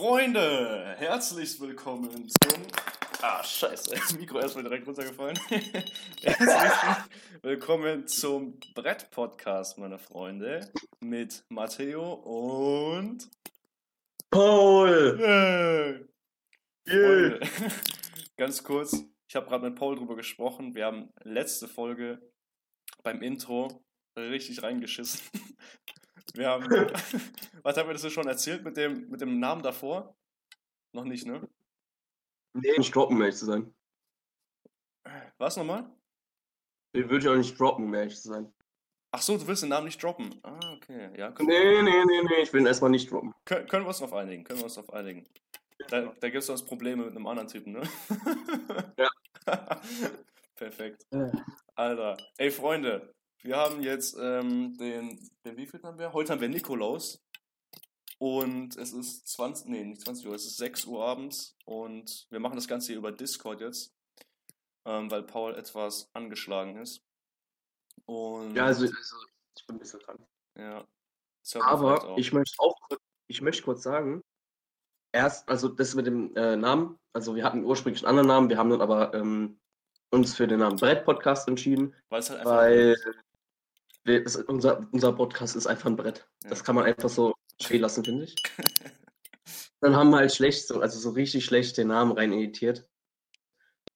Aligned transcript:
Freunde, 0.00 0.94
herzlich 0.96 1.60
willkommen 1.60 2.26
zum. 2.26 2.62
Ah, 3.20 3.44
scheiße, 3.44 3.90
das 3.90 4.14
Mikro 4.14 4.40
erstmal 4.40 4.64
direkt 4.64 4.88
runtergefallen. 4.88 5.38
herzlich 6.22 7.12
willkommen 7.42 8.06
zum 8.06 8.58
Brett-Podcast, 8.74 9.76
meine 9.76 9.98
Freunde, 9.98 10.72
mit 11.00 11.44
Matteo 11.50 12.14
und. 12.14 13.28
Paul! 14.30 15.18
Yeah. 15.20 16.00
Freunde, 16.88 17.40
Ganz 18.38 18.64
kurz, 18.64 19.04
ich 19.28 19.36
habe 19.36 19.48
gerade 19.48 19.68
mit 19.68 19.78
Paul 19.78 19.96
drüber 19.96 20.16
gesprochen. 20.16 20.74
Wir 20.74 20.86
haben 20.86 21.10
letzte 21.24 21.68
Folge 21.68 22.22
beim 23.02 23.20
Intro 23.20 23.84
richtig 24.16 24.62
reingeschissen. 24.62 25.20
Wir 26.34 26.48
haben. 26.48 26.64
Was 27.62 27.76
haben 27.76 27.88
wir 27.88 27.94
das 27.94 28.12
schon 28.12 28.26
erzählt 28.26 28.64
mit 28.64 28.76
dem, 28.76 29.08
mit 29.10 29.20
dem 29.20 29.38
Namen 29.38 29.62
davor? 29.62 30.16
Noch 30.92 31.04
nicht, 31.04 31.26
ne? 31.26 31.48
Nee, 32.54 32.78
nicht 32.78 32.94
droppen, 32.94 33.16
um 33.16 33.22
ehrlich 33.22 33.36
zu 33.36 33.46
sein. 33.46 33.72
Was 35.38 35.56
nochmal? 35.56 35.90
Den 36.94 37.08
würde 37.08 37.18
ich 37.18 37.28
auch 37.28 37.36
nicht 37.36 37.58
droppen, 37.58 37.84
um 37.86 37.94
ehrlich 37.94 38.20
zu 38.20 38.28
sein. 38.28 38.52
Ach 39.12 39.22
so, 39.22 39.36
du 39.36 39.46
willst 39.46 39.62
den 39.62 39.70
Namen 39.70 39.86
nicht 39.86 40.02
droppen. 40.02 40.38
Ah, 40.42 40.58
okay. 40.74 41.10
Ja, 41.16 41.32
können, 41.32 41.48
Nee, 41.48 41.82
nee, 41.82 42.04
nee, 42.04 42.22
nee, 42.22 42.42
ich 42.42 42.52
will 42.52 42.60
ihn 42.60 42.66
erstmal 42.66 42.90
nicht 42.90 43.10
droppen. 43.10 43.34
können, 43.44 43.66
können 43.66 43.84
wir 43.84 43.88
uns 43.88 43.98
drauf 43.98 44.12
einigen. 44.12 44.44
Können 44.44 44.60
wir 44.60 44.64
uns 44.64 44.74
drauf 44.74 44.92
einigen. 44.92 45.26
Da, 45.88 46.02
da 46.02 46.28
gibt 46.28 46.36
es 46.42 46.46
sonst 46.46 46.64
Probleme 46.66 47.04
mit 47.04 47.16
einem 47.16 47.26
anderen 47.26 47.48
Typen, 47.48 47.72
ne? 47.72 47.82
Ja. 48.98 49.10
Perfekt. 50.54 51.06
Alter. 51.74 52.16
Ey, 52.36 52.50
Freunde, 52.50 53.14
wir 53.42 53.56
haben 53.56 53.82
jetzt 53.82 54.16
ähm, 54.18 54.76
den, 54.78 55.18
den 55.44 55.56
wie 55.56 55.66
viel 55.66 55.82
haben 55.82 55.98
wir? 55.98 56.12
Heute 56.12 56.32
haben 56.32 56.40
wir 56.40 56.48
Nikolaus. 56.48 57.22
Und 58.18 58.76
es 58.76 58.92
ist 58.92 59.28
20, 59.28 59.66
nee, 59.68 59.84
nicht 59.84 60.02
20 60.02 60.26
Uhr, 60.26 60.34
es 60.34 60.44
ist 60.44 60.58
6 60.58 60.84
Uhr 60.84 61.02
abends. 61.04 61.56
Und 61.64 62.26
wir 62.30 62.40
machen 62.40 62.56
das 62.56 62.68
Ganze 62.68 62.88
hier 62.88 62.98
über 62.98 63.12
Discord 63.12 63.60
jetzt. 63.60 63.94
Ähm, 64.84 65.10
weil 65.10 65.22
Paul 65.22 65.54
etwas 65.56 66.10
angeschlagen 66.14 66.76
ist. 66.76 67.02
Und 68.06 68.54
Ja, 68.56 68.66
also, 68.66 68.84
also 68.84 69.16
ich 69.56 69.66
bin 69.66 69.76
ein 69.76 69.78
bisschen 69.78 70.00
dran. 70.00 70.18
ja. 70.56 70.86
Aber 71.60 72.16
ich 72.18 72.32
möchte 72.32 72.54
auch 72.58 72.76
kurz, 72.88 73.00
ich 73.26 73.40
möchte 73.40 73.62
kurz 73.62 73.82
sagen, 73.82 74.22
erst, 75.12 75.48
also 75.48 75.68
das 75.68 75.94
mit 75.94 76.06
dem 76.06 76.36
äh, 76.36 76.56
Namen, 76.56 76.98
also 77.14 77.34
wir 77.34 77.44
hatten 77.44 77.64
ursprünglich 77.64 78.02
einen 78.02 78.10
anderen 78.10 78.28
Namen, 78.28 78.48
wir 78.50 78.58
haben 78.58 78.70
dann 78.70 78.82
aber 78.82 79.14
ähm, 79.14 79.58
uns 80.10 80.36
für 80.36 80.46
den 80.46 80.60
Namen 80.60 80.76
Brett-Podcast 80.76 81.48
entschieden, 81.48 81.94
Weil 82.10 82.20
es 82.20 82.30
halt 82.30 82.40
einfach. 82.40 82.56
weil 82.56 82.96
das, 84.04 84.36
unser, 84.36 84.86
unser 84.92 85.12
Podcast 85.12 85.56
ist 85.56 85.66
einfach 85.66 85.86
ein 85.86 85.96
Brett. 85.96 86.28
Das 86.42 86.58
Ja. 86.60 86.64
kann 86.64 86.74
man 86.76 86.84
einfach 86.84 87.08
so 87.08 87.34
stehen 87.60 87.80
lassen, 87.82 88.04
finde 88.04 88.24
ich. 88.24 88.34
Dann 89.80 89.96
haben 89.96 90.10
wir 90.10 90.18
halt 90.18 90.34
schlecht, 90.34 90.66
so, 90.66 90.80
also 90.80 90.98
so 90.98 91.10
richtig 91.10 91.44
schlecht 91.44 91.76
den 91.78 91.88
Namen 91.88 92.12
rein 92.12 92.32
editiert. 92.32 92.86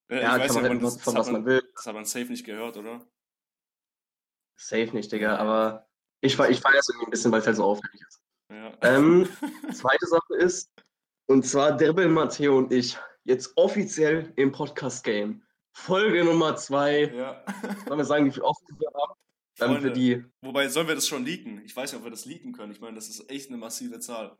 Ja, 0.09 0.37
Ja, 0.37 0.45
kann 0.45 0.55
man 0.55 0.69
halt 0.69 0.83
das, 0.83 1.01
von, 1.01 1.15
das, 1.15 1.21
was 1.21 1.31
man 1.31 1.41
man, 1.43 1.45
will. 1.45 1.71
das 1.75 1.85
hat 1.85 1.93
man 1.95 2.05
safe 2.05 2.25
nicht 2.27 2.45
gehört, 2.45 2.77
oder? 2.77 3.05
Safe 4.57 4.91
nicht, 4.93 5.11
Digga, 5.11 5.35
aber 5.37 5.87
ich, 6.21 6.33
ich 6.39 6.59
feiere 6.59 6.79
es 6.79 6.89
irgendwie 6.89 7.07
ein 7.07 7.11
bisschen, 7.11 7.31
weil 7.31 7.39
es 7.41 7.47
halt 7.47 7.57
so 7.57 7.63
auffällig 7.65 8.01
ist. 8.07 8.21
Ja. 8.51 8.77
Ähm, 8.81 9.27
zweite 9.73 10.05
Sache 10.07 10.35
ist, 10.37 10.71
und 11.27 11.45
zwar 11.45 11.75
Dribbel 11.77 12.07
Matteo 12.09 12.57
und 12.57 12.71
ich, 12.71 12.97
jetzt 13.23 13.51
offiziell 13.57 14.31
im 14.35 14.51
Podcast-Game. 14.51 15.43
Folge 15.73 16.23
Nummer 16.23 16.55
zwei. 16.55 17.05
ja. 17.13 17.43
Sollen 17.85 17.97
wir 17.99 18.05
sagen, 18.05 18.25
wie 18.25 18.31
viel 18.31 18.43
Aufrufe 18.43 18.79
wir 18.79 18.89
haben? 18.93 19.13
Freunde. 19.55 19.91
die. 19.91 20.23
Wobei, 20.41 20.67
sollen 20.67 20.87
wir 20.87 20.95
das 20.95 21.07
schon 21.07 21.23
leaken? 21.25 21.61
Ich 21.65 21.75
weiß 21.75 21.91
nicht, 21.91 21.99
ob 21.99 22.05
wir 22.05 22.11
das 22.11 22.25
leaken 22.25 22.51
können. 22.51 22.71
Ich 22.71 22.81
meine, 22.81 22.95
das 22.95 23.07
ist 23.09 23.29
echt 23.29 23.49
eine 23.49 23.57
massive 23.57 23.99
Zahl. 23.99 24.37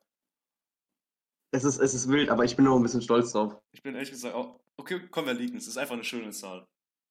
Es 1.52 1.64
ist, 1.64 1.78
es 1.80 1.94
ist 1.94 2.10
wild, 2.10 2.30
aber 2.30 2.44
ich 2.44 2.56
bin 2.58 2.68
auch 2.68 2.76
ein 2.76 2.84
bisschen 2.84 3.02
stolz 3.02 3.32
drauf. 3.32 3.56
Ich 3.72 3.82
bin 3.82 3.94
ehrlich 3.94 4.12
gesagt 4.12 4.36
auch. 4.36 4.60
Okay, 4.78 5.00
komm, 5.10 5.26
wir 5.26 5.34
leaken. 5.34 5.58
Es 5.58 5.68
ist 5.68 5.78
einfach 5.78 5.94
eine 5.94 6.04
schöne 6.04 6.32
Zahl. 6.32 6.68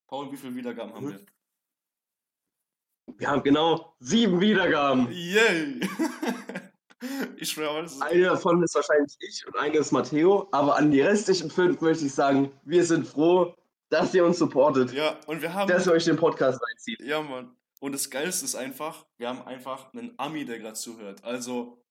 Paul, 0.07 0.31
wie 0.31 0.37
viele 0.37 0.55
Wiedergaben 0.55 0.93
haben 0.93 1.09
wir? 1.09 1.21
Wir 3.17 3.29
haben 3.29 3.43
genau 3.43 3.95
sieben 4.01 4.41
Wiedergaben. 4.41 5.11
Yay! 5.11 5.81
ich 7.37 7.51
schwöre, 7.51 7.83
das 7.83 7.95
ist. 7.95 8.03
Eine 8.03 8.23
davon 8.23 8.63
ist 8.63 8.75
wahrscheinlich 8.75 9.15
ich 9.21 9.47
und 9.47 9.57
eine 9.57 9.77
ist 9.79 9.93
Matteo, 9.93 10.49
aber 10.53 10.77
an 10.77 10.91
die 10.91 11.01
restlichen 11.01 11.51
fünf 11.51 11.81
möchte 11.81 12.05
ich 12.07 12.13
sagen, 12.13 12.51
wir 12.65 12.85
sind 12.85 13.07
froh, 13.07 13.55
dass 13.89 14.15
ihr 14.15 14.25
uns 14.25 14.39
supportet, 14.39 14.93
Ja, 14.93 15.19
und 15.27 15.41
wir 15.43 15.53
haben. 15.53 15.69
dass 15.69 15.87
ihr 15.87 15.93
euch 15.93 16.05
den 16.05 16.17
Podcast 16.17 16.61
reinzieht. 16.63 17.01
Ja, 17.01 17.23
Mann. 17.23 17.55
Und 17.85 17.93
das 17.93 18.09
Geilste 18.09 18.47
ist 18.47 18.55
einfach, 18.55 19.05
wir 19.19 19.29
haben 19.29 19.43
einfach 19.43 19.93
einen 19.93 20.15
Ami, 20.17 20.47
der 20.47 20.59
gerade 20.59 20.73
zuhört. 20.73 21.23
Also, 21.23 21.85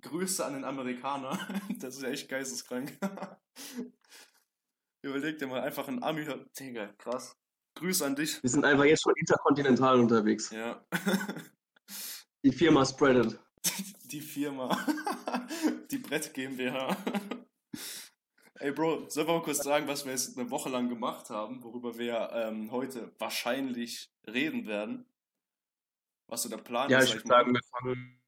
Grüße 0.00 0.42
an 0.42 0.54
den 0.54 0.64
Amerikaner. 0.64 1.38
Das 1.78 1.96
ist 1.96 2.02
ja 2.02 2.08
echt 2.08 2.30
geisteskrank. 2.30 2.98
Überleg 5.02 5.38
dir 5.38 5.46
mal, 5.46 5.60
einfach 5.60 5.88
ein 5.88 6.02
Ami 6.02 6.24
hört. 6.24 6.58
Digga, 6.58 6.86
krass. 6.96 7.36
Grüße 7.74 8.06
an 8.06 8.16
dich. 8.16 8.42
Wir 8.42 8.48
sind 8.48 8.64
einfach 8.64 8.86
jetzt 8.86 9.02
schon 9.02 9.12
interkontinental 9.14 10.00
unterwegs. 10.00 10.48
Ja. 10.52 10.82
Die 12.42 12.52
Firma 12.52 12.86
spreadet. 12.86 13.38
Die 14.04 14.22
Firma. 14.22 14.74
Die 15.90 15.98
Brett 15.98 16.32
GmbH. 16.32 16.96
Ey, 18.54 18.72
Bro, 18.72 19.10
sollen 19.10 19.26
wir 19.26 19.34
mal 19.34 19.42
kurz 19.42 19.62
sagen, 19.62 19.86
was 19.86 20.06
wir 20.06 20.12
jetzt 20.12 20.38
eine 20.38 20.50
Woche 20.50 20.70
lang 20.70 20.88
gemacht 20.88 21.28
haben, 21.28 21.62
worüber 21.62 21.98
wir 21.98 22.30
ähm, 22.32 22.70
heute 22.70 23.12
wahrscheinlich 23.18 24.10
reden 24.26 24.66
werden? 24.66 25.04
Was 26.28 26.42
so 26.42 26.48
der 26.48 26.58
Plan 26.58 26.90
Ja, 26.90 26.98
ist, 26.98 27.06
ich 27.06 27.10
sag 27.10 27.18
würde 27.20 27.28
sagen, 27.28 27.54
wir 27.54 27.60
fangen. 27.70 28.22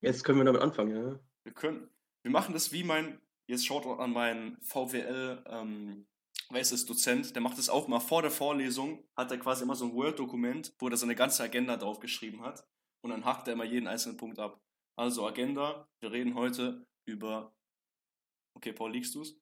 Jetzt 0.00 0.24
können 0.24 0.38
wir 0.38 0.44
damit 0.44 0.62
anfangen, 0.62 0.96
ja. 0.96 1.20
Wir 1.44 1.52
können, 1.52 1.88
wir 2.22 2.30
machen 2.30 2.52
das 2.52 2.72
wie 2.72 2.84
mein, 2.84 3.20
jetzt 3.46 3.66
schaut 3.66 3.86
an 3.86 4.12
meinen 4.12 4.60
VWL, 4.60 5.42
ähm, 5.46 6.06
ist 6.54 6.72
das, 6.72 6.86
Dozent, 6.86 7.34
der 7.34 7.42
macht 7.42 7.58
das 7.58 7.68
auch 7.68 7.88
mal 7.88 8.00
vor 8.00 8.22
der 8.22 8.30
Vorlesung, 8.30 9.04
hat 9.16 9.30
er 9.30 9.38
quasi 9.38 9.64
immer 9.64 9.74
so 9.74 9.86
ein 9.86 9.94
Word-Dokument, 9.94 10.72
wo 10.78 10.88
er 10.88 10.96
seine 10.96 11.14
ganze 11.14 11.42
Agenda 11.42 11.76
draufgeschrieben 11.76 12.42
hat 12.42 12.66
und 13.02 13.10
dann 13.10 13.24
hakt 13.24 13.48
er 13.48 13.54
immer 13.54 13.64
jeden 13.64 13.86
einzelnen 13.86 14.16
Punkt 14.16 14.38
ab. 14.38 14.60
Also 14.96 15.26
Agenda, 15.26 15.88
wir 16.00 16.10
reden 16.10 16.34
heute 16.34 16.86
über, 17.06 17.54
okay, 18.54 18.72
Paul, 18.72 18.92
liegst 18.92 19.14
du's? 19.14 19.38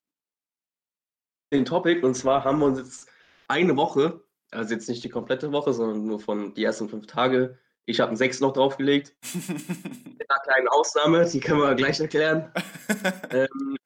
Den 1.52 1.64
Topic, 1.64 2.04
und 2.04 2.14
zwar 2.14 2.44
haben 2.44 2.58
wir 2.58 2.66
uns 2.66 2.78
jetzt 2.78 3.10
eine 3.48 3.76
Woche, 3.76 4.24
also 4.50 4.74
jetzt 4.74 4.88
nicht 4.88 5.04
die 5.04 5.08
komplette 5.08 5.52
Woche, 5.52 5.72
sondern 5.72 6.04
nur 6.04 6.20
von 6.20 6.54
die 6.54 6.64
ersten 6.64 6.88
fünf 6.88 7.06
Tage. 7.06 7.58
Ich 7.88 8.00
habe 8.00 8.08
einen 8.08 8.16
sechs 8.16 8.40
noch 8.40 8.52
draufgelegt. 8.52 9.16
Mit 9.34 10.28
einer 10.30 10.40
kleinen 10.40 10.68
Ausnahme, 10.68 11.24
die 11.28 11.40
können 11.40 11.60
wir 11.60 11.74
gleich 11.76 12.00
erklären. 12.00 12.52
ähm, 13.30 13.76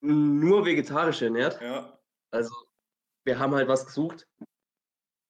nur 0.00 0.64
vegetarisch 0.64 1.22
ernährt. 1.22 1.60
ja, 1.60 1.98
Also, 2.30 2.54
wir 3.24 3.38
haben 3.38 3.54
halt 3.54 3.68
was 3.68 3.84
gesucht, 3.86 4.26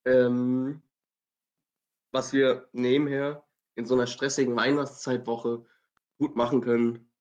ähm, 0.05 0.81
was 2.13 2.31
wir 2.33 2.69
nebenher 2.71 3.45
in 3.75 3.85
so 3.85 3.95
einer 3.95 4.07
stressigen 4.07 4.55
Weihnachtszeitwoche 4.55 5.65
gut 6.17 6.35
machen 6.35 6.61
können. 6.61 7.11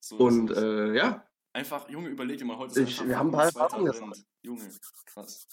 so 0.00 0.16
Und 0.16 0.50
äh, 0.50 0.94
ja, 0.94 1.26
Einfach, 1.52 1.88
Junge, 1.88 2.08
überleg 2.08 2.38
dir 2.38 2.44
mal, 2.46 2.56
heute 2.58 2.80
Ich- 2.82 3.06
wir 3.06 3.16
haben 3.16 3.28
ein 3.28 3.32
paar 3.32 3.44
Erfahrungen. 3.44 3.92
Junge, 4.42 4.68
krass. 5.06 5.46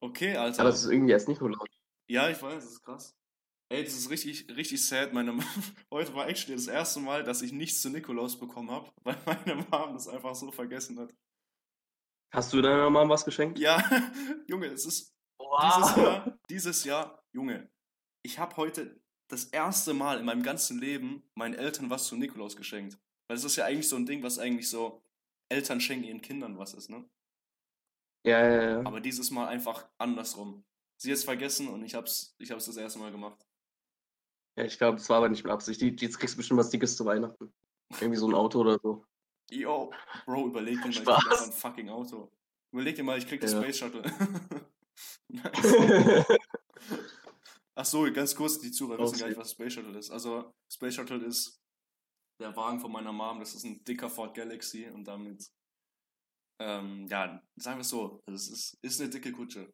Okay, 0.00 0.36
Alter. 0.36 0.60
aber 0.60 0.70
es 0.70 0.84
ist 0.84 0.90
irgendwie 0.90 1.12
erst 1.12 1.28
nicht 1.28 1.38
so 1.38 1.48
laut. 1.48 1.68
Ja, 2.08 2.28
ich 2.28 2.40
weiß, 2.40 2.64
das 2.64 2.72
ist 2.72 2.82
krass. 2.82 3.16
Ey, 3.70 3.82
das 3.82 3.94
ist 3.94 4.10
richtig, 4.10 4.54
richtig 4.54 4.86
sad. 4.86 5.12
Meine 5.12 5.32
Mom, 5.32 5.44
heute 5.90 6.14
war 6.14 6.28
actually 6.28 6.54
das 6.54 6.66
erste 6.66 7.00
Mal, 7.00 7.24
dass 7.24 7.42
ich 7.42 7.52
nichts 7.52 7.80
zu 7.80 7.90
Nikolaus 7.90 8.38
bekommen 8.38 8.70
habe, 8.70 8.92
weil 9.04 9.16
meine 9.24 9.66
Mom 9.70 9.94
das 9.94 10.08
einfach 10.08 10.34
so 10.34 10.50
vergessen 10.50 10.98
hat. 10.98 11.14
Hast 12.32 12.52
du 12.52 12.60
deiner 12.60 12.90
Mama 12.90 13.14
was 13.14 13.24
geschenkt? 13.24 13.58
Ja, 13.58 13.82
Junge, 14.48 14.66
es 14.66 14.84
ist 14.86 15.14
dieses 15.62 15.96
Jahr, 15.96 16.38
dieses 16.50 16.84
Jahr, 16.84 17.24
Junge, 17.32 17.70
ich 18.22 18.38
habe 18.38 18.56
heute 18.56 19.00
das 19.28 19.44
erste 19.44 19.94
Mal 19.94 20.18
in 20.18 20.26
meinem 20.26 20.42
ganzen 20.42 20.78
Leben 20.78 21.22
meinen 21.34 21.54
Eltern 21.54 21.90
was 21.90 22.06
zu 22.06 22.16
Nikolaus 22.16 22.56
geschenkt. 22.56 22.98
Weil 23.28 23.36
es 23.36 23.44
ist 23.44 23.56
ja 23.56 23.64
eigentlich 23.64 23.88
so 23.88 23.96
ein 23.96 24.06
Ding, 24.06 24.22
was 24.22 24.38
eigentlich 24.38 24.68
so 24.68 25.02
Eltern 25.48 25.80
schenken 25.80 26.04
ihren 26.04 26.20
Kindern 26.20 26.58
was 26.58 26.74
ist, 26.74 26.90
ne? 26.90 27.08
Ja, 28.26 28.46
ja, 28.46 28.70
ja. 28.70 28.78
Aber 28.80 29.00
dieses 29.00 29.30
Mal 29.30 29.48
einfach 29.48 29.88
andersrum. 29.98 30.64
Sie 30.96 31.10
hat 31.10 31.18
es 31.18 31.24
vergessen 31.24 31.68
und 31.68 31.84
ich 31.84 31.94
hab's, 31.94 32.34
ich 32.38 32.50
hab's 32.50 32.66
das 32.66 32.76
erste 32.76 32.98
Mal 32.98 33.10
gemacht. 33.12 33.44
ja 34.56 34.64
ich 34.64 34.78
glaube, 34.78 34.96
das 34.98 35.08
war 35.08 35.18
aber 35.18 35.28
nicht 35.28 35.42
mit 35.44 35.52
Absicht. 35.52 35.80
Die- 35.80 35.94
Jetzt 35.98 36.18
kriegst 36.18 36.34
du 36.34 36.38
bestimmt 36.38 36.60
was 36.60 36.70
Dickes 36.70 36.96
zu 36.96 37.04
Weihnachten. 37.04 37.52
Irgendwie 38.00 38.18
so 38.18 38.28
ein 38.28 38.34
Auto 38.34 38.60
oder 38.60 38.78
so. 38.82 39.04
Yo, 39.50 39.92
Bro, 40.24 40.46
überleg 40.48 40.76
dir 40.76 40.80
mal, 40.82 40.90
ich 40.90 40.96
krieg 40.96 41.04
Spaß. 41.04 41.24
einfach 41.26 41.46
ein 41.46 41.52
fucking 41.52 41.88
Auto. 41.90 42.30
Überleg 42.72 42.96
dir 42.96 43.02
mal, 43.04 43.18
ich 43.18 43.26
krieg 43.26 43.40
das 43.40 43.52
Ja. 43.52 43.62
Space 43.62 43.78
Shuttle. 43.78 44.02
Ach 47.76 47.84
so, 47.84 48.10
ganz 48.12 48.34
kurz, 48.36 48.58
die 48.60 48.70
Zuhörer 48.70 49.02
wissen 49.02 49.18
gar 49.18 49.28
nicht, 49.28 49.36
was 49.38 49.50
Space 49.52 49.72
Shuttle 49.74 49.98
ist. 49.98 50.10
Also, 50.10 50.52
Space 50.72 50.94
Shuttle 50.94 51.24
ist 51.24 51.60
der 52.40 52.56
Wagen 52.56 52.78
von 52.80 52.92
meiner 52.92 53.12
Mom, 53.12 53.40
das 53.40 53.54
ist 53.54 53.64
ein 53.64 53.82
dicker 53.84 54.08
Ford 54.08 54.34
Galaxy 54.34 54.88
und 54.88 55.04
damit, 55.04 55.50
ähm, 56.60 57.06
ja, 57.08 57.42
sagen 57.56 57.78
wir 57.78 57.82
es 57.82 57.88
so, 57.88 58.20
das 58.26 58.48
ist, 58.48 58.78
ist 58.82 59.00
eine 59.00 59.10
dicke 59.10 59.32
Kutsche. 59.32 59.72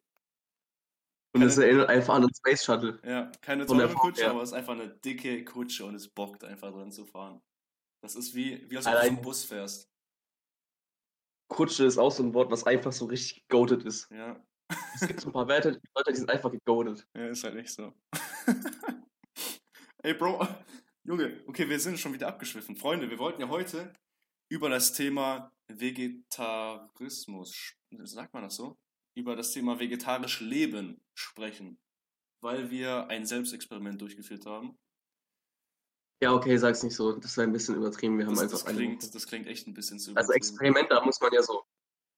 Und 1.33 1.43
es 1.43 1.57
erinnert 1.57 1.89
einfach 1.89 2.15
an 2.15 2.23
den 2.23 2.33
Space 2.33 2.65
Shuttle. 2.65 2.99
Ja, 3.05 3.31
keine 3.41 3.65
teure 3.65 3.89
Form 3.89 4.01
Kutsche, 4.01 4.29
aber 4.29 4.41
es 4.41 4.49
ist 4.49 4.53
einfach 4.53 4.73
eine 4.73 4.89
dicke 4.89 5.45
Kutsche 5.45 5.85
und 5.85 5.95
es 5.95 6.09
bockt 6.09 6.43
einfach 6.43 6.71
drin 6.71 6.91
zu 6.91 7.05
fahren. 7.05 7.41
Das 8.03 8.15
ist 8.15 8.35
wie, 8.35 8.69
wie 8.69 8.77
als 8.77 8.87
ob 8.87 8.93
du 8.93 9.07
zum 9.07 9.21
Bus 9.21 9.45
fährst. 9.45 9.89
Kutsche 11.49 11.85
ist 11.85 11.97
auch 11.97 12.11
so 12.11 12.23
ein 12.23 12.33
Wort, 12.33 12.51
was 12.51 12.65
einfach 12.65 12.91
so 12.91 13.05
richtig 13.05 13.45
gegoated 13.47 13.83
ist. 13.83 14.09
Ja, 14.11 14.43
Es 14.95 15.07
gibt 15.07 15.21
so 15.21 15.29
ein 15.29 15.33
paar 15.33 15.47
Wörter, 15.47 15.71
Wörter 15.93 16.11
die 16.11 16.17
sind 16.17 16.29
einfach 16.29 16.51
gegoated. 16.51 17.05
ja 17.13 17.27
ist 17.27 17.43
halt 17.43 17.55
nicht 17.55 17.71
so. 17.71 17.93
Ey, 20.03 20.13
Bro, 20.13 20.47
Junge, 21.03 21.43
okay, 21.47 21.69
wir 21.69 21.79
sind 21.79 21.99
schon 21.99 22.13
wieder 22.13 22.27
abgeschwiffen. 22.27 22.75
Freunde, 22.75 23.09
wir 23.09 23.19
wollten 23.19 23.41
ja 23.41 23.49
heute 23.49 23.93
über 24.49 24.69
das 24.69 24.93
Thema 24.93 25.51
Vegetarismus, 25.67 27.73
sagt 28.03 28.33
man 28.33 28.43
das 28.43 28.55
so? 28.55 28.77
Über 29.15 29.35
das 29.35 29.51
Thema 29.51 29.79
vegetarisch 29.79 30.39
Leben 30.39 31.01
sprechen, 31.13 31.77
weil 32.41 32.69
wir 32.69 33.07
ein 33.07 33.25
Selbstexperiment 33.25 34.01
durchgeführt 34.01 34.45
haben. 34.45 34.77
Ja, 36.23 36.33
okay, 36.33 36.55
sag's 36.57 36.83
nicht 36.83 36.95
so. 36.95 37.13
Das 37.13 37.35
wäre 37.35 37.47
ein 37.47 37.53
bisschen 37.53 37.75
übertrieben. 37.75 38.17
Wir 38.17 38.25
haben 38.27 38.35
Das, 38.35 38.43
einfach 38.43 38.63
das, 38.63 38.75
klingt, 38.75 39.15
das 39.15 39.27
klingt 39.27 39.47
echt 39.47 39.67
ein 39.67 39.73
bisschen 39.73 39.99
zu 39.99 40.11
Also 40.15 40.31
übertrieben. 40.31 40.35
Experiment, 40.37 40.91
da 40.91 41.03
muss 41.03 41.19
man 41.19 41.33
ja 41.33 41.41
so. 41.41 41.63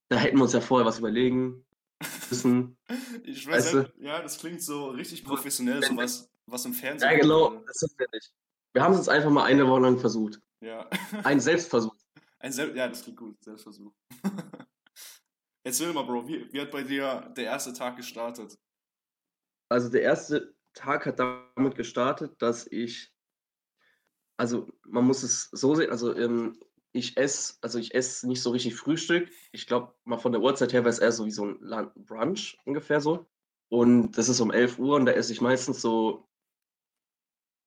Da 0.09 0.17
hätten 0.17 0.37
wir 0.37 0.43
uns 0.43 0.53
ja 0.53 0.61
vorher 0.61 0.85
was 0.85 0.99
überlegen 0.99 1.65
müssen. 2.29 2.77
Ich 3.23 3.47
weiß 3.47 3.77
ja, 3.97 4.21
das 4.21 4.37
klingt 4.37 4.61
so 4.61 4.89
richtig 4.89 5.23
professionell, 5.23 5.81
so 5.81 5.95
was, 5.95 6.29
was 6.45 6.65
im 6.65 6.73
Fernsehen. 6.73 7.09
Ja, 7.09 7.17
genau, 7.17 7.55
das 7.65 7.77
sind 7.77 7.97
wir 7.97 8.07
nicht. 8.11 8.33
Wir 8.73 8.83
haben 8.83 8.91
es 8.91 8.99
jetzt 8.99 9.09
einfach 9.09 9.29
mal 9.29 9.45
eine 9.45 9.67
Woche 9.67 9.81
lang 9.81 9.97
versucht. 9.97 10.41
Ja. 10.59 10.89
Ein 11.23 11.39
Selbstversuch. 11.39 11.95
Ein 12.39 12.51
Sel 12.51 12.75
ja, 12.75 12.89
das 12.89 13.03
klingt 13.03 13.17
gut, 13.17 13.41
Selbstversuch. 13.41 13.93
Erzähl 15.63 15.93
mal, 15.93 16.03
Bro, 16.03 16.27
wie, 16.27 16.51
wie 16.51 16.61
hat 16.61 16.71
bei 16.71 16.83
dir 16.83 17.31
der 17.37 17.45
erste 17.45 17.73
Tag 17.73 17.95
gestartet? 17.95 18.57
Also 19.69 19.89
der 19.89 20.01
erste 20.01 20.53
Tag 20.73 21.05
hat 21.05 21.19
damit 21.19 21.75
gestartet, 21.75 22.41
dass 22.41 22.67
ich, 22.67 23.13
also 24.37 24.67
man 24.85 25.05
muss 25.05 25.23
es 25.23 25.49
so 25.51 25.73
sehen, 25.73 25.89
also 25.89 26.13
ähm, 26.15 26.59
ich 26.91 27.17
esse, 27.17 27.55
also 27.61 27.79
ich 27.79 27.95
esse 27.95 28.27
nicht 28.27 28.41
so 28.41 28.51
richtig 28.51 28.75
Frühstück. 28.75 29.29
Ich 29.51 29.65
glaube, 29.65 29.93
mal 30.03 30.17
von 30.17 30.31
der 30.31 30.41
Uhrzeit 30.41 30.73
her 30.73 30.81
wäre 30.81 30.89
es 30.91 30.99
eher 30.99 31.11
so 31.11 31.25
wie 31.25 31.31
so 31.31 31.45
ein 31.45 31.91
Brunch 31.95 32.57
ungefähr 32.65 33.01
so. 33.01 33.25
Und 33.69 34.11
das 34.11 34.29
ist 34.29 34.39
um 34.41 34.51
11 34.51 34.77
Uhr 34.77 34.95
und 34.95 35.05
da 35.05 35.13
esse 35.13 35.33
ich 35.33 35.41
meistens 35.41 35.81
so, 35.81 36.27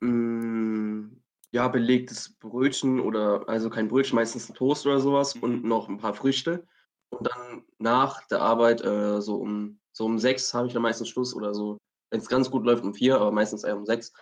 mh, 0.00 1.10
ja, 1.50 1.66
belegtes 1.68 2.36
Brötchen 2.38 3.00
oder, 3.00 3.48
also 3.48 3.70
kein 3.70 3.88
Brötchen, 3.88 4.14
meistens 4.14 4.48
ein 4.48 4.54
Toast 4.54 4.86
oder 4.86 5.00
sowas 5.00 5.34
und 5.34 5.64
noch 5.64 5.88
ein 5.88 5.98
paar 5.98 6.14
Früchte. 6.14 6.66
Und 7.10 7.26
dann 7.26 7.64
nach 7.78 8.26
der 8.28 8.40
Arbeit, 8.40 8.84
äh, 8.84 9.20
so 9.20 9.36
um, 9.36 9.80
so 9.92 10.04
um 10.04 10.18
sechs 10.18 10.52
habe 10.54 10.66
ich 10.66 10.72
dann 10.72 10.82
meistens 10.82 11.08
Schluss 11.08 11.34
oder 11.34 11.54
so. 11.54 11.78
Wenn 12.10 12.20
es 12.20 12.28
ganz 12.28 12.50
gut 12.50 12.64
läuft, 12.64 12.84
um 12.84 12.94
vier, 12.94 13.16
aber 13.16 13.32
meistens 13.32 13.64
eher 13.64 13.76
um 13.76 13.86
sechs. 13.86 14.12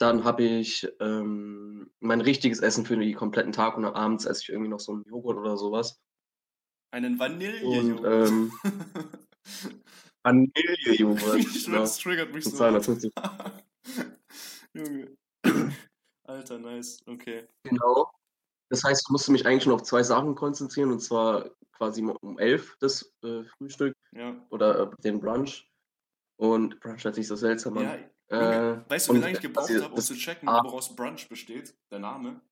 Dann 0.00 0.24
habe 0.24 0.44
ich 0.44 0.88
ähm, 1.00 1.90
mein 2.00 2.20
richtiges 2.20 2.60
Essen 2.60 2.86
für 2.86 2.96
den 2.96 3.14
kompletten 3.14 3.52
Tag 3.52 3.76
und 3.76 3.84
abends 3.84 4.26
esse 4.26 4.42
ich 4.42 4.48
irgendwie 4.50 4.70
noch 4.70 4.80
so 4.80 4.92
einen 4.92 5.04
Joghurt 5.04 5.36
oder 5.36 5.56
sowas. 5.56 6.00
Einen 6.92 7.18
Vanillejoghurt. 7.18 8.28
ähm, 8.28 8.52
Vanillejoghurt. 10.22 11.64
genau. 11.64 11.78
das 11.78 11.98
triggert 11.98 12.32
mich 12.32 12.44
so. 12.44 12.50
250. 12.52 13.12
Junge. 14.74 15.16
Alter, 16.24 16.58
nice. 16.58 17.00
Okay. 17.06 17.48
Genau. 17.64 18.10
Das 18.70 18.84
heißt, 18.84 19.02
ich 19.06 19.10
musste 19.10 19.32
mich 19.32 19.46
eigentlich 19.46 19.66
nur 19.66 19.76
auf 19.76 19.82
zwei 19.82 20.02
Sachen 20.02 20.34
konzentrieren 20.34 20.92
und 20.92 21.00
zwar 21.00 21.50
quasi 21.72 22.02
um 22.02 22.38
elf 22.38 22.76
das 22.80 23.14
äh, 23.22 23.44
Frühstück 23.44 23.96
Ja. 24.12 24.34
oder 24.50 24.92
äh, 24.92 25.02
den 25.02 25.20
Brunch. 25.20 25.70
Und 26.36 26.78
Brunch 26.80 27.04
hört 27.04 27.14
sich 27.14 27.26
so 27.26 27.36
seltsam 27.36 27.78
an. 27.78 28.10
Äh, 28.28 28.90
weißt 28.90 29.08
du, 29.08 29.14
wie 29.14 29.18
lange 29.18 29.32
ich 29.32 29.40
gebraucht 29.40 29.70
habe, 29.70 29.94
um 29.94 30.00
zu 30.00 30.14
checken, 30.14 30.48
ah. 30.48 30.62
woraus 30.62 30.94
Brunch 30.94 31.28
besteht? 31.28 31.76
Der 31.90 31.98
Name? 31.98 32.42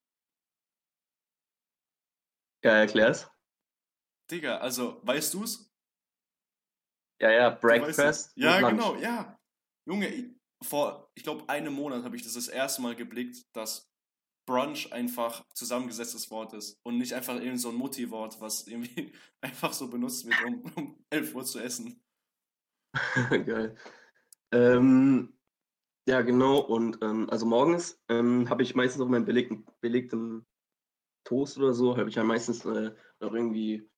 Ja, 2.65 2.73
erklär's. 2.73 3.31
Digga, 4.31 4.59
also, 4.59 5.01
weißt 5.05 5.35
du's? 5.35 5.71
Ja, 7.21 7.31
ja, 7.31 7.51
Du 7.51 7.69
weißt 7.69 7.85
Breakfast. 7.85 8.31
es. 8.31 8.33
Ja, 8.37 8.69
genau, 8.69 8.97
ja. 8.97 9.39
Junge, 9.87 10.35
vor, 10.63 11.11
ich 11.15 11.23
glaube, 11.23 11.49
einem 11.49 11.75
Monat 11.75 12.05
habe 12.05 12.17
ich 12.17 12.23
das 12.23 12.35
das 12.35 12.49
erste 12.49 12.83
Mal 12.83 12.97
geblickt, 12.97 13.45
dass 13.55 13.89
Brunch 14.47 14.93
einfach 14.93 15.45
zusammengesetztes 15.53 16.31
Wort 16.31 16.55
ist 16.55 16.79
und 16.85 16.99
nicht 16.99 17.13
einfach 17.13 17.35
irgend 17.37 17.61
so 17.61 17.69
ein 17.71 17.75
Mutti-Wort, 17.75 18.41
was 18.41 18.67
irgendwie 18.67 19.13
einfach 19.41 19.73
so 19.73 19.89
benutzt 19.89 20.27
wird, 20.27 20.37
um, 20.47 20.73
um 20.77 21.05
11 21.11 21.35
Uhr 21.35 21.45
zu 21.45 21.59
essen. 21.59 22.01
Geil. 23.31 23.77
Ähm, 24.53 25.37
ja, 26.09 26.23
genau. 26.23 26.59
Und 26.61 27.03
ähm, 27.03 27.29
also 27.29 27.45
morgens 27.47 28.01
ähm, 28.09 28.49
habe 28.49 28.63
ich 28.63 28.75
meistens 28.75 29.03
auf 29.03 29.09
meinem 29.09 29.25
belegten, 29.25 29.67
belegten 29.81 30.47
Toast 31.25 31.59
oder 31.59 31.75
so, 31.75 31.97
habe 31.97 32.09
ich 32.09 32.15
ja 32.15 32.23
meistens 32.23 32.65
äh, 32.65 32.95
noch 33.21 33.35
irgendwie 33.35 33.91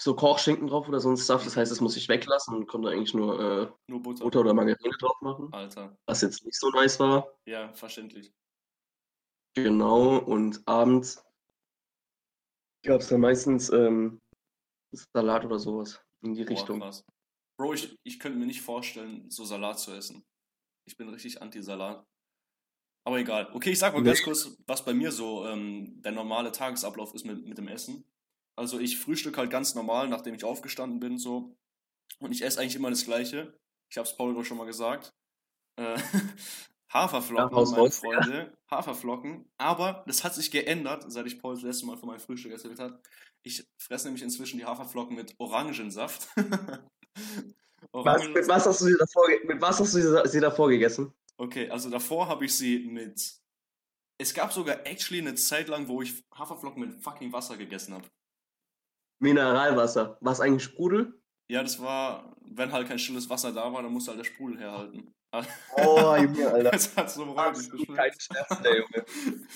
so 0.00 0.16
Kochschinken 0.16 0.66
drauf 0.68 0.88
oder 0.88 0.98
so 0.98 1.10
ein 1.10 1.18
Stuff. 1.18 1.44
Das 1.44 1.56
heißt, 1.56 1.70
das 1.70 1.82
muss 1.82 1.96
ich 1.96 2.08
weglassen 2.08 2.56
und 2.56 2.66
konnte 2.66 2.88
eigentlich 2.88 3.12
nur 3.12 3.38
äh, 3.38 3.68
Nur 3.86 4.00
Butter. 4.00 4.24
Butter 4.24 4.40
oder 4.40 4.54
Margarine 4.54 4.96
drauf 4.98 5.20
machen, 5.20 5.52
Alter. 5.52 5.94
was 6.06 6.22
jetzt 6.22 6.42
nicht 6.46 6.58
so 6.58 6.70
nice 6.70 6.98
war. 6.98 7.28
Ja, 7.44 7.70
verständlich. 7.74 8.32
Genau. 9.54 10.18
Und 10.18 10.62
abends 10.66 11.24
gab 12.84 13.00
es 13.00 13.08
dann 13.08 13.20
meistens 13.20 13.70
ähm, 13.70 14.20
Salat 15.14 15.44
oder 15.44 15.58
sowas 15.58 16.00
in 16.22 16.34
die 16.34 16.44
Boah, 16.44 16.50
Richtung. 16.50 16.80
krass. 16.80 17.04
Bro, 17.58 17.74
ich, 17.74 17.96
ich 18.04 18.18
könnte 18.18 18.38
mir 18.38 18.46
nicht 18.46 18.62
vorstellen, 18.62 19.30
so 19.30 19.44
Salat 19.44 19.78
zu 19.78 19.92
essen. 19.92 20.24
Ich 20.86 20.96
bin 20.96 21.08
richtig 21.08 21.42
anti-Salat. 21.42 22.04
Aber 23.06 23.18
egal. 23.18 23.50
Okay, 23.52 23.70
ich 23.70 23.78
sag 23.78 23.92
mal 23.92 24.00
Nee. 24.00 24.06
ganz 24.08 24.22
kurz, 24.22 24.56
was 24.66 24.84
bei 24.84 24.94
mir 24.94 25.12
so 25.12 25.46
ähm, 25.46 26.00
der 26.02 26.12
normale 26.12 26.52
Tagesablauf 26.52 27.14
ist 27.14 27.24
mit, 27.24 27.46
mit 27.46 27.58
dem 27.58 27.68
Essen. 27.68 28.04
Also 28.56 28.78
ich 28.78 28.98
frühstück 28.98 29.38
halt 29.38 29.50
ganz 29.50 29.74
normal, 29.74 30.08
nachdem 30.08 30.34
ich 30.34 30.44
aufgestanden 30.44 31.00
bin, 31.00 31.18
so. 31.18 31.56
Und 32.18 32.32
ich 32.32 32.42
esse 32.42 32.60
eigentlich 32.60 32.76
immer 32.76 32.90
das 32.90 33.04
Gleiche. 33.04 33.58
Ich 33.90 33.96
habe 33.98 34.06
es 34.06 34.16
Paul 34.16 34.34
doch 34.34 34.44
schon 34.44 34.58
mal 34.58 34.66
gesagt. 34.66 35.14
Äh, 35.76 35.96
Haferflocken, 36.92 37.56
Ja, 37.56 37.64
meine 37.64 37.76
raus, 37.76 38.02
ja. 38.02 38.10
Freunde. 38.10 38.58
Haferflocken. 38.70 39.50
Aber 39.58 40.04
das 40.06 40.24
hat 40.24 40.34
sich 40.34 40.50
geändert, 40.50 41.04
seit 41.08 41.26
ich 41.26 41.40
Paul 41.40 41.54
das 41.54 41.62
letzte 41.62 41.86
Mal 41.86 41.96
von 41.96 42.08
meinem 42.08 42.20
Frühstück 42.20 42.52
erzählt 42.52 42.78
hat. 42.80 43.00
Ich 43.42 43.64
fresse 43.78 44.06
nämlich 44.06 44.22
inzwischen 44.22 44.58
die 44.58 44.64
Haferflocken 44.64 45.16
mit 45.16 45.34
Orangensaft. 45.38 46.28
Was, 47.92 48.28
mit, 48.28 48.46
was 48.46 48.66
hast 48.66 48.82
du 48.82 48.84
sie 48.84 48.96
davor, 48.98 49.26
mit 49.46 49.60
was 49.60 49.80
hast 49.80 49.94
du 49.94 50.28
sie 50.28 50.40
davor 50.40 50.68
gegessen? 50.68 51.12
Okay, 51.38 51.70
also 51.70 51.88
davor 51.88 52.28
habe 52.28 52.44
ich 52.44 52.54
sie 52.56 52.80
mit. 52.80 53.40
Es 54.18 54.34
gab 54.34 54.52
sogar 54.52 54.86
actually 54.86 55.20
eine 55.22 55.34
Zeit 55.34 55.68
lang, 55.68 55.88
wo 55.88 56.02
ich 56.02 56.22
Haferflocken 56.34 56.80
mit 56.80 57.02
fucking 57.02 57.32
Wasser 57.32 57.56
gegessen 57.56 57.94
habe. 57.94 58.06
Mineralwasser. 59.18 60.18
Was 60.20 60.40
eigentlich 60.40 60.64
Sprudel? 60.64 61.19
Ja, 61.50 61.64
das 61.64 61.80
war, 61.80 62.36
wenn 62.42 62.70
halt 62.70 62.86
kein 62.86 63.00
stilles 63.00 63.28
Wasser 63.28 63.50
da 63.52 63.72
war, 63.72 63.82
dann 63.82 63.92
musste 63.92 64.12
halt 64.12 64.20
der 64.20 64.24
Sprudel 64.24 64.60
herhalten. 64.60 65.12
Oh, 65.32 66.14
Junge, 66.14 66.48
Alter. 66.52 66.70
Das 66.70 66.96
hat 66.96 67.10
so 67.10 67.24
Absolut 67.36 67.88
kein. 67.96 68.12
Scherz, 68.16 68.62
der 68.62 68.78
Junge. 68.78 69.04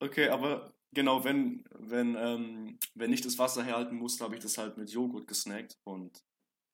Okay, 0.00 0.28
aber 0.30 0.72
genau, 0.92 1.22
wenn, 1.22 1.62
wenn, 1.78 2.14
ähm, 2.14 2.78
wenn 2.94 3.12
ich 3.12 3.20
das 3.20 3.38
Wasser 3.38 3.62
herhalten 3.62 3.96
musste, 3.96 4.24
habe 4.24 4.36
ich 4.36 4.42
das 4.42 4.56
halt 4.56 4.78
mit 4.78 4.88
Joghurt 4.88 5.28
gesnackt. 5.28 5.76
Und 5.84 6.24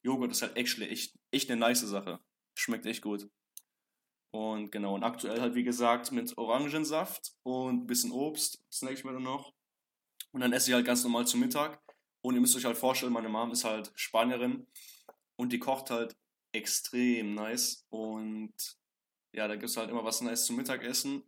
Joghurt 0.05 0.31
ist 0.31 0.43
halt 0.43 0.57
actually 0.57 0.89
echt, 0.89 1.19
echt 1.33 1.51
eine 1.51 1.59
nice 1.59 1.81
Sache. 1.81 2.21
Schmeckt 2.57 2.87
echt 2.87 3.03
gut. 3.03 3.29
Und 4.33 4.71
genau, 4.71 4.95
und 4.95 5.03
aktuell 5.03 5.41
halt 5.41 5.57
wie 5.57 5.65
gesagt 5.65 6.13
mit 6.13 6.39
Orangensaft 6.39 7.33
und 7.43 7.83
ein 7.83 7.87
bisschen 7.89 8.13
Obst, 8.13 8.65
snack 8.73 8.93
ich 8.93 9.03
mir 9.05 9.15
dann 9.15 9.25
noch. 9.25 9.53
Und 10.31 10.43
dann 10.43 10.53
esse 10.53 10.71
ich 10.71 10.75
halt 10.75 10.87
ganz 10.87 11.03
normal 11.03 11.27
zu 11.27 11.39
Mittag. 11.39 11.83
Und 12.23 12.35
ihr 12.35 12.41
müsst 12.41 12.57
euch 12.57 12.65
halt 12.65 12.77
vorstellen, 12.77 13.13
meine 13.13 13.29
Mom 13.29 13.51
ist 13.51 13.65
halt 13.65 13.93
Spanierin 13.95 14.67
und 15.37 15.53
die 15.53 15.59
kocht 15.59 15.91
halt 15.91 16.17
extrem 16.53 17.35
nice. 17.35 17.87
Und 17.89 18.55
ja, 19.33 19.49
da 19.49 19.57
gibt 19.57 19.71
es 19.71 19.77
halt 19.77 19.91
immer 19.91 20.05
was 20.05 20.21
nice 20.21 20.45
zum 20.45 20.57
Mittagessen. 20.57 21.23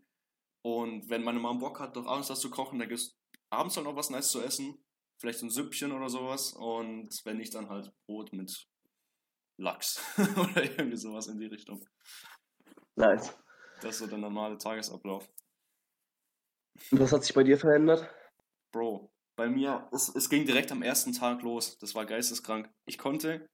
Und 0.62 1.08
wenn 1.08 1.22
meine 1.22 1.38
Mom 1.38 1.58
Bock 1.58 1.80
hat, 1.80 1.96
doch 1.96 2.06
abends 2.06 2.30
was 2.30 2.40
zu 2.40 2.50
kochen, 2.50 2.78
dann 2.78 2.88
gibt 2.88 3.00
es 3.00 3.16
abends 3.50 3.76
halt 3.76 3.86
noch 3.86 3.96
was 3.96 4.10
nice 4.10 4.30
zu 4.30 4.42
essen. 4.42 4.78
Vielleicht 5.18 5.38
so 5.38 5.46
ein 5.46 5.50
Süppchen 5.50 5.92
oder 5.92 6.08
sowas. 6.08 6.52
Und 6.52 7.24
wenn 7.24 7.38
nicht, 7.38 7.54
dann 7.54 7.68
halt 7.68 7.92
Brot 8.06 8.32
mit 8.32 8.68
Lachs 9.56 10.00
oder 10.36 10.62
irgendwie 10.62 10.96
sowas 10.96 11.26
in 11.28 11.38
die 11.38 11.46
Richtung. 11.46 11.86
Nice. 12.96 13.36
Das 13.80 13.94
ist 13.94 13.98
so 13.98 14.06
der 14.06 14.18
normale 14.18 14.58
Tagesablauf. 14.58 15.28
Und 16.90 17.00
was 17.00 17.12
hat 17.12 17.24
sich 17.24 17.34
bei 17.34 17.42
dir 17.42 17.58
verändert? 17.58 18.08
Bro, 18.72 19.11
bei 19.36 19.48
mir, 19.48 19.88
es, 19.92 20.08
es 20.14 20.28
ging 20.28 20.46
direkt 20.46 20.72
am 20.72 20.82
ersten 20.82 21.12
Tag 21.12 21.42
los. 21.42 21.78
Das 21.78 21.94
war 21.94 22.06
geisteskrank. 22.06 22.70
Ich 22.86 22.98
konnte 22.98 23.46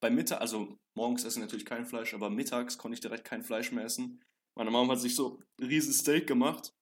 bei 0.00 0.10
Mittag, 0.10 0.40
also 0.40 0.78
morgens 0.94 1.24
esse 1.24 1.38
ich 1.38 1.44
natürlich 1.44 1.66
kein 1.66 1.86
Fleisch, 1.86 2.14
aber 2.14 2.30
mittags 2.30 2.78
konnte 2.78 2.94
ich 2.94 3.00
direkt 3.00 3.24
kein 3.24 3.42
Fleisch 3.42 3.72
mehr 3.72 3.84
essen. 3.84 4.22
Meine 4.54 4.70
Mama 4.70 4.94
hat 4.94 5.00
sich 5.00 5.14
so 5.14 5.40
ein 5.58 5.66
riesen 5.66 5.92
Steak 5.92 6.26
gemacht. 6.26 6.74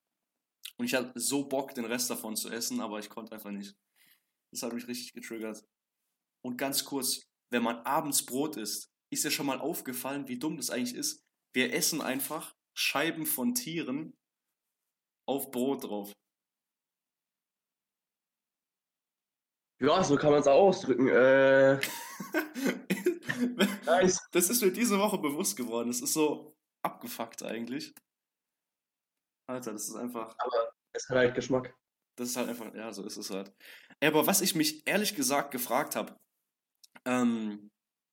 Und 0.77 0.87
ich 0.87 0.95
hatte 0.95 1.19
so 1.19 1.49
Bock, 1.49 1.75
den 1.75 1.85
Rest 1.85 2.11
davon 2.11 2.37
zu 2.37 2.51
essen, 2.51 2.81
aber 2.81 2.99
ich 2.99 3.09
konnte 3.09 3.33
einfach 3.33 3.51
nicht. 3.51 3.77
Das 4.51 4.63
hat 4.63 4.73
mich 4.73 4.89
richtig 4.89 5.13
getriggert. 5.13 5.65
Und 6.43 6.57
ganz 6.57 6.85
kurz, 6.85 7.27
wenn 7.51 7.63
man 7.63 7.79
abends 7.79 8.25
Brot 8.25 8.57
isst, 8.57 8.91
ist 9.11 9.25
ja 9.25 9.31
schon 9.31 9.47
mal 9.47 9.61
aufgefallen, 9.61 10.29
wie 10.29 10.39
dumm 10.39 10.57
das 10.57 10.71
eigentlich 10.71 10.95
ist. 10.95 11.25
Wir 11.53 11.73
essen 11.73 12.01
einfach 12.01 12.55
Scheiben 12.75 13.27
von 13.27 13.55
Tieren 13.55 14.17
auf 15.27 15.51
Brot 15.51 15.85
drauf. 15.85 16.13
Ja, 19.81 20.03
so 20.05 20.17
kann 20.17 20.31
man 20.31 20.41
es 20.41 20.47
ausdrücken. 20.47 21.09
Äh. 21.09 21.81
Das 24.33 24.49
ist 24.51 24.63
mir 24.63 24.73
diese 24.73 24.99
Woche 24.99 25.19
bewusst 25.19 25.57
geworden. 25.57 25.89
Das 25.89 26.01
ist 26.01 26.13
so 26.13 26.57
abgefuckt 26.83 27.43
eigentlich. 27.43 27.93
Alter, 29.47 29.73
das 29.73 29.89
ist 29.89 29.97
einfach. 29.97 30.35
Aber 30.39 30.73
es 30.93 31.09
hat 31.09 31.17
halt 31.17 31.35
Geschmack. 31.35 31.75
Das 32.17 32.29
ist 32.29 32.37
halt 32.37 32.49
einfach, 32.49 32.73
ja, 32.75 32.93
so 32.93 33.05
ist 33.05 33.17
es 33.17 33.31
halt. 33.31 33.53
Aber 34.03 34.27
was 34.27 34.41
ich 34.41 34.55
mich 34.55 34.87
ehrlich 34.87 35.15
gesagt 35.17 35.51
gefragt 35.51 35.97
habe, 35.97 36.17
ähm, 37.05 37.71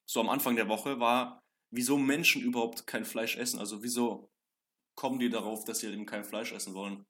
so 0.10 0.20
am 0.20 0.30
Anfang 0.30 0.56
der 0.56 0.68
Woche, 0.68 1.00
war, 1.00 1.42
wieso 1.72 1.98
Menschen 1.98 2.42
überhaupt 2.42 2.88
kein 2.88 3.06
Fleisch 3.06 3.38
essen. 3.38 3.60
Also 3.60 3.84
wieso 3.84 4.30
kommen 4.96 5.20
die 5.20 5.30
darauf, 5.30 5.64
dass 5.66 5.80
sie 5.80 5.88
eben 5.88 6.06
kein 6.06 6.24
Fleisch 6.24 6.52
essen 6.52 6.74
wollen? 6.74 7.06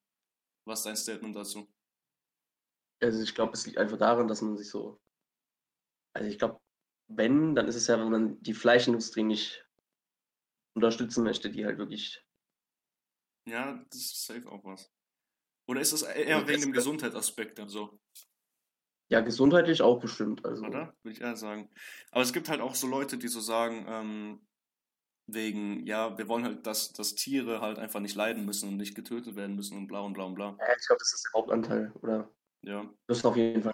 Was 0.66 0.80
ist 0.80 0.86
dein 0.86 0.98
Statement 0.98 1.36
dazu? 1.36 1.68
Also 3.02 3.22
ich 3.22 3.34
glaube, 3.36 3.54
es 3.54 3.66
liegt 3.66 3.78
einfach 3.78 3.98
daran, 3.98 4.28
dass 4.28 4.42
man 4.42 4.58
sich 4.58 4.70
so. 4.70 5.02
Also 6.14 6.28
ich 6.30 6.38
glaube, 6.38 6.60
wenn, 7.08 7.56
dann 7.56 7.68
ist 7.68 7.76
es 7.76 7.88
ja, 7.88 8.00
wenn 8.00 8.12
man 8.12 8.42
die 8.42 8.54
Fleischindustrie 8.54 9.24
nicht 9.24 9.68
unterstützen 10.76 11.24
möchte, 11.24 11.50
die 11.50 11.66
halt 11.66 11.78
wirklich. 11.78 12.26
Ja, 13.48 13.84
das 13.90 14.00
ist 14.00 14.26
safe 14.26 14.50
auch 14.50 14.64
was. 14.64 14.92
Oder 15.68 15.82
ist 15.82 15.94
es 15.94 16.04
eher 16.04 16.36
Also 16.38 16.48
wegen 16.48 16.58
das- 16.60 16.66
dem 16.66 16.74
Gesundheitsaspekt 16.74 17.60
dann 17.60 17.70
so? 17.70 18.00
Ja, 19.10 19.20
gesundheitlich 19.20 19.82
auch 19.82 20.00
bestimmt. 20.00 20.46
Also 20.46 20.64
Oder? 20.66 20.96
Würde 21.04 21.16
ich 21.18 21.22
eher 21.22 21.36
sagen. 21.36 21.70
Aber 22.12 22.22
es 22.22 22.32
gibt 22.32 22.48
halt 22.50 22.62
auch 22.62 22.76
so 22.76 22.88
Leute, 22.88 23.18
die 23.18 23.28
so 23.28 23.42
sagen, 23.42 23.86
ähm, 23.90 24.48
wegen, 25.28 25.86
ja, 25.86 26.18
wir 26.18 26.28
wollen 26.30 26.46
halt, 26.46 26.66
dass, 26.66 26.94
dass 26.94 27.16
Tiere 27.16 27.60
halt 27.62 27.78
einfach 27.78 28.00
nicht 28.00 28.16
leiden 28.16 28.46
müssen 28.46 28.70
und 28.70 28.78
nicht 28.78 28.96
getötet 28.96 29.36
werden 29.36 29.56
müssen 29.56 29.78
und 29.78 29.88
bla 29.88 30.00
und 30.02 30.14
bla 30.14 30.26
und 30.26 30.36
bla. 30.36 30.56
ja, 30.60 30.76
ich 30.80 30.88
glaube, 30.88 31.00
das 31.00 31.14
ist 31.14 31.24
der 31.26 31.34
Hauptanteil. 31.34 31.92
Oder 32.02 32.32
Ja. 32.64 32.88
das 33.08 33.20
ist 33.20 33.26
auf 33.26 33.36
jeden 33.36 33.64
Fall. 33.64 33.74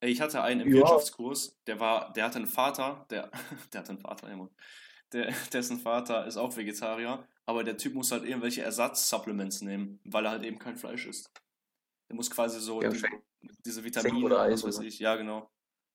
Ey, 0.00 0.10
Ich 0.10 0.20
hatte 0.20 0.42
einen 0.42 0.62
im 0.62 0.68
Ja. 0.68 0.80
Wirtschaftskurs, 0.80 1.56
der 1.66 1.78
war, 1.78 2.12
der 2.12 2.24
hatte 2.24 2.36
einen 2.38 2.46
Vater, 2.48 3.06
der, 3.10 3.30
der 3.72 3.80
hatte 3.80 3.90
einen 3.90 4.00
Vater, 4.00 4.34
Mann. 4.36 4.50
Der, 5.12 5.26
dessen 5.52 5.78
Vater 5.78 6.26
ist 6.26 6.36
auch 6.36 6.56
Vegetarier, 6.56 7.26
aber 7.46 7.62
der 7.64 7.76
Typ 7.76 7.94
muss 7.94 8.10
halt 8.10 8.24
irgendwelche 8.24 8.62
Ersatzsupplements 8.62 9.60
nehmen, 9.62 10.00
weil 10.04 10.24
er 10.24 10.32
halt 10.32 10.42
eben 10.44 10.58
kein 10.58 10.76
Fleisch 10.76 11.06
isst. 11.06 11.30
Der 12.08 12.16
muss 12.16 12.30
quasi 12.30 12.60
so 12.60 12.82
Ja, 12.82 12.88
die, 12.90 13.00
diese 13.64 13.84
Vitamine, 13.84 14.24
oder 14.26 14.36
was 14.38 14.64
Eisen, 14.64 14.66
weiß 14.68 14.78
ich, 14.80 14.98
ja 14.98 15.14
genau. 15.16 15.50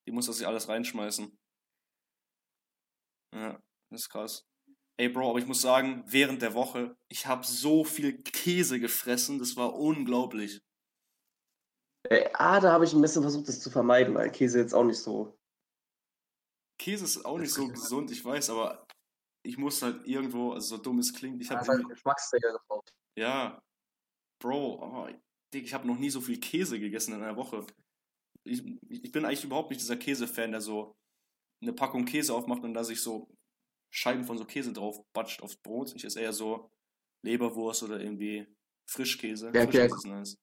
Die 0.07 0.11
muss 0.11 0.27
er 0.29 0.33
sich 0.33 0.47
alles 0.47 0.69
reinschmeißen. 0.69 1.37
Ja, 3.35 3.61
das 3.89 4.01
ist 4.01 4.09
krass. 4.09 4.47
Ey 4.99 5.09
Bro, 5.09 5.29
aber 5.29 5.39
ich 5.39 5.45
muss 5.45 5.61
sagen, 5.61 6.03
während 6.07 6.41
der 6.41 6.55
Woche, 6.55 6.97
ich 7.07 7.27
habe 7.27 7.45
so 7.45 7.83
viel 7.83 8.21
Käse 8.23 8.79
gefressen, 8.79 9.37
das 9.37 9.55
war 9.55 9.75
unglaublich. 9.75 10.59
Äh, 12.09 12.29
ah, 12.33 12.59
da 12.59 12.71
habe 12.71 12.85
ich 12.85 12.93
ein 12.93 13.01
bisschen 13.01 13.21
versucht, 13.21 13.47
das 13.47 13.59
zu 13.59 13.69
vermeiden, 13.69 14.15
weil 14.15 14.31
Käse 14.31 14.59
jetzt 14.59 14.73
auch 14.73 14.83
nicht 14.83 14.97
so. 14.97 15.37
Käse 16.79 17.05
ist 17.05 17.25
auch 17.25 17.37
nicht 17.37 17.53
so 17.53 17.67
gesund, 17.67 18.09
ich 18.11 18.23
weiß, 18.23 18.49
aber 18.49 18.87
ich 19.43 19.57
muss 19.57 19.81
halt 19.81 20.05
irgendwo, 20.07 20.53
also 20.53 20.77
so 20.77 20.81
dumm 20.81 20.99
es 20.99 21.13
klingt, 21.13 21.41
ich 21.41 21.49
habe 21.51 21.61
ist 21.61 21.69
halt 21.69 21.87
Geschmacksträger 21.87 22.53
gebraucht. 22.53 22.91
Ja, 23.15 23.61
Bro, 24.39 24.79
oh, 24.81 25.09
Dick, 25.53 25.65
ich 25.65 25.73
habe 25.73 25.87
noch 25.87 25.97
nie 25.97 26.09
so 26.09 26.21
viel 26.21 26.39
Käse 26.39 26.79
gegessen 26.79 27.13
in 27.13 27.23
einer 27.23 27.35
Woche. 27.35 27.65
Ich, 28.43 28.63
ich 28.89 29.11
bin 29.11 29.25
eigentlich 29.25 29.43
überhaupt 29.43 29.69
nicht 29.69 29.81
dieser 29.81 29.97
Käse-Fan, 29.97 30.51
der 30.51 30.61
so 30.61 30.95
eine 31.61 31.73
Packung 31.73 32.05
Käse 32.05 32.33
aufmacht 32.33 32.63
und 32.63 32.73
da 32.73 32.83
sich 32.83 33.01
so 33.01 33.27
Scheiben 33.89 34.23
von 34.25 34.37
so 34.37 34.45
Käse 34.45 34.73
drauf 34.73 35.03
batscht 35.13 35.41
aufs 35.41 35.55
Brot. 35.57 35.93
Ich 35.95 36.03
esse 36.03 36.19
eher 36.21 36.33
so 36.33 36.69
Leberwurst 37.23 37.83
oder 37.83 37.99
irgendwie 37.99 38.47
Frischkäse. 38.89 39.51
Ja. 39.53 39.63
Frischkäse 39.63 39.95
ist 39.95 40.05
nice. 40.05 40.37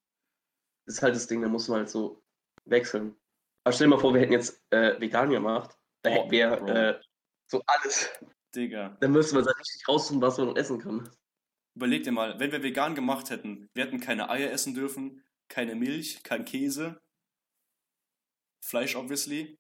Das 0.87 0.97
ist 0.97 1.03
halt 1.03 1.15
das 1.15 1.27
Ding, 1.27 1.41
da 1.43 1.49
muss 1.49 1.69
man 1.69 1.79
halt 1.79 1.89
so 1.91 2.23
wechseln. 2.67 3.17
Aber 3.65 3.73
stell 3.73 3.87
dir 3.87 3.95
mal 3.95 4.01
vor, 4.01 4.13
wir 4.13 4.21
hätten 4.21 4.33
jetzt 4.33 4.61
äh, 4.71 5.01
vegan 5.01 5.31
gemacht. 5.31 5.77
Da 6.03 6.11
Oh, 6.11 6.15
hätten 6.15 6.31
wir 6.31 6.53
äh, 6.69 7.01
so 7.51 7.63
alles. 7.67 8.11
Digga, 8.55 8.97
Dann 9.01 9.11
müsste 9.13 9.35
man 9.35 9.45
da 9.45 9.51
richtig 9.51 9.89
raussuchen, 9.89 10.21
was 10.23 10.39
man 10.39 10.49
noch 10.49 10.57
essen 10.57 10.79
kann. 10.79 11.11
überleg 11.75 12.05
dir 12.05 12.13
mal, 12.13 12.39
wenn 12.39 12.53
wir 12.53 12.63
vegan 12.63 12.95
gemacht 12.95 13.31
hätten, 13.31 13.69
wir 13.75 13.85
hätten 13.85 13.99
keine 13.99 14.29
Eier 14.31 14.53
essen 14.53 14.75
dürfen, 14.75 15.25
keine 15.49 15.75
Milch, 15.75 16.23
kein 16.23 16.45
Käse, 16.45 17.01
Fleisch 18.65 18.95
obviously, 18.95 19.59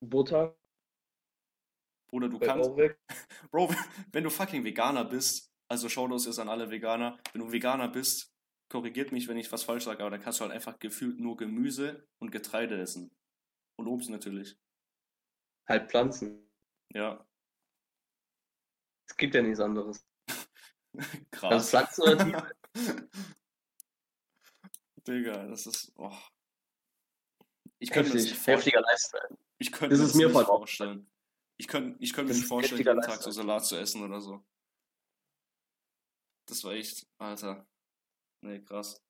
Butter, 0.00 0.56
oder 2.10 2.28
du 2.28 2.38
kannst. 2.38 2.70
Bro, 3.50 3.74
wenn 4.12 4.24
du 4.24 4.30
fucking 4.30 4.64
Veganer 4.64 5.04
bist, 5.04 5.52
also 5.68 5.88
Shoutouts 5.88 6.26
jetzt 6.26 6.38
an 6.38 6.48
alle 6.48 6.70
Veganer, 6.70 7.18
wenn 7.32 7.40
du 7.42 7.52
Veganer 7.52 7.88
bist, 7.88 8.32
korrigiert 8.68 9.12
mich, 9.12 9.28
wenn 9.28 9.36
ich 9.36 9.50
was 9.52 9.62
falsch 9.64 9.84
sage, 9.84 10.00
aber 10.00 10.10
dann 10.10 10.20
kannst 10.22 10.40
du 10.40 10.44
halt 10.44 10.52
einfach 10.52 10.78
gefühlt 10.78 11.20
nur 11.20 11.36
Gemüse 11.36 12.06
und 12.18 12.30
Getreide 12.30 12.80
essen. 12.80 13.10
Und 13.76 13.88
Obst 13.88 14.08
natürlich. 14.10 14.58
Halt 15.68 15.90
Pflanzen. 15.90 16.48
Ja, 16.94 17.26
Es 19.08 19.16
gibt 19.16 19.34
ja 19.34 19.42
nichts 19.42 19.60
anderes. 19.60 20.06
Krass. 21.30 21.70
Pflanzen 21.70 22.02
oder 22.02 22.18
Tiere? 22.24 22.50
Digga, 25.06 25.46
das 25.46 25.66
ist. 25.66 25.92
Oh. 25.96 26.12
Ich 27.78 27.90
könnte 27.90 28.12
das 28.12 28.22
Heftig, 28.22 28.38
vorstellen. 28.38 28.56
heftiger 28.56 28.80
Lifestyle. 28.80 29.38
Ich 29.58 29.72
könnte 29.72 29.96
Das 29.96 29.98
mir 30.00 30.04
ist 30.06 30.14
das 30.14 30.20
mir 30.20 30.30
voll 30.30 30.44
vorstellen. 30.44 31.10
Ich 31.58 31.68
könnte 31.68 31.96
ich 32.02 32.12
könnte 32.12 32.32
mir 32.32 32.38
nicht 32.38 32.48
vorstellen, 32.48 32.78
jeden 32.78 33.00
Tag 33.00 33.22
so. 33.22 33.30
Salat 33.30 33.64
zu 33.64 33.76
essen 33.76 34.02
oder 34.02 34.20
so. 34.20 34.44
Das 36.46 36.62
war 36.64 36.72
echt, 36.72 37.06
Alter. 37.18 37.66
Nee, 38.42 38.60
krass. 38.60 39.02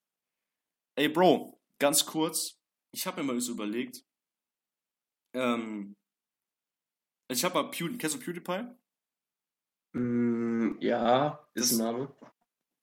Ey, 0.95 1.09
Bro, 1.09 1.61
ganz 1.79 2.07
kurz. 2.07 2.59
Ich 2.93 3.07
habe 3.07 3.21
mir 3.23 3.33
mal 3.33 3.41
so 3.41 3.53
überlegt. 3.53 4.05
Ähm, 5.35 5.97
ich 7.29 7.45
habe 7.45 7.55
mal 7.55 7.71
Pew 7.71 7.97
kennst 7.99 8.17
du 8.17 8.21
PewDiePie? 8.21 8.75
Mm, 9.93 10.79
ja, 10.81 11.47
ist 11.55 11.73
ein 11.73 11.79
Name. 11.79 12.17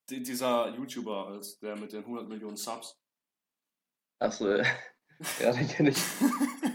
Die, 0.09 0.21
dieser 0.21 0.75
YouTuber, 0.75 1.27
als 1.27 1.57
der 1.59 1.75
mit 1.75 1.93
den 1.93 2.01
100 2.01 2.27
Millionen 2.27 2.57
Subs. 2.57 2.99
Achso, 4.19 4.47
ja, 5.39 5.51
den 5.51 5.67
kenne 5.67 5.89
ich. 5.89 5.97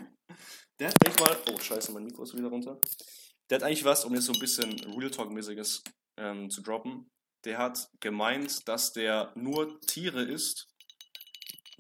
Der 0.79 0.89
hat 0.89 0.95
eigentlich 1.05 1.21
mal. 1.21 1.37
Oh, 1.51 1.59
scheiße, 1.59 1.93
mein 1.93 2.05
Mikro 2.05 2.23
ist 2.23 2.37
wieder 2.37 2.49
runter. 2.49 2.81
Der 3.51 3.57
hat 3.57 3.65
eigentlich 3.65 3.85
was, 3.85 4.05
um 4.05 4.15
jetzt 4.15 4.27
so 4.27 4.33
ein 4.33 4.39
bisschen 4.39 4.79
Real 4.97 5.11
Talk-mäßiges 5.11 5.83
ähm, 6.19 6.51
zu 6.51 6.63
droppen. 6.63 7.11
Der 7.45 7.59
hat 7.59 7.91
gemeint, 8.01 8.69
dass 8.69 8.93
der 8.93 9.33
nur 9.35 9.81
Tiere 9.81 10.23
isst, 10.23 10.69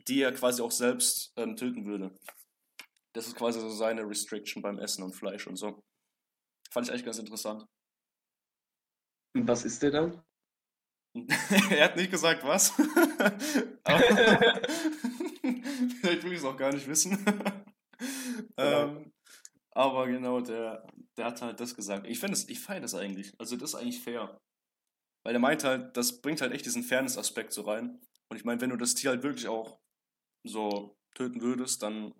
die 0.08 0.22
er 0.22 0.32
quasi 0.32 0.62
auch 0.62 0.70
selbst 0.70 1.32
ähm, 1.36 1.56
töten 1.56 1.84
würde. 1.84 2.14
Das 3.12 3.26
ist 3.26 3.36
quasi 3.36 3.60
so 3.60 3.70
seine 3.70 4.08
Restriction 4.08 4.62
beim 4.62 4.78
Essen 4.78 5.02
und 5.02 5.14
Fleisch 5.14 5.46
und 5.46 5.56
so. 5.56 5.82
Fand 6.70 6.86
ich 6.86 6.92
eigentlich 6.92 7.04
ganz 7.04 7.18
interessant. 7.18 7.66
Und 9.34 9.46
was 9.46 9.64
ist 9.64 9.82
der 9.82 9.90
dann? 9.90 10.22
er 11.70 11.84
hat 11.84 11.96
nicht 11.96 12.10
gesagt, 12.10 12.44
was. 12.44 12.70
Vielleicht 16.00 16.24
will 16.24 16.32
ich 16.32 16.38
es 16.38 16.44
auch 16.44 16.56
gar 16.56 16.72
nicht 16.72 16.86
wissen. 16.86 17.18
Ähm, 18.58 19.12
aber 19.70 20.06
genau, 20.08 20.40
der, 20.40 20.86
der 21.16 21.26
hat 21.26 21.40
halt 21.42 21.60
das 21.60 21.74
gesagt. 21.74 22.06
Ich 22.06 22.18
finde 22.18 22.34
es, 22.34 22.48
ich 22.48 22.60
feiere 22.60 22.80
das 22.80 22.94
eigentlich. 22.94 23.32
Also 23.38 23.56
das 23.56 23.70
ist 23.70 23.74
eigentlich 23.76 24.02
fair. 24.02 24.40
Weil 25.24 25.34
er 25.34 25.40
meint 25.40 25.64
halt, 25.64 25.96
das 25.96 26.20
bringt 26.20 26.40
halt 26.40 26.52
echt 26.52 26.66
diesen 26.66 26.82
Fairness-Aspekt 26.82 27.52
so 27.52 27.62
rein. 27.62 28.00
Und 28.28 28.36
ich 28.36 28.44
meine, 28.44 28.60
wenn 28.60 28.70
du 28.70 28.76
das 28.76 28.94
Tier 28.94 29.10
halt 29.10 29.22
wirklich 29.22 29.48
auch 29.48 29.78
so 30.44 30.98
töten 31.14 31.40
würdest, 31.40 31.82
dann, 31.82 32.14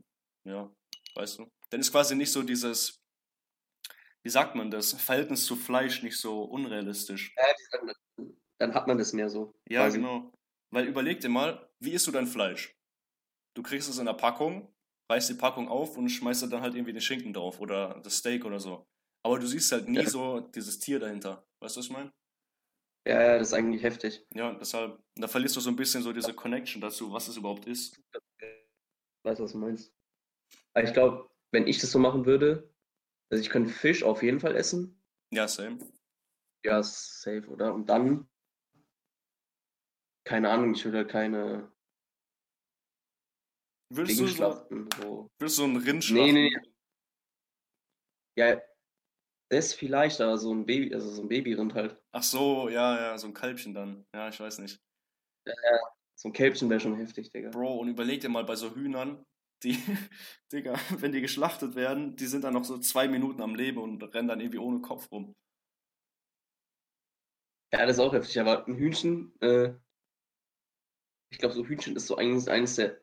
ja, 0.45 0.71
weißt 1.15 1.39
du. 1.39 1.51
Dann 1.71 1.81
ist 1.81 1.93
quasi 1.93 2.15
nicht 2.15 2.33
so 2.33 2.43
dieses, 2.43 3.03
wie 4.23 4.31
sagt 4.31 4.55
man 4.55 4.71
das, 4.71 4.93
Verhältnis 4.93 5.45
zu 5.45 5.57
Fleisch 5.57 6.03
nicht 6.03 6.19
so 6.19 6.43
unrealistisch. 6.43 7.35
Ja, 7.37 7.45
sagen, 7.71 7.93
dann 8.59 8.75
hat 8.75 8.87
man 8.87 8.99
das 8.99 9.13
mehr 9.13 9.29
so. 9.29 9.55
Ja, 9.69 9.83
quasi. 9.83 9.99
genau. 9.99 10.33
Weil 10.71 10.87
überleg 10.87 11.21
dir 11.21 11.29
mal, 11.29 11.71
wie 11.79 11.93
isst 11.93 12.07
du 12.07 12.13
dein 12.13 12.27
Fleisch? 12.27 12.77
Du 13.55 13.63
kriegst 13.63 13.89
es 13.89 13.99
in 13.99 14.07
der 14.07 14.15
Packung, 14.15 14.73
reißt 15.11 15.31
die 15.31 15.35
Packung 15.35 15.69
auf 15.69 15.97
und 15.97 16.09
schmeißt 16.09 16.43
da 16.43 16.47
dann 16.47 16.63
halt 16.63 16.75
irgendwie 16.75 16.93
den 16.93 17.01
Schinken 17.01 17.33
drauf 17.33 17.61
oder 17.61 18.01
das 18.03 18.19
Steak 18.19 18.45
oder 18.45 18.61
so. 18.61 18.87
Aber 19.25 19.39
du 19.39 19.47
siehst 19.47 19.73
halt 19.73 19.89
nie 19.89 20.03
Ja. 20.03 20.09
so 20.09 20.41
dieses 20.41 20.79
Tier 20.79 21.01
dahinter. 21.01 21.47
Weißt 21.61 21.77
du, 21.77 21.81
was 21.81 21.87
ich 21.87 21.93
meine? 21.93 22.13
Ja, 23.07 23.23
ja, 23.23 23.39
das 23.39 23.49
ist 23.49 23.55
eigentlich 23.55 23.83
heftig. 23.83 24.27
Ja, 24.35 24.53
deshalb, 24.53 25.01
da 25.17 25.29
verlierst 25.29 25.57
du 25.57 25.61
so 25.61 25.71
ein 25.71 25.77
bisschen 25.77 26.03
so 26.03 26.13
diese 26.13 26.35
Connection 26.35 26.81
dazu, 26.81 27.11
was 27.13 27.29
es 27.29 27.37
überhaupt 27.37 27.67
ist. 27.67 27.99
Weißt 29.25 29.41
du, 29.41 29.45
was 29.45 29.53
du 29.53 29.59
meinst? 29.59 29.93
Aber 30.75 30.85
ich 30.85 30.93
glaube, 30.93 31.29
wenn 31.53 31.67
ich 31.67 31.79
das 31.81 31.91
so 31.91 31.99
machen 31.99 32.27
würde, 32.27 32.71
also 33.31 33.41
ich 33.43 33.51
könnte 33.51 33.71
Fisch 33.71 34.03
auf 34.03 34.23
jeden 34.23 34.41
Fall 34.41 34.57
essen. 34.57 35.03
Ja, 35.33 35.49
same. 35.49 35.79
Ja, 36.65 36.83
safe, 36.83 37.47
oder? 37.49 37.75
Und 37.75 37.87
dann, 37.89 38.29
keine 40.25 40.51
Ahnung, 40.51 40.75
ich 40.75 40.85
würde 40.85 41.07
keine 41.07 41.73
Dinge 43.91 44.07
du 44.07 44.15
so, 44.15 44.27
schlachten. 44.29 44.89
So. 45.01 45.31
würdest 45.39 45.59
du 45.59 45.65
einen 45.65 45.77
Rind 45.77 45.95
Nee, 45.95 46.01
schlachten? 46.03 46.35
nee, 46.35 46.51
nee. 46.55 46.73
Ja, 48.37 48.61
das 49.51 49.73
vielleicht, 49.73 50.21
aber 50.21 50.39
so 50.39 50.53
ein 50.53 50.67
Baby, 50.67 50.95
also 50.95 51.11
so 51.11 51.23
ein 51.23 51.29
Babyrind 51.29 51.75
halt. 51.75 52.01
Ach 52.13 52.23
so, 52.23 52.69
ja, 52.69 52.97
ja, 53.01 53.19
so 53.19 53.27
ein 53.27 53.35
Kalbchen 53.35 53.75
dann. 53.75 54.07
Ja, 54.15 54.29
ich 54.29 54.39
weiß 54.39 54.59
nicht. 54.59 54.81
So 56.15 56.29
ein 56.29 56.33
Kälbchen 56.33 56.69
wäre 56.69 56.81
schon 56.81 56.97
heftig, 56.97 57.31
Digga. 57.31 57.51
Bro, 57.51 57.79
und 57.79 57.89
überleg 57.89 58.21
dir 58.21 58.29
mal 58.29 58.45
bei 58.45 58.57
so 58.57 58.75
Hühnern, 58.75 59.25
die, 59.63 59.79
Digga, 60.53 60.75
wenn 60.99 61.13
die 61.13 61.21
geschlachtet 61.21 61.77
werden, 61.77 62.17
die 62.17 62.27
sind 62.27 62.45
dann 62.45 62.55
noch 62.55 62.65
so 62.65 62.79
zwei 62.79 63.09
Minuten 63.09 63.41
am 63.41 63.55
Leben 63.55 63.79
und 63.79 64.03
rennen 64.03 64.29
dann 64.29 64.41
irgendwie 64.41 64.59
ohne 64.59 64.81
Kopf 64.81 65.11
rum. 65.11 65.35
Ja, 67.73 67.87
das 67.87 67.97
ist 67.97 68.01
auch 68.01 68.13
heftig, 68.13 68.41
aber 68.41 68.67
ein 68.67 68.77
Hühnchen, 68.77 69.33
äh, 69.41 69.75
ich 71.31 71.39
glaube, 71.39 71.55
so 71.55 71.65
Hühnchen 71.65 71.97
ist 71.97 72.07
so 72.07 72.17
eines, 72.17 72.49
eines 72.49 72.77
der 72.77 73.01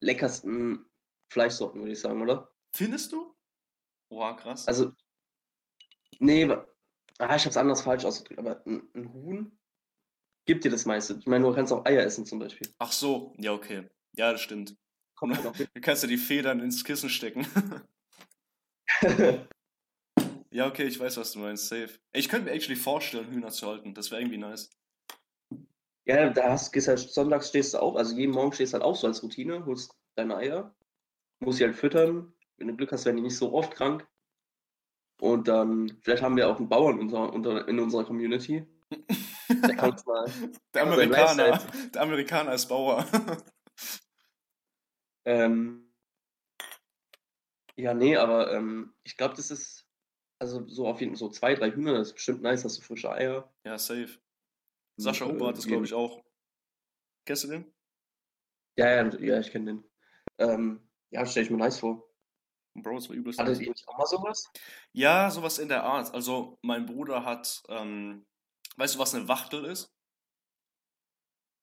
leckersten 0.00 0.84
Fleischsorten, 1.32 1.80
würde 1.80 1.92
ich 1.92 2.00
sagen, 2.00 2.22
oder? 2.22 2.52
Findest 2.74 3.12
du? 3.12 3.34
Boah, 4.10 4.36
krass. 4.36 4.66
Also, 4.66 4.92
nee, 6.18 6.44
ah, 6.44 7.36
ich 7.36 7.42
habe 7.42 7.50
es 7.50 7.56
anders 7.56 7.82
falsch 7.82 8.04
ausgedrückt, 8.04 8.38
aber 8.38 8.64
ein, 8.66 8.88
ein, 8.94 9.12
Huhn 9.12 9.58
gibt 10.46 10.64
dir 10.64 10.70
das 10.70 10.86
meiste. 10.86 11.16
Ich 11.18 11.26
meine, 11.26 11.44
du 11.44 11.54
kannst 11.54 11.72
auch 11.72 11.84
Eier 11.84 12.02
essen 12.02 12.24
zum 12.24 12.38
Beispiel. 12.38 12.72
Ach 12.78 12.92
so, 12.92 13.34
ja, 13.38 13.52
okay. 13.52 13.88
Ja, 14.16 14.32
das 14.32 14.40
stimmt. 14.40 14.76
Kommt 15.14 15.36
halt 15.36 15.46
auch 15.46 15.56
Du 15.74 15.80
kannst 15.80 16.02
ja 16.02 16.08
die 16.08 16.16
Federn 16.16 16.60
ins 16.60 16.84
Kissen 16.84 17.10
stecken. 17.10 17.46
ja, 20.50 20.66
okay, 20.66 20.84
ich 20.84 20.98
weiß, 20.98 21.18
was 21.18 21.32
du 21.32 21.40
meinst. 21.40 21.68
Safe. 21.68 21.98
Ich 22.12 22.28
könnte 22.28 22.46
mir 22.46 22.52
actually 22.52 22.76
vorstellen, 22.76 23.30
Hühner 23.30 23.50
zu 23.50 23.66
halten. 23.66 23.94
Das 23.94 24.10
wäre 24.10 24.22
irgendwie 24.22 24.38
nice. 24.38 24.70
Ja, 26.08 26.30
da 26.30 26.52
hast, 26.52 26.72
gehst 26.72 26.88
halt, 26.88 26.98
sonntags 26.98 27.50
stehst 27.50 27.74
du 27.74 27.78
auf, 27.78 27.94
also 27.94 28.16
jeden 28.16 28.32
Morgen 28.32 28.52
stehst 28.52 28.72
du 28.72 28.76
halt 28.76 28.84
auf, 28.84 28.96
so 28.96 29.06
als 29.06 29.22
Routine, 29.22 29.66
holst 29.66 29.94
deine 30.16 30.36
Eier, 30.36 30.74
musst 31.40 31.58
sie 31.58 31.64
halt 31.64 31.76
füttern. 31.76 32.32
Wenn 32.56 32.68
du 32.68 32.76
Glück 32.76 32.92
hast, 32.92 33.04
werden 33.04 33.16
die 33.16 33.22
nicht 33.22 33.36
so 33.36 33.52
oft 33.52 33.72
krank. 33.72 34.08
Und 35.20 35.48
dann, 35.48 35.98
vielleicht 36.00 36.22
haben 36.22 36.36
wir 36.36 36.48
auch 36.48 36.56
einen 36.56 36.70
Bauern 36.70 36.98
unter, 36.98 37.30
unter, 37.30 37.68
in 37.68 37.78
unserer 37.78 38.04
Community. 38.04 38.66
Der, 39.50 39.94
mal, 40.06 40.32
der 40.74 40.82
Amerikaner, 40.82 41.60
der 41.92 42.02
Amerikaner 42.02 42.50
als 42.52 42.66
Bauer. 42.66 43.04
ähm, 45.26 45.92
ja, 47.76 47.92
nee, 47.92 48.16
aber 48.16 48.54
ähm, 48.54 48.94
ich 49.04 49.16
glaube, 49.16 49.34
das 49.34 49.50
ist, 49.50 49.86
also 50.38 50.66
so 50.68 50.86
auf 50.86 51.00
jeden 51.00 51.12
Fall 51.12 51.18
so 51.18 51.28
zwei, 51.28 51.54
drei 51.54 51.70
Hühner, 51.70 51.92
das 51.92 52.08
ist 52.08 52.14
bestimmt 52.14 52.42
nice, 52.42 52.64
hast 52.64 52.78
du 52.78 52.82
frische 52.82 53.10
Eier. 53.10 53.52
Ja, 53.64 53.78
safe. 53.78 54.18
Sascha 54.98 55.26
Huber 55.26 55.48
hat 55.48 55.56
das, 55.56 55.66
glaube 55.66 55.84
ich, 55.84 55.94
auch. 55.94 56.24
Kennst 57.24 57.44
du 57.44 57.48
den? 57.48 57.72
Ja, 58.76 58.90
ja, 58.90 59.18
ja 59.18 59.40
ich 59.40 59.50
kenne 59.50 59.72
den. 59.72 59.84
Ähm, 60.38 60.88
ja, 61.10 61.24
stelle 61.24 61.44
ich 61.44 61.50
mir 61.50 61.56
nice 61.56 61.78
vor. 61.78 62.04
Bro, 62.74 62.96
das 62.96 63.08
war 63.08 63.16
übelst. 63.16 63.38
Hattet 63.38 63.60
ihr 63.60 63.70
nicht 63.70 63.88
auch 63.88 63.96
mal 63.96 64.06
sowas? 64.06 64.50
Ja, 64.92 65.30
sowas 65.30 65.58
in 65.58 65.68
der 65.68 65.84
Art. 65.84 66.12
Also, 66.14 66.58
mein 66.62 66.86
Bruder 66.86 67.24
hat, 67.24 67.62
ähm, 67.68 68.26
weißt 68.76 68.96
du, 68.96 68.98
was 68.98 69.14
eine 69.14 69.28
Wachtel 69.28 69.64
ist? 69.64 69.94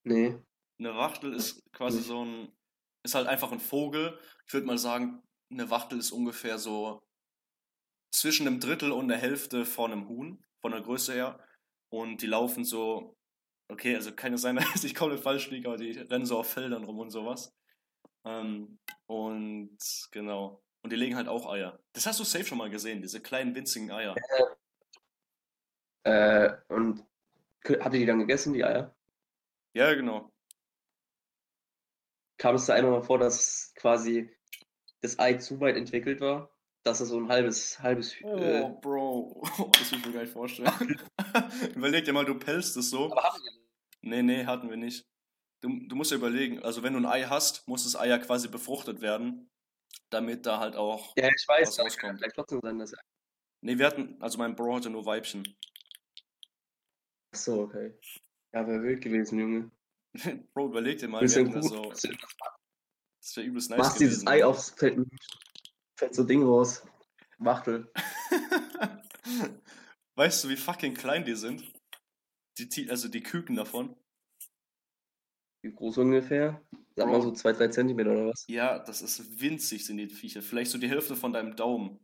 Nee. 0.03 0.37
Eine 0.79 0.95
Wachtel 0.95 1.33
ist 1.33 1.61
quasi 1.73 2.01
so 2.01 2.23
ein, 2.23 2.51
ist 3.03 3.15
halt 3.15 3.27
einfach 3.27 3.51
ein 3.51 3.59
Vogel. 3.59 4.17
Ich 4.47 4.53
würde 4.53 4.67
mal 4.67 4.77
sagen, 4.77 5.23
eine 5.49 5.69
Wachtel 5.69 5.99
ist 5.99 6.11
ungefähr 6.11 6.57
so 6.57 7.01
zwischen 8.11 8.47
einem 8.47 8.59
Drittel 8.59 8.91
und 8.91 9.07
der 9.09 9.17
Hälfte 9.17 9.65
von 9.65 9.91
einem 9.91 10.07
Huhn, 10.07 10.45
von 10.61 10.71
der 10.71 10.81
Größe 10.81 11.13
her. 11.13 11.39
Und 11.89 12.21
die 12.21 12.27
laufen 12.27 12.65
so 12.65 13.17
Okay, 13.67 13.95
also 13.95 14.13
kann 14.13 14.33
es 14.33 14.41
sein, 14.41 14.55
dass 14.73 14.83
ich 14.83 14.95
komplett 14.95 15.21
falsch 15.21 15.49
liege, 15.49 15.67
aber 15.67 15.77
die 15.77 15.91
rennen 15.91 16.25
so 16.25 16.39
auf 16.39 16.49
Feldern 16.51 16.83
rum 16.83 16.99
und 16.99 17.09
sowas. 17.09 17.53
Ähm, 18.25 18.79
und 19.07 19.77
genau. 20.11 20.63
Und 20.81 20.91
die 20.91 20.95
legen 20.97 21.15
halt 21.15 21.27
auch 21.27 21.51
Eier. 21.51 21.79
Das 21.93 22.05
hast 22.05 22.19
du 22.19 22.23
safe 22.23 22.45
schon 22.45 22.59
mal 22.59 22.69
gesehen, 22.69 23.01
diese 23.01 23.21
kleinen 23.21 23.55
winzigen 23.55 23.91
Eier. 23.91 24.15
Äh, 26.03 26.53
und 26.67 27.03
habt 27.67 27.93
ihr 27.95 27.99
die 28.01 28.05
dann 28.05 28.19
gegessen, 28.19 28.53
die 28.53 28.63
Eier? 28.63 28.95
Ja, 29.73 29.93
genau. 29.95 30.31
Kam 32.37 32.55
es 32.55 32.67
da 32.67 32.75
einmal 32.75 33.01
vor, 33.01 33.17
dass 33.17 33.73
quasi 33.75 34.29
das 35.01 35.17
Ei 35.17 35.35
zu 35.35 35.59
weit 35.59 35.75
entwickelt 35.75 36.21
war? 36.21 36.54
Dass 36.85 36.99
es 36.99 37.09
so 37.09 37.19
ein 37.19 37.27
halbes, 37.27 37.81
halbes. 37.81 38.15
Oh, 38.21 38.37
äh, 38.37 38.69
Bro, 38.79 39.41
das 39.73 39.91
will 39.91 39.99
ich 39.99 40.05
mir 40.05 40.13
gar 40.13 40.21
nicht 40.21 40.33
vorstellen. 40.33 40.99
Überleg 41.75 42.05
dir 42.05 42.13
mal, 42.13 42.25
du 42.25 42.35
pelst 42.35 42.77
es 42.77 42.91
so. 42.91 43.11
Aber 43.11 43.23
hatten 43.23 43.43
wir 43.43 43.51
nicht. 43.51 43.71
Nee, 44.01 44.21
nee, 44.21 44.45
hatten 44.45 44.69
wir 44.69 44.77
nicht. 44.77 45.03
Du, 45.61 45.79
du 45.87 45.95
musst 45.95 46.11
ja 46.11 46.17
überlegen, 46.17 46.61
also 46.61 46.83
wenn 46.83 46.93
du 46.93 46.99
ein 46.99 47.07
Ei 47.07 47.23
hast, 47.23 47.67
muss 47.67 47.85
das 47.85 47.95
Ei 47.95 48.07
ja 48.07 48.19
quasi 48.19 48.49
befruchtet 48.49 49.01
werden, 49.01 49.49
damit 50.11 50.45
da 50.45 50.59
halt 50.59 50.75
auch 50.75 51.15
ja, 51.17 51.27
ich 51.27 51.47
weiß, 51.47 51.69
was 51.69 51.79
rauskommt. 51.79 52.19
Vielleicht 52.19 52.35
trotzdem 52.35 52.59
sein, 52.61 52.77
dass 52.77 52.93
Nee, 53.61 53.79
wir 53.79 53.87
hatten, 53.87 54.21
also 54.21 54.37
mein 54.37 54.55
Bro 54.55 54.75
hatte 54.75 54.91
nur 54.91 55.07
Weibchen. 55.07 55.57
Achso, 57.31 57.63
okay. 57.63 57.97
Ja, 58.53 58.67
wäre 58.67 58.83
wild 58.83 59.01
gewesen, 59.01 59.39
Junge. 59.39 59.71
Bro, 60.53 60.67
überleg 60.67 60.99
dir 60.99 61.07
mal, 61.07 61.23
wir 61.23 61.45
hatten 61.45 61.63
so. 61.63 61.89
Das 61.89 62.03
wäre 63.35 63.47
übelst 63.47 63.71
nice. 63.71 63.79
Machst 63.79 63.99
dieses 63.99 64.27
Ei 64.27 64.45
aufs 64.45 64.69
Feld, 64.69 64.99
fällt 65.95 66.15
so 66.15 66.23
Ding 66.23 66.43
raus. 66.43 66.85
Wachtel. 67.37 67.91
weißt 70.15 70.43
du, 70.43 70.49
wie 70.49 70.57
fucking 70.57 70.93
klein 70.93 71.25
die 71.25 71.35
sind? 71.35 71.63
Die, 72.57 72.89
also 72.89 73.09
die 73.09 73.23
Küken 73.23 73.55
davon. 73.55 73.95
Wie 75.61 75.73
groß 75.73 75.97
ungefähr? 75.97 76.61
Sag 76.95 77.07
mal 77.07 77.21
so 77.21 77.31
2-3 77.31 77.71
Zentimeter 77.71 78.11
oder 78.11 78.27
was? 78.27 78.45
Ja, 78.47 78.79
das 78.79 79.01
ist 79.01 79.41
winzig, 79.41 79.85
sind 79.85 79.97
die 79.97 80.07
Viecher. 80.07 80.41
Vielleicht 80.41 80.71
so 80.71 80.77
die 80.77 80.87
Hälfte 80.87 81.15
von 81.15 81.33
deinem 81.33 81.55
Daumen. 81.55 81.99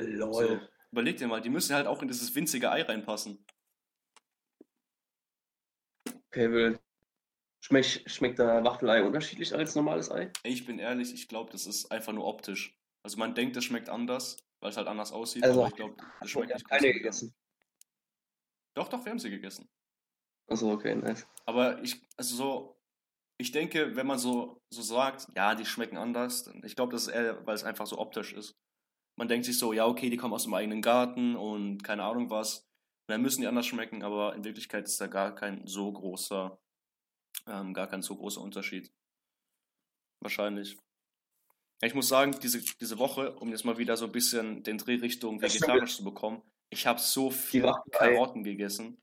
Lol. 0.00 0.32
So, 0.32 0.60
überleg 0.92 1.16
dir 1.16 1.28
mal, 1.28 1.40
die 1.40 1.50
müssen 1.50 1.74
halt 1.74 1.86
auch 1.86 2.02
in 2.02 2.08
dieses 2.08 2.34
winzige 2.34 2.70
Ei 2.70 2.82
reinpassen. 2.82 3.44
Okay, 6.28 6.50
wild. 6.50 6.80
Schmeckt, 7.60 8.02
schmeckt 8.06 8.38
da 8.38 8.62
Wachtelei 8.64 9.02
unterschiedlich 9.02 9.54
als 9.54 9.74
normales 9.74 10.10
Ei? 10.10 10.30
Ich 10.44 10.64
bin 10.64 10.78
ehrlich, 10.78 11.12
ich 11.12 11.28
glaube, 11.28 11.50
das 11.50 11.66
ist 11.66 11.90
einfach 11.90 12.12
nur 12.12 12.24
optisch. 12.24 12.78
Also 13.02 13.18
man 13.18 13.34
denkt, 13.34 13.56
das 13.56 13.64
schmeckt 13.64 13.88
anders, 13.88 14.36
weil 14.60 14.70
es 14.70 14.76
halt 14.76 14.86
anders 14.86 15.12
aussieht, 15.12 15.44
also, 15.44 15.60
aber 15.60 15.68
ich 15.68 15.76
glaube, 15.76 15.96
das 16.20 16.30
schmeckt 16.30 16.54
nicht 16.54 16.68
keine 16.68 16.92
gegessen. 16.92 17.34
Doch, 18.74 18.88
doch, 18.88 19.04
wir 19.04 19.10
haben 19.10 19.18
sie 19.18 19.30
gegessen. 19.30 19.68
Achso, 20.48 20.72
okay, 20.72 20.94
nice. 20.94 21.26
Aber 21.46 21.82
ich, 21.82 22.00
also 22.16 22.36
so, 22.36 22.76
ich 23.38 23.52
denke, 23.52 23.96
wenn 23.96 24.06
man 24.06 24.18
so, 24.18 24.62
so 24.70 24.82
sagt, 24.82 25.28
ja, 25.36 25.54
die 25.54 25.66
schmecken 25.66 25.96
anders, 25.96 26.50
ich 26.64 26.76
glaube, 26.76 26.92
das 26.92 27.06
ist 27.06 27.14
eher, 27.14 27.44
weil 27.46 27.54
es 27.54 27.64
einfach 27.64 27.86
so 27.86 27.98
optisch 27.98 28.32
ist. 28.32 28.56
Man 29.16 29.28
denkt 29.28 29.46
sich 29.46 29.58
so, 29.58 29.72
ja, 29.72 29.86
okay, 29.86 30.10
die 30.10 30.16
kommen 30.16 30.34
aus 30.34 30.44
dem 30.44 30.54
eigenen 30.54 30.80
Garten 30.80 31.34
und 31.34 31.82
keine 31.82 32.04
Ahnung 32.04 32.30
was. 32.30 32.58
Und 32.58 33.12
dann 33.12 33.22
müssen 33.22 33.40
die 33.40 33.46
anders 33.46 33.66
schmecken, 33.66 34.02
aber 34.02 34.34
in 34.34 34.44
Wirklichkeit 34.44 34.84
ist 34.84 35.00
da 35.00 35.06
gar 35.06 35.34
kein 35.34 35.66
so 35.66 35.92
großer, 35.92 36.58
ähm, 37.48 37.74
gar 37.74 37.86
kein 37.86 38.02
so 38.02 38.16
großer 38.16 38.40
Unterschied. 38.40 38.92
Wahrscheinlich. 40.20 40.78
Ich 41.80 41.94
muss 41.94 42.08
sagen, 42.08 42.32
diese, 42.42 42.60
diese 42.80 42.98
Woche, 42.98 43.36
um 43.36 43.50
jetzt 43.50 43.64
mal 43.64 43.78
wieder 43.78 43.96
so 43.96 44.06
ein 44.06 44.12
bisschen 44.12 44.62
den 44.64 44.78
Dreh 44.78 44.96
Richtung 44.96 45.40
vegetarisch 45.40 45.96
zu 45.96 46.04
bekommen, 46.04 46.42
ich 46.70 46.86
habe 46.86 46.98
so 46.98 47.30
viel 47.30 47.72
Karotten 47.92 48.42
gegessen. 48.42 49.00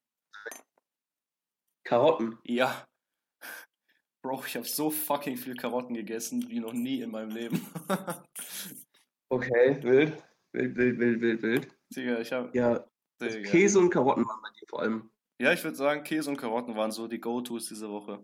Karotten? 1.85 2.37
Ja. 2.43 2.85
Bro, 4.21 4.43
ich 4.45 4.55
habe 4.55 4.65
so 4.65 4.89
fucking 4.89 5.37
viel 5.37 5.55
Karotten 5.55 5.95
gegessen 5.95 6.49
wie 6.49 6.59
noch 6.59 6.73
nie 6.73 7.01
in 7.01 7.11
meinem 7.11 7.29
Leben. 7.29 7.65
okay, 9.29 9.81
wild. 9.83 10.21
Wild, 10.51 10.75
wild, 10.75 10.99
wild, 10.99 11.21
wild, 11.21 11.41
wild. 11.41 11.75
Digga, 11.95 12.19
ich 12.19 12.31
habe. 12.31 12.51
Ja. 12.57 12.85
Käse 13.19 13.79
und 13.79 13.89
Karotten 13.89 14.25
waren 14.25 14.41
bei 14.41 14.49
dir 14.59 14.67
vor 14.67 14.81
allem. 14.81 15.09
Ja, 15.39 15.51
ich 15.51 15.63
würde 15.63 15.75
sagen, 15.75 16.03
Käse 16.03 16.29
und 16.29 16.37
Karotten 16.37 16.75
waren 16.75 16.91
so 16.91 17.07
die 17.07 17.19
Go-Tos 17.19 17.67
diese 17.67 17.89
Woche. 17.89 18.23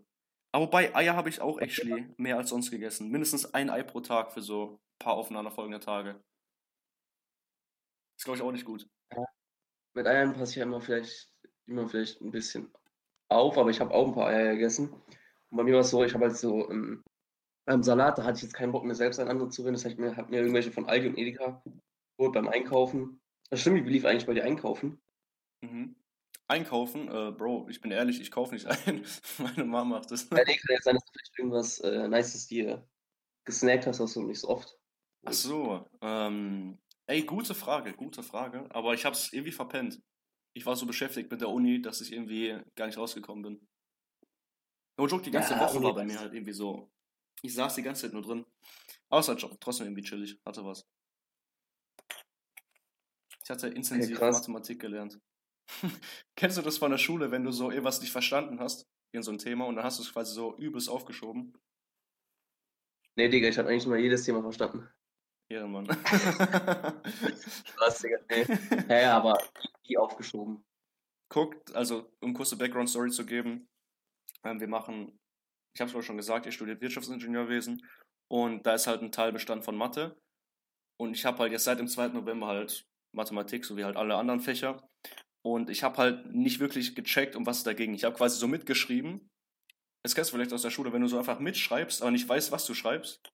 Aber 0.54 0.68
bei 0.68 0.94
Eier 0.96 1.16
habe 1.16 1.30
ich 1.30 1.42
auch 1.42 1.60
actually 1.60 2.14
mehr 2.18 2.38
als 2.38 2.50
sonst 2.50 2.72
gegessen. 2.72 3.10
Mindestens 3.10 3.54
ein 3.54 3.70
Ei 3.70 3.84
pro 3.84 4.02
Tag 4.02 4.32
für 4.32 4.42
so 4.42 4.80
ein 4.80 5.00
paar 5.00 5.14
aufeinanderfolgende 5.14 5.80
Tage. 5.80 6.22
Ist, 8.18 8.26
glaube 8.26 8.38
ich, 8.38 8.44
auch 8.44 8.52
nicht 8.52 8.66
gut. 8.66 8.88
Ja. 9.14 9.26
Mit 9.94 10.08
Eiern 10.08 10.34
passe 10.34 10.52
ich 10.52 10.56
ja 10.58 10.64
immer 10.64 10.82
vielleicht, 10.82 11.34
immer 11.68 11.88
vielleicht 11.88 12.22
ein 12.22 12.32
bisschen 12.32 12.72
auf, 13.30 13.58
aber 13.58 13.70
ich 13.70 13.80
habe 13.80 13.94
auch 13.94 14.08
ein 14.08 14.14
paar 14.14 14.28
Eier 14.28 14.54
gegessen. 14.54 14.90
Und 14.90 15.58
bei 15.58 15.64
mir 15.64 15.74
war 15.74 15.82
es 15.82 15.90
so, 15.90 16.04
ich 16.04 16.14
habe 16.14 16.26
halt 16.26 16.38
so 16.38 16.70
ähm, 16.70 17.04
beim 17.66 17.84
Salat, 17.84 18.18
da 18.18 18.24
hatte 18.24 18.38
ich 18.38 18.44
jetzt 18.44 18.54
keinen 18.54 18.72
Bock 18.72 18.84
mehr 18.84 18.96
selbst 18.96 19.20
ein 19.20 19.30
anderes 19.30 19.56
zu 19.56 19.62
reden. 19.64 19.74
Das 19.74 19.86
heißt, 19.86 19.94
ich 19.94 20.00
mir, 20.00 20.16
habe 20.16 20.30
mir 20.30 20.40
irgendwelche 20.40 20.72
von 20.72 20.88
Aldi 20.88 21.10
und 21.10 21.18
Edeka 21.18 21.62
geholt 22.18 22.34
beim 22.34 22.48
Einkaufen. 22.48 23.22
Das 23.50 23.62
stimmt, 23.62 23.86
wie 23.86 23.90
lief 23.90 24.06
eigentlich 24.06 24.26
bei 24.26 24.34
dir 24.34 24.44
einkaufen? 24.44 25.02
Mhm. 25.62 25.96
Einkaufen, 26.52 27.08
äh, 27.08 27.32
Bro, 27.32 27.68
ich 27.70 27.80
bin 27.80 27.92
ehrlich, 27.92 28.20
ich 28.20 28.30
kaufe 28.30 28.54
nicht 28.54 28.68
ein. 28.88 29.06
Meine 29.38 29.64
Mama 29.64 30.00
macht 30.00 30.12
das. 30.12 30.30
Ja, 30.30 30.44
kann 30.44 30.56
jetzt 30.70 30.84
sein, 30.84 30.96
dass 30.96 31.06
du 31.06 31.12
vielleicht 31.14 31.40
irgendwas 31.40 31.80
äh, 31.80 32.08
Nices 32.10 32.48
dir 32.48 32.86
gesnackt 33.46 33.88
hast, 33.88 34.02
was 34.02 34.14
du 34.14 34.24
nicht 34.24 34.42
so 34.42 34.50
oft. 34.50 34.78
Ach 35.24 35.32
so, 35.32 35.90
ähm, 36.02 36.78
ey, 37.06 37.22
gute 37.24 37.56
Frage, 37.56 37.94
gute 37.94 38.22
Frage. 38.22 38.68
Aber 38.72 38.94
ich 38.94 39.06
hab's 39.06 39.32
irgendwie 39.32 39.54
verpennt. 39.54 40.02
Ich 40.54 40.66
war 40.66 40.76
so 40.76 40.86
beschäftigt 40.86 41.32
mit 41.32 41.40
der 41.40 41.48
Uni, 41.48 41.82
dass 41.82 42.02
ich 42.02 42.12
irgendwie 42.12 42.60
gar 42.76 42.88
nicht 42.88 42.98
rausgekommen 42.98 43.44
bin. 43.44 43.68
No 44.98 45.08
joke, 45.08 45.24
die 45.24 45.32
ganze 45.32 45.54
ja, 45.54 45.62
Woche 45.62 45.82
war 45.82 45.96
bei 45.96 46.04
mir 46.04 46.20
halt 46.20 46.34
irgendwie 46.34 46.52
so. 46.52 46.92
Ich 47.42 47.54
saß 47.54 47.76
die 47.76 47.82
ganze 47.82 48.02
Zeit 48.02 48.14
nur 48.14 48.24
drin. 48.24 48.46
Außer 49.08 49.36
Job, 49.36 49.56
trotzdem 49.62 49.88
irgendwie 49.88 50.04
chillig, 50.04 50.38
hatte 50.46 50.66
was. 50.66 50.86
Ich 53.42 53.50
hatte 53.50 53.70
intensiv 53.70 54.18
okay, 54.18 54.32
Mathematik 54.32 54.82
gelernt. 54.82 55.18
Kennst 56.36 56.58
du 56.58 56.62
das 56.62 56.78
von 56.78 56.92
der 56.92 56.98
Schule, 56.98 57.32
wenn 57.32 57.44
du 57.44 57.52
so 57.52 57.70
irgendwas 57.72 58.02
nicht 58.02 58.12
verstanden 58.12 58.60
hast 58.60 58.88
irgend 59.12 59.26
so 59.26 59.32
ein 59.32 59.38
Thema 59.38 59.66
und 59.66 59.76
dann 59.76 59.86
hast 59.86 60.00
du 60.00 60.04
es 60.04 60.12
quasi 60.12 60.34
so 60.34 60.56
übelst 60.58 60.90
aufgeschoben. 60.90 61.54
Nee, 63.16 63.28
Digga, 63.28 63.50
ich 63.50 63.58
habe 63.58 63.70
eigentlich 63.70 63.88
mal 63.88 64.00
jedes 64.00 64.24
Thema 64.24 64.42
verstanden. 64.42 64.90
Ehrenmann. 65.50 65.86
Spaß, 67.66 68.00
Digga. 68.02 68.20
Nee. 68.30 68.46
Hä, 68.88 69.06
aber 69.06 69.38
die 69.88 69.98
aufgeschoben. 69.98 70.64
Guckt, 71.30 71.76
also 71.76 72.10
um 72.22 72.34
kurze 72.34 72.58
Background-Story 72.58 73.12
zu 73.12 73.26
geben, 73.26 73.68
ähm, 74.44 74.60
wir 74.60 74.68
machen, 74.68 75.20
ich 75.76 75.82
habe 75.82 75.98
es 75.98 76.06
schon 76.06 76.18
gesagt, 76.18 76.46
ihr 76.46 76.52
studiert 76.52 76.82
Wirtschaftsingenieurwesen 76.82 77.86
und 78.30 78.66
da 78.66 78.74
ist 78.74 78.88
halt 78.88 79.02
ein 79.02 79.12
Teilbestand 79.12 79.64
von 79.64 79.76
Mathe 79.76 80.18
und 80.98 81.16
ich 81.16 81.26
habe 81.26 81.40
halt 81.40 81.52
jetzt 81.52 81.66
seit 81.66 81.80
dem 81.80 81.88
2. 81.88 82.10
November 82.10 82.48
halt 82.48 82.86
Mathematik, 83.14 83.66
so 83.66 83.78
wie 83.78 83.86
halt 83.86 83.98
alle 83.98 84.16
anderen 84.16 84.42
Fächer 84.42 84.90
und 85.44 85.70
ich 85.70 85.84
habe 85.84 85.98
halt 85.98 86.34
nicht 86.34 86.60
wirklich 86.60 86.96
gecheckt, 86.96 87.36
um 87.36 87.46
was 87.46 87.60
es 87.60 87.64
dagegen. 87.64 87.94
Ich 87.94 88.04
habe 88.04 88.16
quasi 88.16 88.38
so 88.38 88.48
mitgeschrieben. 88.48 89.30
Das 90.04 90.16
kennst 90.16 90.32
du 90.32 90.36
vielleicht 90.36 90.54
aus 90.54 90.62
der 90.62 90.72
Schule, 90.72 90.94
wenn 90.94 91.02
du 91.02 91.08
so 91.08 91.18
einfach 91.18 91.40
mitschreibst, 91.40 92.02
aber 92.02 92.12
nicht 92.12 92.28
weißt, 92.28 92.52
was 92.52 92.66
du 92.66 92.74
schreibst. 92.74 93.32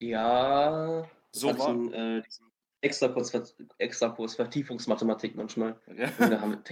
Ja, 0.00 1.08
So 1.32 1.56
war. 1.56 1.68
einen, 1.68 1.92
äh, 1.92 2.22
diesen 2.22 2.50
Extrakurs, 2.80 3.32
Extrakurs 3.78 4.34
Vertiefungsmathematik 4.34 5.36
manchmal. 5.36 5.80
Ja. 5.96 6.08
Und 6.18 6.30
da 6.30 6.40
haben 6.40 6.50
wir 6.52 6.62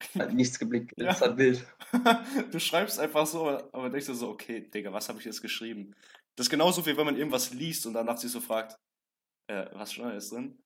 hat 0.18 0.32
nichts 0.32 0.58
geblickt. 0.58 0.92
Ja. 0.96 1.06
Das 1.06 1.20
hat 1.20 1.36
Bild. 1.36 1.64
du 2.50 2.58
schreibst 2.58 2.98
einfach 2.98 3.26
so, 3.26 3.46
aber 3.46 3.88
denkst 3.90 4.06
dir 4.06 4.14
so, 4.14 4.30
okay, 4.30 4.68
Digga, 4.68 4.92
was 4.92 5.08
habe 5.08 5.20
ich 5.20 5.24
jetzt 5.24 5.40
geschrieben? 5.40 5.94
Das 6.36 6.46
ist 6.46 6.50
genauso 6.50 6.84
wie 6.86 6.96
wenn 6.96 7.06
man 7.06 7.16
irgendwas 7.16 7.52
liest 7.52 7.86
und 7.86 7.94
danach 7.94 8.16
sich 8.16 8.32
so 8.32 8.40
fragt, 8.40 8.76
äh, 9.48 9.66
was 9.72 9.96
alles 9.98 10.30
drin? 10.30 10.58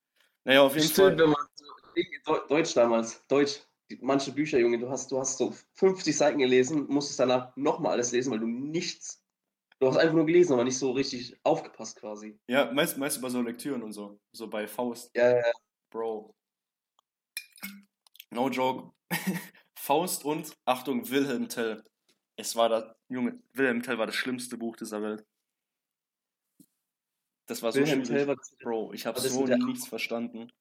Naja, 0.47 0.61
auf 0.61 0.73
jeden 0.75 0.87
Stimmt, 0.87 1.17
Fall. 1.17 1.19
wenn 1.19 1.29
man 1.31 1.47
so, 1.55 1.65
Deu- 2.25 2.47
Deutsch 2.47 2.73
damals, 2.73 3.21
Deutsch, 3.27 3.59
manche 3.99 4.31
Bücher, 4.31 4.57
Junge, 4.57 4.79
du 4.79 4.89
hast, 4.89 5.11
du 5.11 5.19
hast 5.19 5.37
so 5.37 5.53
50 5.73 6.15
Seiten 6.15 6.37
gelesen, 6.39 6.87
musstest 6.87 7.19
danach 7.19 7.53
nochmal 7.57 7.91
alles 7.91 8.13
lesen, 8.13 8.31
weil 8.31 8.39
du 8.39 8.47
nichts, 8.47 9.21
du 9.79 9.87
hast 9.87 9.97
einfach 9.97 10.15
nur 10.15 10.25
gelesen, 10.25 10.53
aber 10.53 10.63
nicht 10.63 10.77
so 10.77 10.91
richtig 10.91 11.35
aufgepasst 11.43 11.97
quasi. 11.99 12.39
Ja, 12.47 12.71
meist, 12.71 12.97
meist 12.97 13.21
bei 13.21 13.27
so 13.27 13.41
Lektüren 13.41 13.83
und 13.83 13.91
so. 13.91 14.21
So 14.31 14.47
bei 14.47 14.69
Faust, 14.69 15.11
Ja, 15.17 15.31
ja, 15.31 15.37
ja. 15.37 15.51
Bro. 15.89 16.33
No 18.29 18.49
joke. 18.49 18.93
Faust 19.75 20.23
und, 20.23 20.55
Achtung, 20.63 21.09
Wilhelm 21.09 21.49
Tell. 21.49 21.83
Es 22.37 22.55
war 22.55 22.69
das, 22.69 22.85
Junge, 23.09 23.37
Wilhelm 23.51 23.83
Tell 23.83 23.97
war 23.97 24.05
das 24.05 24.15
schlimmste 24.15 24.57
Buch 24.57 24.77
dieser 24.77 25.01
Welt. 25.01 25.25
Das 27.47 27.63
war 27.63 27.71
so 27.71 27.79
Wilhelm 27.79 28.03
schwierig. 28.03 28.19
Tell 28.19 28.27
war 28.27 28.35
das, 28.35 28.55
Bro, 28.61 28.93
ich 28.93 29.05
habe 29.05 29.19
so 29.19 29.45
nichts 29.45 29.87
verstanden. 29.87 30.51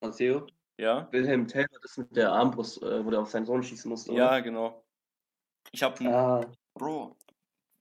Matteo, 0.00 0.46
Ja? 0.78 1.08
Wilhelm 1.12 1.46
Tell 1.46 1.66
war 1.70 1.80
das 1.82 1.96
mit 1.96 2.16
der 2.16 2.32
Armbrust, 2.32 2.82
äh, 2.82 3.04
wo 3.04 3.10
der 3.10 3.20
auf 3.20 3.30
seinen 3.30 3.46
Sohn 3.46 3.62
schießen 3.62 3.88
musste, 3.88 4.12
oder? 4.12 4.20
Ja, 4.20 4.40
genau. 4.40 4.84
Ich 5.72 5.82
habe 5.82 6.02
Ah, 6.08 6.50
Bro, 6.74 7.16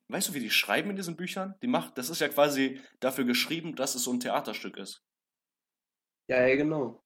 weißt 0.10 0.30
du, 0.30 0.34
wie 0.34 0.40
die 0.40 0.50
schreiben 0.50 0.90
in 0.90 0.96
diesen 0.96 1.16
Büchern? 1.16 1.56
Die 1.62 1.68
macht, 1.68 1.98
das 1.98 2.10
ist 2.10 2.20
ja 2.20 2.28
quasi 2.28 2.82
dafür 3.00 3.24
geschrieben, 3.24 3.76
dass 3.76 3.96
es 3.96 4.04
so 4.04 4.12
ein 4.12 4.20
Theaterstück 4.20 4.78
ist. 4.78 5.04
ja, 6.28 6.46
ja, 6.46 6.56
genau. 6.56 7.02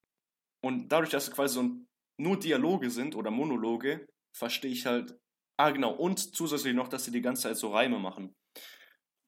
Und 0.63 0.89
dadurch, 0.89 1.10
dass 1.10 1.28
es 1.28 1.34
quasi 1.34 1.56
so 1.56 1.63
ein, 1.63 1.88
nur 2.17 2.39
Dialoge 2.39 2.89
sind 2.89 3.15
oder 3.15 3.32
Monologe, 3.32 4.08
verstehe 4.36 4.72
ich 4.72 4.86
halt. 4.86 5.17
Ah, 5.62 5.69
genau. 5.69 5.91
Und 5.93 6.17
zusätzlich 6.36 6.74
noch, 6.74 6.88
dass 6.88 7.06
sie 7.06 7.12
die 7.12 7.21
ganze 7.21 7.43
Zeit 7.43 7.56
so 7.56 7.71
Reime 7.71 8.00
machen. 8.00 8.36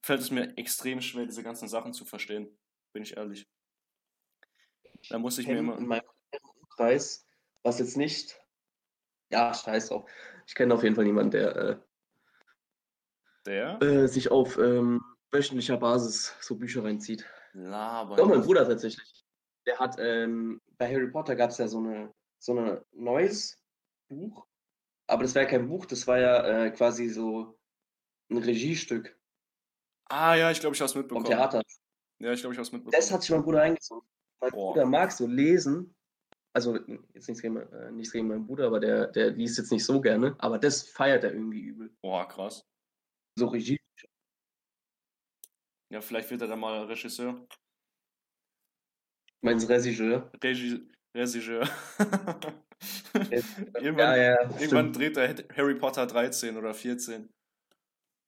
Fällt 0.01 0.19
es 0.19 0.31
mir 0.31 0.57
extrem 0.57 0.99
schwer, 0.99 1.27
diese 1.27 1.43
ganzen 1.43 1.67
Sachen 1.67 1.93
zu 1.93 2.05
verstehen. 2.05 2.57
Bin 2.91 3.03
ich 3.03 3.15
ehrlich. 3.15 3.47
Da 5.11 5.19
muss 5.19 5.37
ich 5.37 5.45
mir 5.45 5.57
kenne 5.57 5.73
immer. 5.73 5.77
in 5.77 5.85
meinem 5.85 6.01
Umkreis, 6.59 7.27
was 7.61 7.77
jetzt 7.77 7.97
nicht, 7.97 8.41
ja, 9.29 9.53
scheiß 9.53 9.89
drauf. 9.89 10.09
Ich 10.47 10.55
kenne 10.55 10.73
auf 10.73 10.81
jeden 10.81 10.95
Fall 10.95 11.03
niemanden, 11.05 11.29
der 11.29 11.85
Der? 13.45 13.77
äh, 13.79 13.85
äh, 13.85 14.07
sich 14.07 14.31
auf 14.31 14.57
ähm, 14.57 15.03
wöchentlicher 15.29 15.77
Basis 15.77 16.35
so 16.41 16.55
Bücher 16.55 16.83
reinzieht. 16.83 17.29
Laber. 17.53 18.15
Doch, 18.15 18.27
mein 18.27 18.41
Bruder 18.41 18.67
tatsächlich. 18.67 19.23
Der 19.67 19.77
hat, 19.77 19.97
ähm, 19.99 20.59
bei 20.79 20.91
Harry 20.91 21.11
Potter 21.11 21.35
gab 21.35 21.51
es 21.51 21.59
ja 21.59 21.67
so 21.67 21.77
eine, 21.77 22.11
so 22.39 22.57
eine 22.57 22.83
neues 22.91 23.55
Buch, 24.09 24.47
aber 25.07 25.23
das 25.23 25.35
war 25.35 25.43
ja 25.43 25.47
kein 25.47 25.67
Buch, 25.67 25.85
das 25.85 26.07
war 26.07 26.19
ja 26.19 26.65
äh, 26.65 26.71
quasi 26.71 27.09
so 27.09 27.59
ein 28.29 28.37
Regiestück 28.37 29.17
Ah, 30.09 30.35
ja, 30.35 30.51
ich 30.51 30.59
glaube, 30.59 30.75
ich 30.75 30.81
habe 30.81 30.85
es 30.85 30.91
vom 30.91 31.01
mitbekommen. 31.01 31.25
Theater. 31.25 31.63
Ja, 32.19 32.33
ich 32.33 32.41
glaube, 32.41 32.53
ich 32.53 32.57
habe 32.57 32.67
es 32.67 32.71
mitbekommen. 32.71 32.95
Das 32.95 33.11
hat 33.11 33.21
sich 33.21 33.31
mein 33.31 33.43
Bruder 33.43 33.61
eingezogen. 33.63 34.07
Mein 34.41 34.51
Boah. 34.51 34.73
Bruder 34.73 34.85
mag 34.85 35.11
so 35.11 35.25
lesen. 35.25 35.95
Also 36.55 36.77
jetzt 37.13 37.27
nichts 37.27 37.41
gegen, 37.41 37.57
äh, 37.57 37.91
nichts 37.91 38.13
gegen 38.13 38.27
meinen 38.27 38.45
Bruder, 38.45 38.67
aber 38.67 38.79
der, 38.79 39.07
der 39.07 39.31
liest 39.31 39.57
jetzt 39.57 39.71
nicht 39.71 39.83
so 39.83 39.99
gerne. 39.99 40.35
Aber 40.37 40.59
das 40.59 40.87
feiert 40.87 41.23
er 41.23 41.33
irgendwie 41.33 41.61
übel. 41.61 41.95
Boah, 42.01 42.27
krass. 42.27 42.63
So 43.39 43.47
Regie. 43.47 43.79
Ja, 45.89 46.01
vielleicht 46.01 46.29
wird 46.29 46.41
er 46.41 46.47
dann 46.47 46.59
mal 46.59 46.85
Regisseur. 46.85 47.47
Meinst 49.41 49.67
du 49.67 49.73
Regisseur? 49.73 50.31
Regi 50.43 50.87
Regisseur. 51.15 51.67
Ja, 53.13 53.81
irgendwann 53.81 54.17
ja, 54.19 54.41
irgendwann 54.41 54.93
stimmt. 54.93 54.97
dreht 54.97 55.17
er 55.17 55.35
Harry 55.55 55.75
Potter 55.75 56.07
13 56.07 56.57
oder 56.57 56.73
14. 56.73 57.29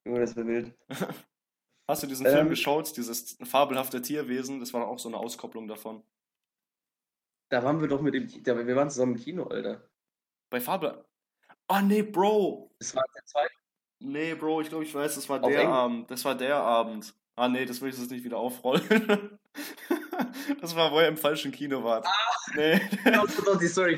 Junge, 0.05 0.19
das 0.19 0.35
wäre 0.35 0.47
wild. 0.47 0.75
Hast 1.87 2.03
du 2.03 2.07
diesen 2.07 2.25
Film 2.25 2.47
Ähm. 2.47 2.49
geschaut, 2.49 2.95
dieses 2.97 3.37
fabelhafte 3.43 4.01
Tierwesen? 4.01 4.59
Das 4.59 4.73
war 4.73 4.87
auch 4.87 4.99
so 4.99 5.09
eine 5.09 5.17
Auskopplung 5.17 5.67
davon. 5.67 6.03
Da 7.49 7.63
waren 7.63 7.79
wir 7.79 7.87
doch 7.87 8.01
mit 8.01 8.13
dem, 8.15 8.43
da, 8.43 8.65
wir 8.65 8.75
waren 8.75 8.89
zusammen 8.89 9.15
im 9.15 9.21
Kino, 9.21 9.45
Alter. 9.47 9.87
Bei 10.49 10.59
Fabel. 10.59 11.05
Ah, 11.67 11.81
nee, 11.81 12.01
Bro. 12.01 12.71
Das 12.79 12.95
war 12.95 13.03
der 13.15 13.23
zweite. 13.25 13.53
Nee, 13.99 14.35
Bro, 14.35 14.61
ich 14.61 14.69
glaube, 14.69 14.83
ich 14.83 14.93
weiß, 14.93 15.15
das 15.15 15.29
war 15.29 15.43
Auf 15.43 15.49
der 15.49 15.61
Englisch? 15.61 15.75
Abend. 15.75 16.11
Das 16.11 16.25
war 16.25 16.35
der 16.35 16.57
Abend. 16.57 17.13
Ah, 17.35 17.47
nee, 17.49 17.65
das 17.65 17.81
will 17.81 17.89
ich 17.89 17.97
jetzt 17.97 18.11
nicht 18.11 18.23
wieder 18.23 18.37
aufrollen. 18.37 19.39
das 20.61 20.75
war, 20.75 20.91
wo 20.91 20.99
ihr 21.01 21.07
im 21.07 21.17
falschen 21.17 21.51
Kino 21.51 21.83
wart. 21.83 22.07
Nee. 22.55 22.79
Doch, 23.05 23.27
doch, 23.43 23.59
die 23.59 23.67
Story. 23.67 23.97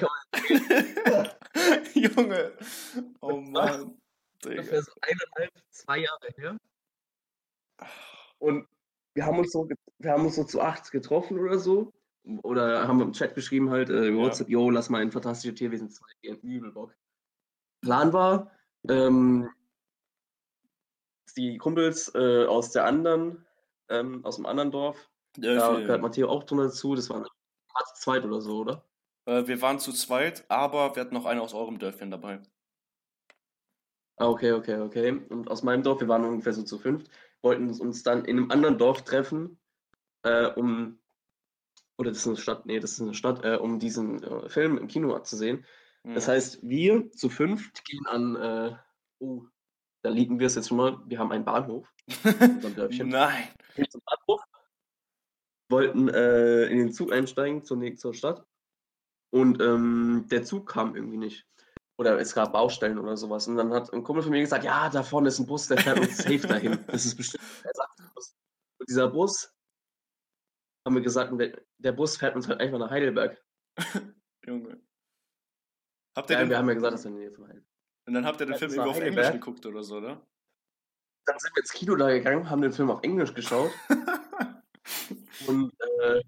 Junge. 1.94 2.54
Oh 3.22 3.38
Mann. 3.38 3.98
Digga. 4.44 4.62
ungefähr 4.62 4.82
so 4.84 4.92
eineinhalb, 5.02 5.52
zwei 5.72 5.98
Jahre 6.00 6.28
her. 6.36 6.58
Und 8.40 8.68
wir 9.16 9.26
haben 9.26 9.40
uns 9.40 9.52
so, 9.52 9.68
wir 9.98 10.12
haben 10.12 10.26
uns 10.26 10.36
so 10.36 10.44
zu 10.44 10.62
acht 10.62 10.92
getroffen 10.92 11.40
oder 11.40 11.58
so. 11.58 11.92
Oder 12.44 12.88
haben 12.88 13.02
im 13.02 13.14
Chat 13.14 13.36
geschrieben 13.36 13.70
halt, 13.70 13.90
äh, 13.90 14.08
über 14.08 14.18
Ja. 14.20 14.26
WhatsApp, 14.26 14.50
yo, 14.50 14.70
lass 14.70 14.90
mal 14.90 15.02
in 15.02 15.12
Fantastische 15.12 15.56
Tierwesen 15.56 15.90
2 15.90 16.06
gehen. 16.22 16.40
Übel 16.42 16.72
Bock. 16.72 16.94
Plan 17.82 18.12
war, 18.12 18.52
ähm, 18.90 19.50
die 21.38 21.58
Kumpels 21.58 22.14
äh, 22.16 22.46
aus 22.46 22.72
der 22.72 22.86
anderen, 22.86 23.46
ähm, 23.90 24.26
aus 24.26 24.36
dem 24.36 24.46
anderen 24.46 24.72
Dorf, 24.72 25.10
Der 25.38 25.56
da 25.56 25.80
gehört 25.80 26.02
Matteo 26.02 26.30
auch 26.30 26.44
drunter 26.44 26.66
dazu, 26.66 26.96
das 26.96 27.10
waren 27.10 27.24
zu 27.24 27.94
zweit 27.96 28.26
oder 28.26 28.42
so, 28.42 28.60
oder? 28.60 28.87
Äh, 29.28 29.46
wir 29.46 29.62
waren 29.62 29.80
zu 29.80 29.92
zweit, 29.92 30.46
aber 30.50 30.96
wir 30.96 31.02
hatten 31.02 31.14
noch 31.14 31.26
einen 31.26 31.42
aus 31.42 31.54
eurem 31.54 31.78
Dörfchen 31.78 32.10
dabei. 32.10 32.40
Ah, 34.16 34.28
okay, 34.30 34.54
okay, 34.54 34.80
okay. 34.80 35.12
Und 35.30 35.52
aus 35.52 35.62
meinem 35.62 35.84
Dorf, 35.84 36.00
wir 36.00 36.08
waren 36.08 36.24
ungefähr 36.24 36.54
so 36.54 36.64
zu 36.64 36.80
fünft, 36.80 37.12
wollten 37.44 37.70
uns 37.80 38.02
dann 38.02 38.26
in 38.26 38.38
einem 38.38 38.52
anderen 38.52 38.78
Dorf 38.80 39.04
treffen, 39.04 39.60
äh, 40.24 40.48
um, 40.48 41.00
oder 41.98 42.10
das 42.10 42.20
ist 42.20 42.28
eine 42.28 42.38
Stadt, 42.38 42.66
nee, 42.66 42.80
das 42.80 42.94
ist 42.94 43.02
eine 43.02 43.14
Stadt, 43.14 43.44
äh, 43.44 43.58
um 43.58 43.80
diesen 43.80 44.24
äh, 44.24 44.50
Film 44.50 44.78
im 44.78 44.88
Kino 44.88 45.18
zu 45.20 45.36
sehen. 45.36 45.66
Das 46.04 46.26
Mhm. 46.26 46.32
heißt, 46.32 46.60
wir 46.64 47.12
zu 47.12 47.30
fünft 47.30 47.84
gehen 47.86 48.08
an, 48.08 48.36
äh, 48.38 48.76
oh, 49.20 49.44
da 50.04 50.10
liegen 50.10 50.40
wir 50.40 50.48
es 50.48 50.56
jetzt 50.56 50.70
schon 50.70 50.78
mal, 50.78 51.00
wir 51.06 51.20
haben 51.20 51.32
einen 51.32 51.44
Bahnhof, 51.46 51.94
in 52.24 52.56
unserem 52.56 52.76
Dörfchen. 52.76 53.10
Nein. 53.10 53.50
Gehen 53.76 53.90
zum 53.90 54.02
Bahnhof, 54.06 54.42
wollten 55.70 56.08
äh, 56.08 56.66
in 56.68 56.78
den 56.78 56.94
Zug 56.94 57.12
einsteigen 57.12 57.64
zur, 57.64 57.96
zur 57.98 58.14
Stadt 58.14 58.46
und 59.32 59.62
ähm, 59.62 60.26
der 60.30 60.44
Zug 60.44 60.68
kam 60.68 60.96
irgendwie 60.96 61.18
nicht. 61.18 61.46
Oder 62.00 62.20
es 62.20 62.36
gab 62.36 62.54
Baustellen 62.54 63.00
oder 63.00 63.18
sowas. 63.18 63.48
Und 63.48 63.58
dann 63.58 63.74
hat 63.74 63.92
ein 63.92 64.04
Kumpel 64.04 64.22
von 64.22 64.32
mir 64.32 64.42
gesagt, 64.42 64.64
ja, 64.64 64.90
da 64.90 65.02
vorne 65.02 65.30
ist 65.30 65.40
ein 65.40 65.48
Bus, 65.48 65.68
der 65.68 65.80
fährt 65.80 66.00
uns 66.00 66.18
safe 66.18 66.48
dahin. 66.48 66.84
Das 66.88 67.06
ist 67.06 67.16
bestimmt. 67.16 67.44
Und 68.80 68.88
dieser 68.88 69.08
Bus, 69.10 69.52
haben 70.86 70.96
wir 70.96 71.02
gesagt, 71.02 71.34
der, 71.80 71.92
Bus 71.92 72.18
fährt 72.18 72.36
uns 72.36 72.48
halt 72.48 72.60
einfach 72.60 72.78
nach 72.78 72.92
Heidelberg. 72.92 73.44
Junge. 74.46 74.80
Habt 76.16 76.30
ihr 76.30 76.36
Ja, 76.36 76.44
den, 76.44 76.50
wir 76.50 76.58
haben 76.58 76.68
ja 76.68 76.76
gesagt, 76.76 76.94
dass 76.94 77.04
wir 77.04 77.10
in 77.10 77.16
der 77.16 77.26
Nähe 77.26 77.36
von 77.36 77.48
Heidelberg 77.48 77.68
und 78.08 78.14
dann 78.14 78.26
habt 78.26 78.40
ihr 78.40 78.46
den 78.46 78.56
Film 78.56 78.72
irgendwie 78.72 78.90
auf 78.90 79.00
Englisch 79.02 79.32
geguckt 79.34 79.66
oder 79.66 79.84
so, 79.84 79.98
oder? 79.98 80.26
Dann 81.26 81.40
sind 81.40 81.54
wir 81.54 81.62
ins 81.62 81.74
Kino 81.74 81.96
da 81.98 82.08
gegangen, 82.08 82.50
haben 82.50 82.62
den 82.62 82.72
Film 82.72 82.90
auf 82.90 83.04
Englisch 83.04 83.34
geschaut. 83.34 83.72
Und 85.48 85.74
äh, 86.02 86.22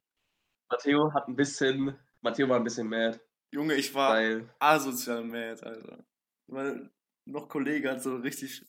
Matteo 0.70 1.14
hat 1.14 1.30
ein 1.30 1.38
bisschen, 1.38 1.98
Matteo 2.22 2.50
war 2.50 2.58
ein 2.58 2.64
bisschen 2.64 2.88
mad, 2.90 3.20
Junge, 3.54 3.76
ich 3.76 3.94
war 3.94 4.14
weil 4.14 4.50
asozial 4.60 5.24
mad, 5.24 5.64
Alter. 5.66 6.04
Weil 6.48 6.90
noch 7.26 7.48
Kollege 7.50 7.92
hat 7.92 8.02
so 8.04 8.12
einen 8.14 8.22
richtig, 8.22 8.66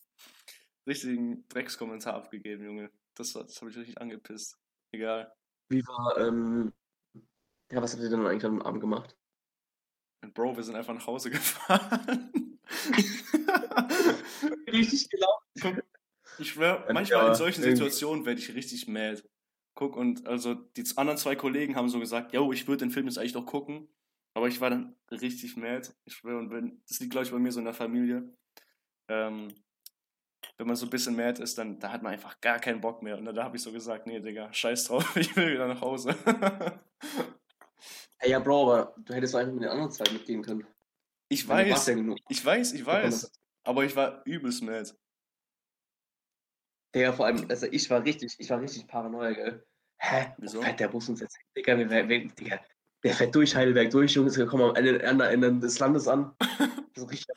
richtigen 0.86 1.46
Dreckskommentar 1.48 2.14
abgegeben, 2.14 2.64
Junge. 2.64 2.90
Das, 3.16 3.34
war- 3.34 3.44
das 3.44 3.60
habe 3.60 3.70
ich 3.70 3.76
richtig 3.76 4.00
angepisst. 4.00 4.58
Egal. 4.94 5.32
Wie 5.68 5.86
war, 5.86 6.16
ähm, 6.18 6.72
ja, 7.70 7.82
was 7.82 7.92
habt 7.92 8.02
ihr 8.02 8.10
denn 8.10 8.26
eigentlich 8.26 8.44
am 8.44 8.62
Abend 8.62 8.80
gemacht? 8.80 9.16
Bro, 10.34 10.56
wir 10.56 10.62
sind 10.62 10.76
einfach 10.76 10.94
nach 10.94 11.06
Hause 11.06 11.30
gefahren. 11.30 12.58
Richtig 14.68 15.08
gelaufen. 15.10 15.82
Ich 16.38 16.50
schwör, 16.50 16.84
Ja, 16.86 16.92
manchmal 16.92 17.20
in 17.20 17.26
aber 17.26 17.34
solchen 17.34 17.62
Situationen 17.62 18.24
werde 18.24 18.40
ich 18.40 18.54
richtig 18.54 18.86
mad. 18.88 19.22
Guck, 19.74 19.96
und 19.96 20.26
also 20.26 20.54
die 20.54 20.84
anderen 20.96 21.18
zwei 21.18 21.36
Kollegen 21.36 21.76
haben 21.76 21.88
so 21.88 22.00
gesagt, 22.00 22.32
yo, 22.32 22.52
ich 22.52 22.66
würde 22.68 22.84
den 22.84 22.90
Film 22.90 23.06
jetzt 23.06 23.18
eigentlich 23.18 23.32
doch 23.32 23.46
gucken. 23.46 23.88
Aber 24.34 24.48
ich 24.48 24.60
war 24.60 24.70
dann 24.70 24.96
richtig 25.10 25.56
mad. 25.56 25.88
Ich 26.04 26.14
schwör, 26.14 26.38
und 26.38 26.50
wenn, 26.50 26.82
das 26.88 27.00
liegt, 27.00 27.12
glaube 27.12 27.26
ich, 27.26 27.32
bei 27.32 27.38
mir 27.38 27.50
so 27.50 27.58
in 27.58 27.64
der 27.64 27.74
Familie. 27.74 28.32
Ähm, 29.08 29.48
wenn 30.56 30.66
man 30.66 30.76
so 30.76 30.86
ein 30.86 30.90
bisschen 30.90 31.16
mad 31.16 31.42
ist, 31.42 31.58
dann 31.58 31.78
da 31.78 31.90
hat 31.92 32.02
man 32.02 32.12
einfach 32.12 32.40
gar 32.40 32.58
keinen 32.58 32.80
Bock 32.80 33.02
mehr. 33.02 33.18
Und 33.18 33.24
da, 33.24 33.32
da 33.32 33.44
habe 33.44 33.56
ich 33.56 33.62
so 33.62 33.72
gesagt, 33.72 34.06
nee, 34.06 34.20
Digga, 34.20 34.52
scheiß 34.52 34.84
drauf, 34.84 35.16
ich 35.16 35.34
will 35.36 35.52
wieder 35.52 35.66
nach 35.66 35.80
Hause. 35.80 36.14
Ey, 38.18 38.30
ja, 38.30 38.38
Bro, 38.38 38.70
aber 38.70 38.94
du 38.98 39.14
hättest 39.14 39.34
einfach 39.34 39.52
mit 39.52 39.62
den 39.62 39.70
anderen 39.70 39.90
zwei 39.90 40.10
mitgehen 40.12 40.42
können. 40.42 40.66
ich 41.28 41.48
weiß, 41.48 41.86
ja 41.86 41.94
genug. 41.94 42.18
ich 42.28 42.44
weiß, 42.44 42.74
ich 42.74 42.84
weiß. 42.84 43.32
Aber 43.64 43.84
ich 43.84 43.96
war 43.96 44.22
übelst 44.26 44.62
mad. 44.62 44.94
Ja, 46.94 47.12
vor 47.12 47.26
allem, 47.26 47.46
also 47.48 47.66
ich 47.70 47.88
war 47.88 48.04
richtig, 48.04 48.34
ich 48.38 48.50
war 48.50 48.60
richtig 48.60 48.86
paranoia, 48.86 49.32
gell? 49.32 49.64
Hä? 49.98 50.32
Wieso? 50.38 50.62
Fährt 50.62 50.80
der 50.80 50.88
Bus 50.88 51.08
uns 51.08 51.20
jetzt 51.20 51.36
hin? 51.36 51.46
Digga, 51.56 51.78
wir, 51.78 52.08
wir, 52.08 52.28
Digga, 52.28 52.60
der 53.04 53.14
fährt 53.14 53.34
durch 53.34 53.54
Heidelberg 53.54 53.90
durch, 53.90 54.12
Jungs, 54.12 54.36
wir 54.36 54.46
kommen 54.46 54.64
am 54.64 54.74
Ende, 54.74 55.02
Ende, 55.02 55.52
des 55.60 55.78
Landes 55.78 56.08
an. 56.08 56.34
So 56.96 57.06
richtig, 57.06 57.34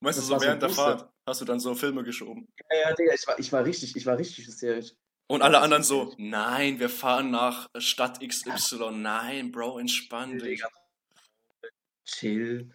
Weißt 0.00 0.18
du, 0.18 0.22
so 0.22 0.32
war 0.32 0.40
so 0.40 0.46
während 0.46 0.62
der. 0.62 0.68
Fahrt 0.68 1.08
hast 1.26 1.40
du 1.40 1.44
dann 1.44 1.60
so 1.60 1.74
Filme 1.74 2.02
geschoben. 2.02 2.46
ja, 2.70 2.90
ja, 2.90 2.94
Digga, 2.94 3.14
ich 3.14 3.26
war, 3.26 3.38
ich 3.38 3.52
war 3.52 3.64
richtig, 3.64 3.96
ich 3.96 4.04
war 4.04 4.18
richtig 4.18 4.46
hysterisch. 4.46 4.92
Und 5.28 5.42
alle 5.42 5.58
anderen 5.60 5.82
so, 5.82 6.14
nein, 6.18 6.78
wir 6.78 6.88
fahren 6.88 7.30
nach 7.30 7.68
Stadt 7.78 8.20
XY. 8.20 8.90
Nein, 8.92 9.50
Bro, 9.50 9.78
entspann 9.78 10.38
dich. 10.38 10.60
Digga. 10.60 10.68
Chill. 12.04 12.70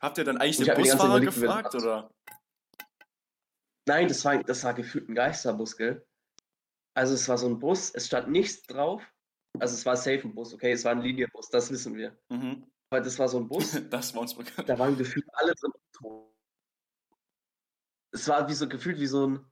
Habt 0.00 0.18
ihr 0.18 0.24
dann 0.24 0.38
eigentlich 0.38 0.60
Ich 0.60 0.66
den 0.66 0.76
Busfahrer 0.76 1.20
gefragt, 1.20 1.74
oder? 1.74 2.10
Nein, 3.86 4.08
das 4.08 4.24
war, 4.24 4.42
das 4.42 4.62
war 4.64 4.74
gefühlt 4.74 5.08
ein 5.08 5.14
Geisterbus, 5.14 5.76
gell? 5.76 6.06
Also 6.94 7.14
es 7.14 7.28
war 7.28 7.38
so 7.38 7.46
ein 7.48 7.58
Bus, 7.58 7.90
es 7.94 8.06
stand 8.06 8.28
nichts 8.30 8.62
drauf. 8.62 9.02
Also 9.58 9.74
es 9.74 9.84
war 9.86 9.96
safe 9.96 10.22
ein 10.22 10.34
Bus, 10.34 10.54
okay, 10.54 10.72
es 10.72 10.84
war 10.84 10.92
ein 10.92 11.00
Linienbus, 11.02 11.48
das 11.50 11.70
wissen 11.70 11.94
wir. 11.96 12.16
Mhm. 12.28 12.66
Aber 12.90 13.00
das 13.00 13.18
war 13.18 13.28
so 13.28 13.38
ein 13.38 13.48
Bus, 13.48 13.72
Das 13.90 14.14
war 14.14 14.22
uns 14.22 14.34
bekannt. 14.34 14.68
da 14.68 14.78
waren 14.78 14.96
gefühlt 14.96 15.26
alle 15.32 15.54
drin. 15.54 15.72
Es 18.12 18.26
war 18.28 18.48
wie 18.48 18.54
so 18.54 18.68
gefühlt 18.68 18.98
wie 18.98 19.06
so 19.06 19.26
ein. 19.26 19.46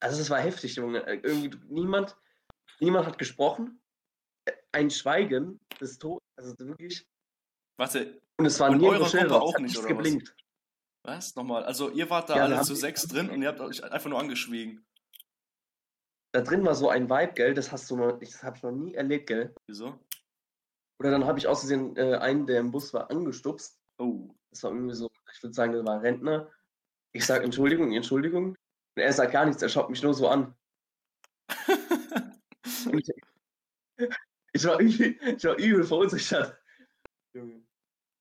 Also 0.00 0.20
es 0.20 0.28
war 0.30 0.40
heftig, 0.40 0.76
Junge. 0.76 1.04
Äh, 1.06 1.20
Irgendwie 1.22 1.50
niemand, 1.68 2.16
niemand 2.80 3.06
hat 3.06 3.18
gesprochen. 3.18 3.80
Äh, 4.44 4.52
Ein 4.72 4.90
Schweigen 4.90 5.60
des 5.80 5.98
Todes. 5.98 6.22
Also 6.36 6.54
wirklich. 6.58 7.06
Warte, 7.78 8.20
Und 8.36 8.46
es 8.46 8.60
war 8.60 8.70
Und 8.70 8.82
eure 8.82 8.98
Gruppe 9.08 9.40
auch 9.40 9.58
nicht, 9.58 9.78
oder 9.78 9.88
geblinkt. 9.88 10.28
was? 10.36 10.41
Nochmal. 11.04 11.64
Also 11.64 11.90
ihr 11.90 12.08
wart 12.10 12.30
da 12.30 12.36
Ja, 12.36 12.44
alle 12.44 12.62
zu 12.62 12.74
sechs 12.74 13.06
drin 13.08 13.28
und 13.28 13.42
ihr 13.42 13.48
habt 13.48 13.60
euch 13.60 13.82
einfach 13.82 14.08
nur 14.08 14.20
angeschwiegen. 14.20 14.84
Da 16.32 16.40
drin 16.40 16.64
war 16.64 16.74
so 16.74 16.88
ein 16.88 17.10
Vibe, 17.10 17.32
gell, 17.34 17.54
das 17.54 17.72
hast 17.72 17.90
du 17.90 17.96
noch, 17.96 18.18
das 18.18 18.42
habe 18.42 18.56
ich 18.56 18.62
noch 18.62 18.70
nie 18.70 18.94
erlebt, 18.94 19.26
gell. 19.26 19.54
Wieso? 19.66 19.98
Oder 20.98 21.10
dann 21.10 21.26
habe 21.26 21.38
ich 21.38 21.46
aus 21.46 21.60
Versehen 21.60 21.96
äh, 21.96 22.16
einen, 22.16 22.46
der 22.46 22.60
im 22.60 22.70
Bus 22.70 22.94
war, 22.94 23.10
angestupst. 23.10 23.78
Oh. 23.98 24.34
Das 24.50 24.62
war 24.62 24.70
irgendwie 24.70 24.94
so, 24.94 25.10
ich 25.34 25.42
würde 25.42 25.54
sagen, 25.54 25.72
das 25.72 25.84
war 25.84 26.00
Rentner. 26.00 26.50
Ich 27.12 27.26
sage 27.26 27.44
Entschuldigung, 27.44 27.92
Entschuldigung. 27.92 28.50
Und 28.50 29.02
er 29.02 29.12
sagt 29.12 29.32
gar 29.32 29.44
nichts, 29.44 29.62
er 29.62 29.68
schaut 29.68 29.90
mich 29.90 30.02
nur 30.02 30.14
so 30.14 30.28
an. 30.28 30.54
Ich, 34.54 34.64
war 34.64 34.78
übel, 34.80 35.16
ich 35.36 35.44
war 35.44 35.56
übel 35.56 35.84
verunsichert. 35.84 36.60
Junge. 37.32 37.64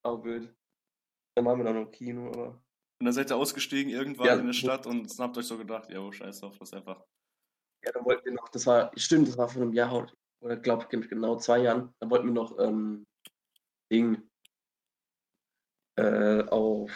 Auch 0.04 0.24
wild. 0.24 0.56
Dann 1.36 1.46
waren 1.46 1.60
wir 1.60 1.65
dann 1.65 1.84
noch 1.84 1.91
Kino, 1.91 2.28
aber. 2.32 2.63
Und 3.02 3.06
dann 3.06 3.14
seid 3.16 3.32
ihr 3.32 3.36
ausgestiegen 3.36 3.92
irgendwann 3.92 4.28
Ja. 4.28 4.36
in 4.36 4.46
der 4.46 4.54
Stadt 4.54 4.86
und 4.86 5.10
dann 5.10 5.26
habt 5.28 5.36
euch 5.36 5.48
so 5.48 5.58
gedacht, 5.58 5.90
ja, 5.90 6.14
scheiß 6.14 6.40
drauf, 6.42 6.56
das 6.60 6.70
ist 6.70 6.76
einfach. 6.76 7.04
Ja, 7.84 7.92
dann 7.94 8.06
wollten 8.06 8.26
wir 8.26 8.34
noch, 8.34 8.48
das 8.50 8.68
war, 8.68 8.92
stimmt, 8.96 9.28
das 9.28 9.40
war 9.40 9.50
vor 9.50 9.64
einem 9.64 9.74
Jahr 9.74 10.08
oder 10.44 10.56
glaube 10.58 10.86
genau 10.88 11.36
zwei 11.38 11.58
Jahren. 11.64 11.96
Da 12.00 12.08
wollten 12.12 12.28
wir 12.28 12.34
noch 12.34 12.60
ähm, 12.60 13.08
Ding 13.92 14.30
äh, 15.98 16.44
auf 16.44 16.92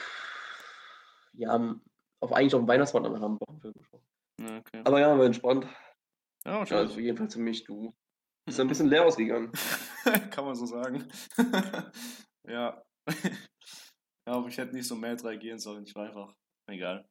ja, 1.34 1.76
auf 2.22 2.32
eigentlich 2.34 2.54
auf 2.54 2.62
dem 2.62 2.68
Weihnachtsmarkt 2.68 3.10
nach 3.12 3.20
Hamburg 3.22 3.62
gesprochen. 3.62 4.06
Ja, 4.40 4.58
okay. 4.60 4.82
Aber 4.84 5.00
ja, 5.00 5.18
war 5.18 5.26
entspannt. 5.26 5.66
Ja, 6.46 6.60
Also 6.60 6.76
wahrscheinlich. 6.76 6.98
jedenfalls 6.98 7.34
für 7.34 7.40
mich, 7.42 7.64
du. 7.64 7.96
Ist 8.48 8.60
ein 8.60 8.68
bisschen 8.68 8.90
leer 8.90 9.06
ausgegangen. 9.06 9.52
Kann 10.30 10.46
man 10.46 10.54
so 10.56 10.68
sagen. 10.68 11.12
ja. 12.48 12.84
Ja, 14.28 14.34
aber 14.34 14.48
ich 14.48 14.58
hätte 14.58 14.74
nicht 14.76 14.88
so 14.88 14.96
mad 14.96 15.24
reagieren 15.24 15.60
sollen. 15.60 15.84
Ich 15.86 15.96
war 15.96 16.06
einfach. 16.08 16.34
Egal. 16.68 17.08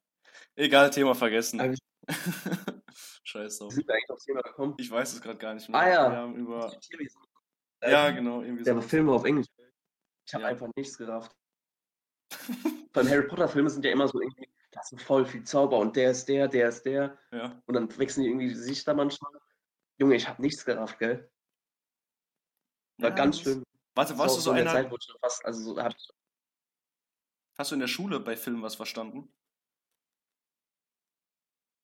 Egal, 0.56 0.90
Thema 0.90 1.14
vergessen. 1.14 1.60
Aber 1.60 1.74
Scheiß 3.24 3.58
drauf. 3.58 3.72
sind 3.72 3.86
wir 3.86 3.94
eigentlich 3.94 4.10
aufs 4.10 4.24
Thema 4.24 4.42
gekommen? 4.42 4.74
Ich 4.78 4.90
weiß 4.90 5.12
es 5.14 5.22
gerade 5.22 5.38
gar 5.38 5.54
nicht 5.54 5.68
mehr. 5.68 5.80
Ah, 5.80 5.88
ja. 5.88 6.10
Wir 6.10 6.16
haben 6.18 6.34
über. 6.36 6.78
Ja, 7.82 8.10
genau, 8.10 8.42
irgendwie 8.42 8.64
Der 8.64 8.74
so. 8.74 8.80
Film 8.80 9.06
war 9.08 9.14
auf 9.14 9.24
Englisch. 9.24 9.46
Ich 10.26 10.34
habe 10.34 10.44
Ja. 10.44 10.50
einfach 10.50 10.68
nichts 10.76 10.96
gerafft. 10.96 11.32
Beim 12.92 13.08
Harry 13.08 13.26
Potter 13.26 13.48
Filme 13.48 13.68
sind 13.70 13.84
ja 13.84 13.92
immer 13.92 14.08
so 14.08 14.20
irgendwie, 14.20 14.48
das 14.70 14.88
sind 14.88 15.02
voll 15.02 15.26
viel 15.26 15.44
Zauber 15.44 15.78
und 15.78 15.94
der 15.94 16.10
ist 16.12 16.26
der, 16.28 16.48
der 16.48 16.68
ist 16.70 16.82
der. 16.84 17.18
Ja. 17.30 17.62
Und 17.66 17.74
dann 17.74 17.98
wechseln 17.98 18.22
die 18.24 18.30
irgendwie 18.30 18.48
die 18.48 18.54
Gesichter 18.54 18.94
manchmal. 18.94 19.30
Junge, 19.98 20.16
ich 20.16 20.26
habe 20.28 20.40
nichts 20.42 20.64
gerafft, 20.64 20.98
gell? 20.98 21.30
War 22.98 23.10
Ja, 23.10 23.14
ganz 23.14 23.40
schlimm. 23.40 23.62
Warte, 23.94 24.16
warst 24.18 24.18
war 24.18 24.26
du 24.36 24.40
so 24.40 24.52
der 24.52 24.62
einer. 24.62 24.72
Zeit, 24.72 24.90
wo 24.90 24.96
ich 24.96 25.12
fast, 25.20 25.44
also 25.44 25.74
so, 25.74 25.80
hab 25.82 25.94
ich, 25.94 26.08
Hast 27.56 27.70
du 27.70 27.74
in 27.76 27.80
der 27.80 27.86
Schule 27.88 28.20
bei 28.20 28.36
Filmen 28.36 28.62
was 28.62 28.74
verstanden? 28.74 29.32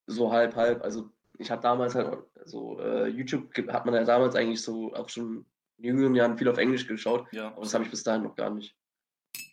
so 0.07 0.33
halb, 0.33 0.57
halb. 0.57 0.83
Also 0.83 1.09
ich 1.39 1.53
habe 1.53 1.63
damals 1.63 1.95
halt 1.95 2.25
so, 2.45 2.81
äh, 2.81 3.07
YouTube 3.07 3.57
hat 3.69 3.87
man 3.87 3.95
ja 3.95 4.03
damals 4.03 4.35
eigentlich 4.35 4.61
so 4.61 4.93
auch 4.95 5.09
schon 5.09 5.47
in 5.79 5.85
jüngeren 5.85 6.17
Jahren 6.17 6.37
viel 6.37 6.49
auf 6.49 6.59
Englisch 6.59 6.87
geschaut, 6.89 7.33
Ja. 7.33 7.53
aber 7.53 7.61
das 7.63 7.73
habe 7.75 7.85
ich 7.85 7.91
bis 7.91 8.03
dahin 8.03 8.25
noch 8.25 8.35
gar 8.35 8.51
nicht. 8.51 8.77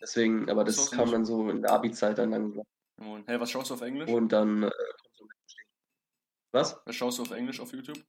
Deswegen, 0.02 0.50
aber 0.50 0.64
Das 0.64 0.90
kam 0.90 1.12
dann 1.12 1.24
so 1.24 1.48
in 1.48 1.62
der 1.62 1.70
Abi-Zeit 1.70 2.18
dann 2.18 2.30
langsam. 2.30 2.64
Hey, 3.26 3.38
was 3.38 3.50
schaust 3.52 3.70
du 3.70 3.74
auf 3.74 3.82
Englisch? 3.82 4.10
Und 4.10 4.30
dann, 4.32 4.64
äh, 4.64 4.70
was? 6.52 6.80
Was 6.84 6.96
schaust 6.96 7.18
du 7.18 7.22
auf 7.22 7.30
Englisch 7.30 7.60
auf 7.60 7.72
YouTube? 7.72 8.04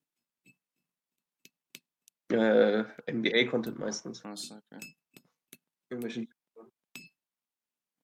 Äh, 2.31 2.83
NBA-Content 3.11 3.77
meistens. 3.77 4.25
Achso, 4.25 4.55
okay. 4.55 4.95
Irgendwelche 5.91 6.27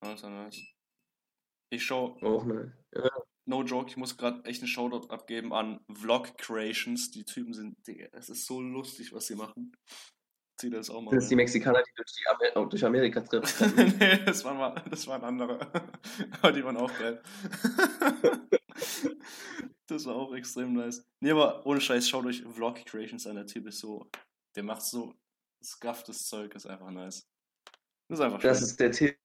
Also 0.06 0.28
nice. 0.28 0.60
Ich 1.70 1.84
schau, 1.84 2.16
auch, 2.22 2.44
ne? 2.44 2.72
Ja, 2.94 3.10
no 3.46 3.62
joke, 3.64 3.90
ich 3.90 3.96
muss 3.96 4.16
gerade 4.16 4.44
echt 4.44 4.62
einen 4.62 4.68
Shoutout 4.68 5.08
abgeben 5.10 5.52
an 5.52 5.80
Vlog 5.92 6.38
Creations. 6.38 7.10
Die 7.10 7.24
Typen 7.24 7.54
sind, 7.54 7.76
Digga, 7.86 8.06
es 8.12 8.28
ist 8.28 8.46
so 8.46 8.60
lustig, 8.60 9.12
was 9.12 9.26
sie 9.26 9.34
machen. 9.34 9.72
Zieh 10.58 10.70
das 10.70 10.88
auch 10.88 11.02
mal 11.02 11.10
sind 11.10 11.18
es 11.18 11.28
die. 11.28 11.36
Mexikaner, 11.36 11.82
die 11.82 11.92
durch, 11.96 12.12
die 12.12 12.26
Amer 12.28 12.56
oh, 12.56 12.64
durch 12.66 12.84
Amerika 12.84 13.20
treffen? 13.20 13.96
nee, 13.98 14.24
das 14.24 14.44
waren, 14.44 14.56
mal, 14.56 14.82
das 14.88 15.06
waren 15.06 15.22
andere. 15.24 15.60
aber 16.40 16.52
die 16.52 16.64
waren 16.64 16.76
auch 16.76 16.92
geil. 16.98 17.20
das 19.86 20.06
war 20.06 20.14
auch 20.14 20.34
extrem 20.34 20.72
nice. 20.72 21.04
Nee, 21.20 21.32
aber 21.32 21.66
ohne 21.66 21.80
Scheiß, 21.80 22.08
schaut 22.08 22.24
euch 22.24 22.42
Vlog 22.42 22.76
Creations 22.86 23.26
an. 23.26 23.34
Der 23.36 23.46
Typ 23.46 23.66
ist 23.66 23.80
so, 23.80 24.08
der 24.54 24.62
macht 24.62 24.82
so 24.82 25.14
scufftes 25.62 26.26
Zeug, 26.26 26.54
ist 26.54 26.66
einfach 26.66 26.90
nice. 26.90 27.28
Das 28.08 28.20
ist 28.20 28.24
einfach 28.24 28.40
Das 28.40 28.58
schön. 28.58 28.66
ist 28.68 28.80
der 28.80 28.92
Tipp 28.92 29.18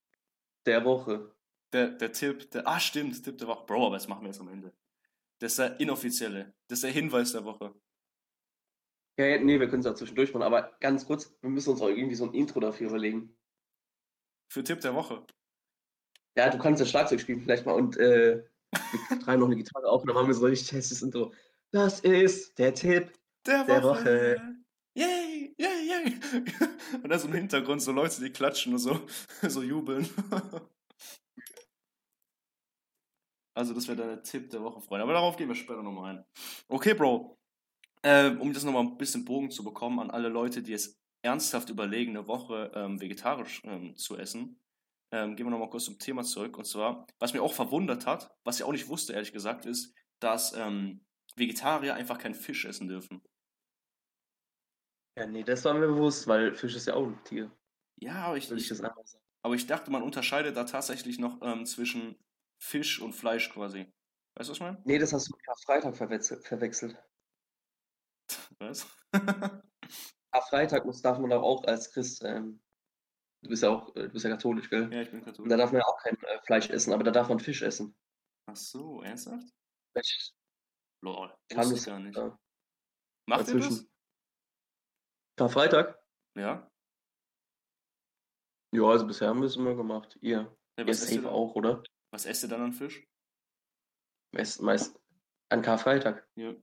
der 0.66 0.84
Woche. 0.84 1.34
Der, 1.72 1.88
der 1.88 2.12
Tipp, 2.12 2.50
der, 2.50 2.66
ah 2.66 2.78
stimmt, 2.78 3.22
Tipp 3.24 3.38
der 3.38 3.48
Woche. 3.48 3.64
Bro, 3.66 3.86
aber 3.86 3.96
das 3.96 4.08
machen 4.08 4.22
wir 4.22 4.28
jetzt 4.28 4.40
am 4.40 4.48
Ende. 4.48 4.72
Das 5.38 5.52
ist 5.52 5.58
der 5.58 5.80
inoffizielle, 5.80 6.54
das 6.68 6.78
ist 6.78 6.84
der 6.84 6.90
Hinweis 6.92 7.32
der 7.32 7.44
Woche. 7.44 7.74
Ja, 9.18 9.26
ja, 9.26 9.40
nee, 9.40 9.58
wir 9.58 9.68
können 9.68 9.80
es 9.80 9.86
auch 9.86 9.94
zwischendurch 9.94 10.32
machen, 10.32 10.44
aber 10.44 10.76
ganz 10.80 11.06
kurz, 11.06 11.34
wir 11.40 11.50
müssen 11.50 11.70
uns 11.70 11.82
auch 11.82 11.88
irgendwie 11.88 12.14
so 12.14 12.24
ein 12.24 12.34
Intro 12.34 12.60
dafür 12.60 12.88
überlegen. 12.88 13.36
Für 14.48 14.62
Tipp 14.62 14.80
der 14.80 14.94
Woche. 14.94 15.24
Ja, 16.36 16.48
du 16.48 16.58
kannst 16.58 16.80
das 16.80 16.88
Schlagzeug 16.88 17.20
spielen 17.20 17.40
vielleicht 17.40 17.66
mal 17.66 17.72
und 17.72 17.96
äh, 17.96 18.44
wir 18.70 19.20
treiben 19.24 19.40
noch 19.40 19.48
eine 19.48 19.56
Gitarre 19.56 19.88
auf 19.88 20.02
und 20.02 20.08
dann 20.08 20.14
machen 20.14 20.28
wir 20.28 20.34
so 20.34 20.44
ein 20.44 20.50
richtig 20.50 20.72
hässliches 20.72 21.02
Intro. 21.02 21.32
Das 21.72 22.00
ist 22.00 22.58
der 22.58 22.74
Tipp. 22.74 23.12
Der 23.46 23.66
Woche. 23.66 23.72
Der 23.72 23.82
Woche. 23.82 24.61
Yay, 24.94 25.54
yay, 25.56 25.86
yay. 25.88 26.20
Und 27.02 27.08
da 27.08 27.18
so 27.18 27.28
im 27.28 27.34
Hintergrund 27.34 27.80
so 27.80 27.92
Leute, 27.92 28.20
die 28.20 28.30
klatschen 28.30 28.74
und 28.74 28.78
so, 28.78 29.00
so 29.48 29.62
jubeln. 29.62 30.08
Also 33.54 33.74
das 33.74 33.86
wäre 33.86 33.98
der 33.98 34.22
Tipp 34.22 34.48
der 34.48 34.62
Woche, 34.62 34.80
Freunde. 34.80 35.02
Aber 35.04 35.12
darauf 35.12 35.36
gehen 35.36 35.48
wir 35.48 35.54
später 35.54 35.82
nochmal 35.82 36.16
ein. 36.16 36.24
Okay, 36.68 36.94
Bro. 36.94 37.38
Ähm, 38.02 38.40
um 38.40 38.52
das 38.52 38.64
nochmal 38.64 38.82
ein 38.82 38.96
bisschen 38.96 39.26
Bogen 39.26 39.50
zu 39.50 39.62
bekommen 39.62 40.00
an 40.00 40.10
alle 40.10 40.28
Leute, 40.28 40.62
die 40.62 40.72
es 40.72 40.98
ernsthaft 41.22 41.68
überlegen, 41.68 42.16
eine 42.16 42.26
Woche 42.26 42.72
ähm, 42.74 42.98
vegetarisch 42.98 43.60
ähm, 43.64 43.94
zu 43.94 44.16
essen, 44.16 44.58
ähm, 45.12 45.36
gehen 45.36 45.46
wir 45.46 45.50
nochmal 45.50 45.68
kurz 45.68 45.84
zum 45.84 45.98
Thema 45.98 46.24
zurück. 46.24 46.56
Und 46.56 46.64
zwar, 46.64 47.06
was 47.18 47.34
mir 47.34 47.42
auch 47.42 47.52
verwundert 47.52 48.06
hat, 48.06 48.34
was 48.42 48.58
ich 48.58 48.64
auch 48.64 48.72
nicht 48.72 48.88
wusste, 48.88 49.12
ehrlich 49.12 49.32
gesagt, 49.32 49.66
ist, 49.66 49.94
dass 50.18 50.54
ähm, 50.56 51.04
Vegetarier 51.36 51.94
einfach 51.94 52.18
keinen 52.18 52.34
Fisch 52.34 52.64
essen 52.64 52.88
dürfen. 52.88 53.22
Ja, 55.16 55.26
nee, 55.26 55.42
das 55.44 55.64
war 55.64 55.74
mir 55.74 55.86
bewusst, 55.86 56.26
weil 56.26 56.54
Fisch 56.54 56.74
ist 56.74 56.86
ja 56.86 56.94
auch 56.94 57.06
ein 57.06 57.22
Tier. 57.24 57.50
Ja, 58.00 58.14
aber 58.26 58.36
ich, 58.36 58.48
Würde 58.48 58.62
ich 58.62 58.68
das 58.68 58.78
sagen. 58.78 58.94
Aber 59.44 59.54
ich 59.54 59.66
dachte, 59.66 59.90
man 59.90 60.02
unterscheidet 60.02 60.56
da 60.56 60.64
tatsächlich 60.64 61.18
noch 61.18 61.40
ähm, 61.42 61.66
zwischen 61.66 62.16
Fisch 62.62 63.00
und 63.00 63.12
Fleisch 63.12 63.50
quasi. 63.50 63.92
Weißt 64.34 64.48
du, 64.48 64.52
was 64.52 64.56
ich 64.56 64.60
meine? 64.60 64.82
Nee, 64.84 64.98
das 64.98 65.12
hast 65.12 65.28
du 65.28 65.32
mit 65.36 65.44
Karfreitag 65.44 65.96
verwechselt. 65.96 66.46
verwechselt. 66.46 66.96
Was? 68.60 68.86
Karfreitag 70.32 70.86
muss, 70.86 71.02
darf 71.02 71.18
man 71.18 71.30
doch 71.30 71.42
auch 71.42 71.64
als 71.64 71.92
Christ, 71.92 72.22
ähm, 72.24 72.62
du 73.42 73.50
bist 73.50 73.62
ja 73.62 73.70
auch, 73.70 73.94
äh, 73.96 74.04
du 74.04 74.10
bist 74.10 74.24
ja 74.24 74.30
katholisch, 74.30 74.70
gell? 74.70 74.90
ja, 74.92 75.02
ich 75.02 75.10
bin 75.10 75.20
Und 75.20 75.26
da 75.26 75.32
katholisch. 75.32 75.58
darf 75.58 75.72
man 75.72 75.80
ja 75.80 75.86
auch 75.86 75.98
kein 76.02 76.16
äh, 76.22 76.40
Fleisch 76.46 76.70
essen, 76.70 76.92
aber 76.92 77.04
da 77.04 77.10
darf 77.10 77.28
man 77.28 77.40
Fisch 77.40 77.62
essen. 77.62 77.94
Ach 78.46 78.56
so, 78.56 79.02
ernsthaft? 79.02 79.46
Ich 79.94 80.32
Lol, 81.02 81.34
kann 81.48 81.60
es 81.60 81.72
ich 81.72 81.84
gar 81.84 81.98
nicht. 81.98 82.16
ja, 82.16 82.38
Macht 83.26 83.48
ihr 83.48 83.58
das? 83.58 83.84
Karfreitag? 85.36 85.98
Ja? 86.36 86.70
Ja, 88.74 88.84
also 88.84 89.06
bisher 89.06 89.28
haben 89.28 89.40
wir 89.40 89.46
es 89.46 89.56
immer 89.56 89.74
gemacht. 89.74 90.18
Ihr, 90.20 90.56
ja 90.78 90.86
ihr 90.86 90.94
safe 90.94 91.28
auch, 91.28 91.54
oder? 91.54 91.82
was 92.12 92.26
esst 92.26 92.44
ihr 92.44 92.48
dann 92.48 92.62
an 92.62 92.72
Fisch? 92.72 93.06
Meist, 94.34 94.60
meist 94.62 94.98
an 95.50 95.62
Karfreitag. 95.62 96.26
Ja. 96.36 96.54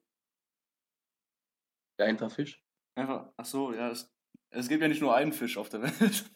Einfach 2.00 2.32
Fisch. 2.32 2.64
Einfach, 2.96 3.32
ach 3.38 3.46
so, 3.46 3.74
ja, 3.74 3.90
es, 3.92 4.10
es 4.52 4.68
gibt 4.68 4.82
ja 4.82 4.88
nicht 4.88 5.02
nur 5.02 5.16
einen 5.16 5.34
Fisch 5.34 5.58
auf 5.58 5.70
der 5.70 5.82
Welt. 5.84 6.32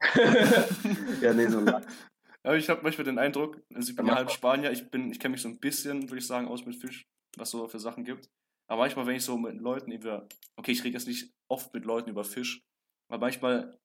ja, 1.22 1.32
nee, 1.32 1.46
so 1.46 1.60
lang. 1.60 1.86
Aber 2.42 2.56
ich 2.56 2.68
habe 2.70 2.82
manchmal 2.82 3.04
den 3.04 3.18
Eindruck, 3.18 3.60
also 3.74 3.90
ich 3.90 3.96
bin 3.96 4.06
Ja, 4.06 4.14
halb. 4.14 4.30
Spanier, 4.30 4.70
ich 4.70 4.90
bin, 4.90 5.10
ich 5.10 5.20
kenne 5.20 5.32
mich 5.32 5.42
so 5.42 5.48
ein 5.48 5.58
bisschen, 5.58 6.02
würde 6.04 6.18
ich 6.18 6.26
sagen, 6.26 6.48
aus 6.48 6.64
mit 6.64 6.76
Fisch, 6.76 7.06
was 7.36 7.50
so 7.50 7.66
für 7.68 7.78
Sachen 7.78 8.04
gibt. 8.04 8.30
Aber 8.70 8.82
manchmal, 8.82 9.06
wenn 9.06 9.16
ich 9.16 9.24
so 9.24 9.36
mit 9.38 9.56
Leuten 9.56 9.90
über, 9.90 10.28
okay, 10.56 10.72
ich 10.72 10.84
rede 10.84 10.94
jetzt 10.94 11.08
nicht 11.08 11.32
oft 11.50 11.72
mit 11.72 11.84
Leuten 11.84 12.10
über 12.10 12.24
Fisch, 12.24 12.62
aber 13.10 13.20
manchmal 13.26 13.78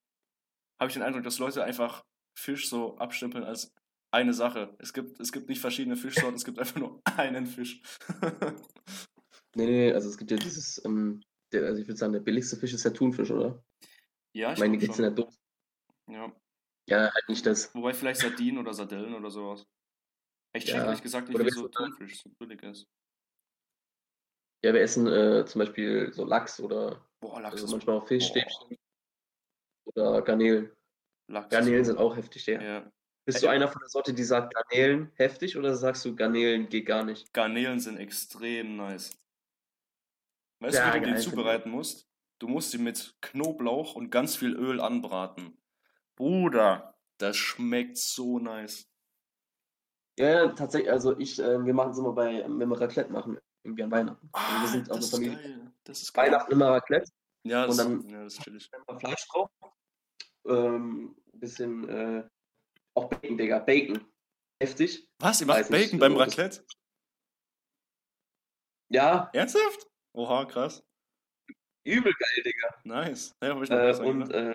habe 0.79 0.89
ich 0.89 0.93
den 0.93 1.03
Eindruck, 1.03 1.23
dass 1.23 1.39
Leute 1.39 1.63
einfach 1.63 2.03
Fisch 2.37 2.67
so 2.67 2.97
abstempeln 2.97 3.43
als 3.45 3.73
eine 4.11 4.33
Sache. 4.33 4.75
Es 4.79 4.93
gibt, 4.93 5.19
es 5.19 5.31
gibt 5.31 5.49
nicht 5.49 5.61
verschiedene 5.61 5.95
Fischsorten, 5.95 6.35
es 6.35 6.45
gibt 6.45 6.59
einfach 6.59 6.79
nur 6.79 7.01
einen 7.17 7.47
Fisch. 7.47 7.81
Nee, 9.55 9.67
nee, 9.67 9.93
also 9.93 10.09
es 10.09 10.17
gibt 10.17 10.31
ja 10.31 10.37
dieses, 10.37 10.83
ähm, 10.83 11.21
der, 11.51 11.65
also 11.65 11.79
ich 11.79 11.87
würde 11.87 11.99
sagen, 11.99 12.13
der 12.13 12.21
billigste 12.21 12.57
Fisch 12.57 12.73
ist 12.73 12.85
der 12.85 12.93
Thunfisch, 12.93 13.29
oder? 13.29 13.63
ja, 14.35 14.51
Ich 14.53 14.57
meine, 14.57 14.73
die 14.73 14.79
gibt's 14.79 14.97
in 14.97 15.03
der 15.03 15.11
Dose. 15.11 15.37
Ja. 16.09 16.35
Ja, 16.89 17.13
halt 17.13 17.29
nicht 17.29 17.45
das. 17.45 17.73
Wobei 17.75 17.93
vielleicht 17.93 18.21
Sardinen 18.21 18.57
oder 18.57 18.73
Sardellen 18.73 19.13
oder 19.13 19.29
sowas. 19.29 19.67
Ich 20.55 20.65
check 20.65 20.77
Ja. 20.77 20.85
ehrlich 20.85 21.03
gesagt 21.03 21.29
nicht, 21.29 21.39
wieso 21.39 21.67
Thunfisch 21.67 22.19
so 22.23 22.31
billig 22.39 22.63
ist. 22.63 22.87
Ja, 24.63 24.73
wir 24.73 24.81
essen 24.81 25.07
äh, 25.07 25.45
zum 25.45 25.59
Beispiel 25.59 26.13
so 26.13 26.23
Lachs 26.23 26.59
oder 26.59 27.05
Boah, 27.19 27.41
Lachs 27.41 27.61
also 27.61 27.75
manchmal 27.75 27.97
auch 27.97 28.07
Fisch, 28.07 28.31
Boah. 28.31 28.39
Stäbchen 28.39 28.77
oder 29.85 30.21
Garnelen. 30.21 30.71
Lachs 31.27 31.49
Garnelen 31.49 31.83
sind 31.83 31.97
auch 31.97 32.15
heftig, 32.15 32.45
ja. 32.45 32.61
Ja. 32.61 32.91
Bist 33.25 33.43
du 33.43 33.47
einer 33.47 33.67
von 33.67 33.79
der 33.81 33.89
Sorte, 33.89 34.13
die 34.13 34.23
sagt 34.23 34.53
Garnelen 34.53 35.11
heftig 35.15 35.57
oder 35.57 35.75
sagst 35.75 36.05
du 36.05 36.15
Garnelen 36.15 36.69
geht 36.69 36.85
gar 36.85 37.03
nicht? 37.03 37.33
Garnelen 37.33 37.79
sind 37.79 37.97
extrem 37.97 38.77
nice. 38.77 39.11
Weißt 40.59 40.75
Ja, 40.75 40.91
du, 40.91 40.95
wie 40.95 40.99
du 40.99 41.05
die 41.07 41.11
geil, 41.13 41.21
zubereiten 41.21 41.69
musst? 41.69 42.09
Du 42.39 42.47
musst 42.47 42.71
sie 42.71 42.77
mit 42.77 43.15
Knoblauch 43.21 43.95
und 43.95 44.11
ganz 44.11 44.35
viel 44.37 44.55
Öl 44.55 44.79
anbraten. 44.79 45.57
Bruder, 46.15 46.95
das 47.17 47.35
schmeckt 47.35 47.97
so 47.97 48.39
nice. 48.39 48.89
Ja, 50.19 50.27
ja, 50.27 50.47
tatsächlich, 50.49 50.91
also 50.91 51.17
ich, 51.17 51.39
äh, 51.39 51.65
wir 51.65 51.73
machen 51.73 51.91
es 51.91 51.97
immer 51.97 52.13
bei, 52.13 52.43
wenn 52.47 52.69
wir 52.69 52.79
Raclette 52.79 53.11
machen, 53.11 53.39
irgendwie 53.63 53.83
an 53.83 53.91
Weihnachten. 53.91 54.29
Also 54.33 54.61
wir 54.61 54.67
sind 54.67 54.91
Ah, 54.91 54.95
das 54.95 55.05
ist 55.05 55.11
Familie. 55.11 55.35
geil. 55.37 55.71
Das 55.85 56.01
ist 56.01 56.13
geil. 56.13 56.31
Weihnachten 56.31 56.51
immer 56.51 56.67
Raclette, 56.71 57.11
Ja, 57.43 57.65
das, 57.67 57.79
und 57.79 58.01
dann- 58.03 58.09
ja, 58.09 58.23
das 58.23 58.33
ist 58.35 58.43
chillig. 58.43 58.69
Fleisch 58.99 59.27
drauf. 59.27 59.49
Ähm, 60.45 61.15
bisschen, 61.33 61.87
äh, 61.89 62.27
auch 62.95 63.09
Bacon, 63.09 63.37
Digga, 63.37 63.59
Bacon. 63.59 64.05
Heftig. 64.61 65.07
Was? 65.19 65.41
Ihr 65.41 65.47
macht 65.47 65.59
Weiß 65.59 65.69
nicht, 65.69 65.85
Bacon 65.85 65.99
beim 65.99 66.13
so 66.13 66.19
das- 66.19 66.27
Raclette? 66.37 66.65
Ja, 68.89 69.29
Ernsthaft? 69.33 69.87
Oha, 70.13 70.45
krass. 70.45 70.83
übel 71.85 72.13
geil, 72.13 72.43
Digga. 72.45 72.75
Nice. 72.83 73.35
Ja, 73.41 73.55
hab 73.55 73.63
ich 73.63 73.69
noch 73.69 73.77
Äh, 73.77 74.05
und 74.05 74.31
äh, 74.31 74.53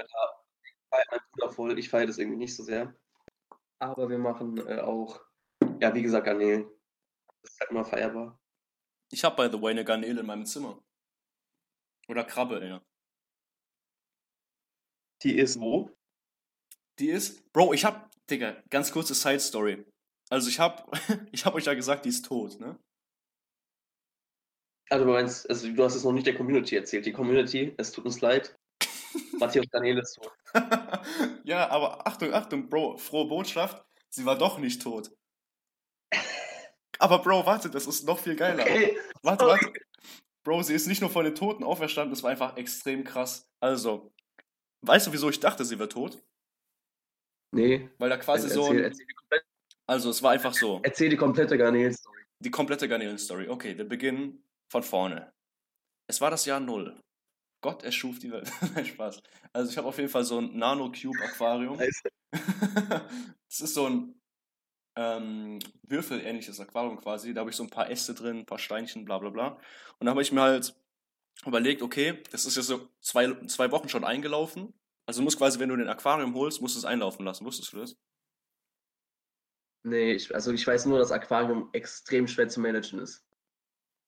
ja, 1.40 1.48
voll. 1.50 1.78
Ich 1.78 1.88
feiere 1.90 2.06
das 2.06 2.18
irgendwie 2.18 2.38
nicht 2.38 2.56
so 2.56 2.62
sehr. 2.62 2.94
Aber 3.80 4.08
wir 4.08 4.18
machen 4.18 4.56
äh, 4.66 4.80
auch, 4.80 5.20
ja, 5.80 5.94
wie 5.94 6.02
gesagt, 6.02 6.24
Garnelen. 6.26 6.70
Das 7.42 7.52
ist 7.52 7.60
halt 7.60 7.70
immer 7.70 7.84
feierbar. 7.84 8.38
Ich 9.10 9.24
habe 9.24 9.48
by 9.48 9.56
the 9.56 9.62
way 9.62 9.70
eine 9.70 9.84
Garnele 9.84 10.20
in 10.20 10.26
meinem 10.26 10.46
Zimmer. 10.46 10.82
Oder 12.08 12.24
Krabbe, 12.24 12.66
ja. 12.66 12.82
Die 15.22 15.36
ist 15.36 15.60
wo? 15.60 15.90
Die 16.98 17.10
ist, 17.10 17.52
Bro, 17.52 17.72
ich 17.74 17.84
hab, 17.84 18.10
Digga, 18.26 18.62
ganz 18.70 18.92
kurze 18.92 19.14
Side 19.14 19.40
Story. 19.40 19.84
Also 20.30 20.48
ich 20.48 20.58
hab, 20.58 20.90
ich 21.32 21.44
hab 21.44 21.54
euch 21.54 21.64
ja 21.64 21.74
gesagt, 21.74 22.04
die 22.04 22.10
ist 22.10 22.24
tot, 22.24 22.58
ne? 22.60 22.78
Also 24.90 25.04
du 25.04 25.12
meinst, 25.12 25.48
also 25.50 25.70
du 25.70 25.84
hast 25.84 25.94
es 25.94 26.04
noch 26.04 26.12
nicht 26.12 26.26
der 26.26 26.34
Community 26.34 26.74
erzählt. 26.76 27.04
Die 27.04 27.12
Community, 27.12 27.74
es 27.76 27.92
tut 27.92 28.06
uns 28.06 28.20
leid. 28.20 28.56
Matthias 29.38 29.68
Garnele 29.70 30.00
ist 30.00 30.14
tot. 30.14 30.32
ja, 31.44 31.68
aber 31.68 32.06
Achtung, 32.06 32.32
Achtung, 32.32 32.68
Bro, 32.68 32.96
frohe 32.96 33.28
Botschaft, 33.28 33.84
sie 34.08 34.24
war 34.24 34.38
doch 34.38 34.58
nicht 34.58 34.82
tot. 34.82 35.10
Aber 36.98 37.20
Bro, 37.20 37.46
warte, 37.46 37.70
das 37.70 37.86
ist 37.86 38.04
noch 38.04 38.18
viel 38.18 38.36
geiler. 38.36 38.62
Okay. 38.62 38.98
Warte, 39.22 39.46
warte. 39.46 39.72
Bro, 40.44 40.62
sie 40.62 40.74
ist 40.74 40.86
nicht 40.86 41.00
nur 41.00 41.10
von 41.10 41.24
den 41.24 41.34
Toten 41.34 41.62
auferstanden, 41.62 42.10
das 42.12 42.22
war 42.22 42.30
einfach 42.30 42.56
extrem 42.56 43.04
krass. 43.04 43.48
Also, 43.60 44.12
weißt 44.86 45.06
du, 45.06 45.12
wieso 45.12 45.28
ich 45.28 45.40
dachte, 45.40 45.64
sie 45.64 45.78
wäre 45.78 45.88
tot? 45.88 46.22
Nee, 47.54 47.88
Weil 47.98 48.10
da 48.10 48.16
quasi 48.18 48.44
erzähl, 48.44 48.56
so 48.62 48.70
ein, 48.70 48.78
erzähl, 48.78 49.06
also 49.86 50.10
es 50.10 50.22
war 50.22 50.32
einfach 50.32 50.54
so. 50.54 50.80
erzähl 50.82 51.08
die 51.08 51.16
komplette 51.16 51.56
Garnelen-Story. 51.56 52.22
Die 52.40 52.50
komplette 52.50 52.88
Garnelen-Story. 52.88 53.48
Okay, 53.48 53.76
wir 53.76 53.88
beginnen 53.88 54.44
von 54.70 54.82
vorne. 54.82 55.32
Es 56.08 56.20
war 56.20 56.30
das 56.30 56.44
Jahr 56.44 56.60
Null. 56.60 56.98
Gott 57.62 57.82
erschuf 57.82 58.18
die 58.18 58.30
Welt. 58.30 58.50
Nein, 58.74 58.86
Spaß. 58.86 59.22
Also 59.52 59.70
ich 59.70 59.78
habe 59.78 59.88
auf 59.88 59.96
jeden 59.98 60.10
Fall 60.10 60.24
so 60.24 60.40
ein 60.40 60.56
Nano-Cube-Aquarium. 60.56 61.80
Das 63.50 63.60
ist 63.60 63.72
so 63.72 63.86
ein 63.86 64.17
ähm, 64.98 65.60
Würfel-ähnliches 65.84 66.58
Aquarium 66.58 67.00
quasi. 67.00 67.32
Da 67.32 67.40
habe 67.40 67.50
ich 67.50 67.56
so 67.56 67.62
ein 67.62 67.70
paar 67.70 67.88
Äste 67.88 68.14
drin, 68.14 68.38
ein 68.38 68.46
paar 68.46 68.58
Steinchen, 68.58 69.04
bla 69.04 69.18
bla 69.18 69.30
bla. 69.30 69.60
Und 69.98 70.06
da 70.06 70.10
habe 70.10 70.22
ich 70.22 70.32
mir 70.32 70.42
halt 70.42 70.74
überlegt, 71.46 71.82
okay, 71.82 72.20
das 72.32 72.44
ist 72.44 72.56
jetzt 72.56 72.66
so 72.66 72.88
zwei, 73.00 73.32
zwei 73.46 73.70
Wochen 73.70 73.88
schon 73.88 74.04
eingelaufen. 74.04 74.74
Also 75.06 75.20
du 75.20 75.24
musst 75.24 75.38
quasi, 75.38 75.60
wenn 75.60 75.68
du 75.68 75.76
den 75.76 75.88
Aquarium 75.88 76.34
holst, 76.34 76.60
musst 76.60 76.74
du 76.74 76.80
es 76.80 76.84
einlaufen 76.84 77.24
lassen. 77.24 77.44
Wusstest 77.44 77.72
du 77.72 77.78
das? 77.78 77.96
Nee, 79.84 80.12
ich, 80.14 80.34
also 80.34 80.52
ich 80.52 80.66
weiß 80.66 80.86
nur, 80.86 80.98
dass 80.98 81.12
Aquarium 81.12 81.70
extrem 81.72 82.26
schwer 82.26 82.48
zu 82.48 82.60
managen 82.60 82.98
ist. 82.98 83.24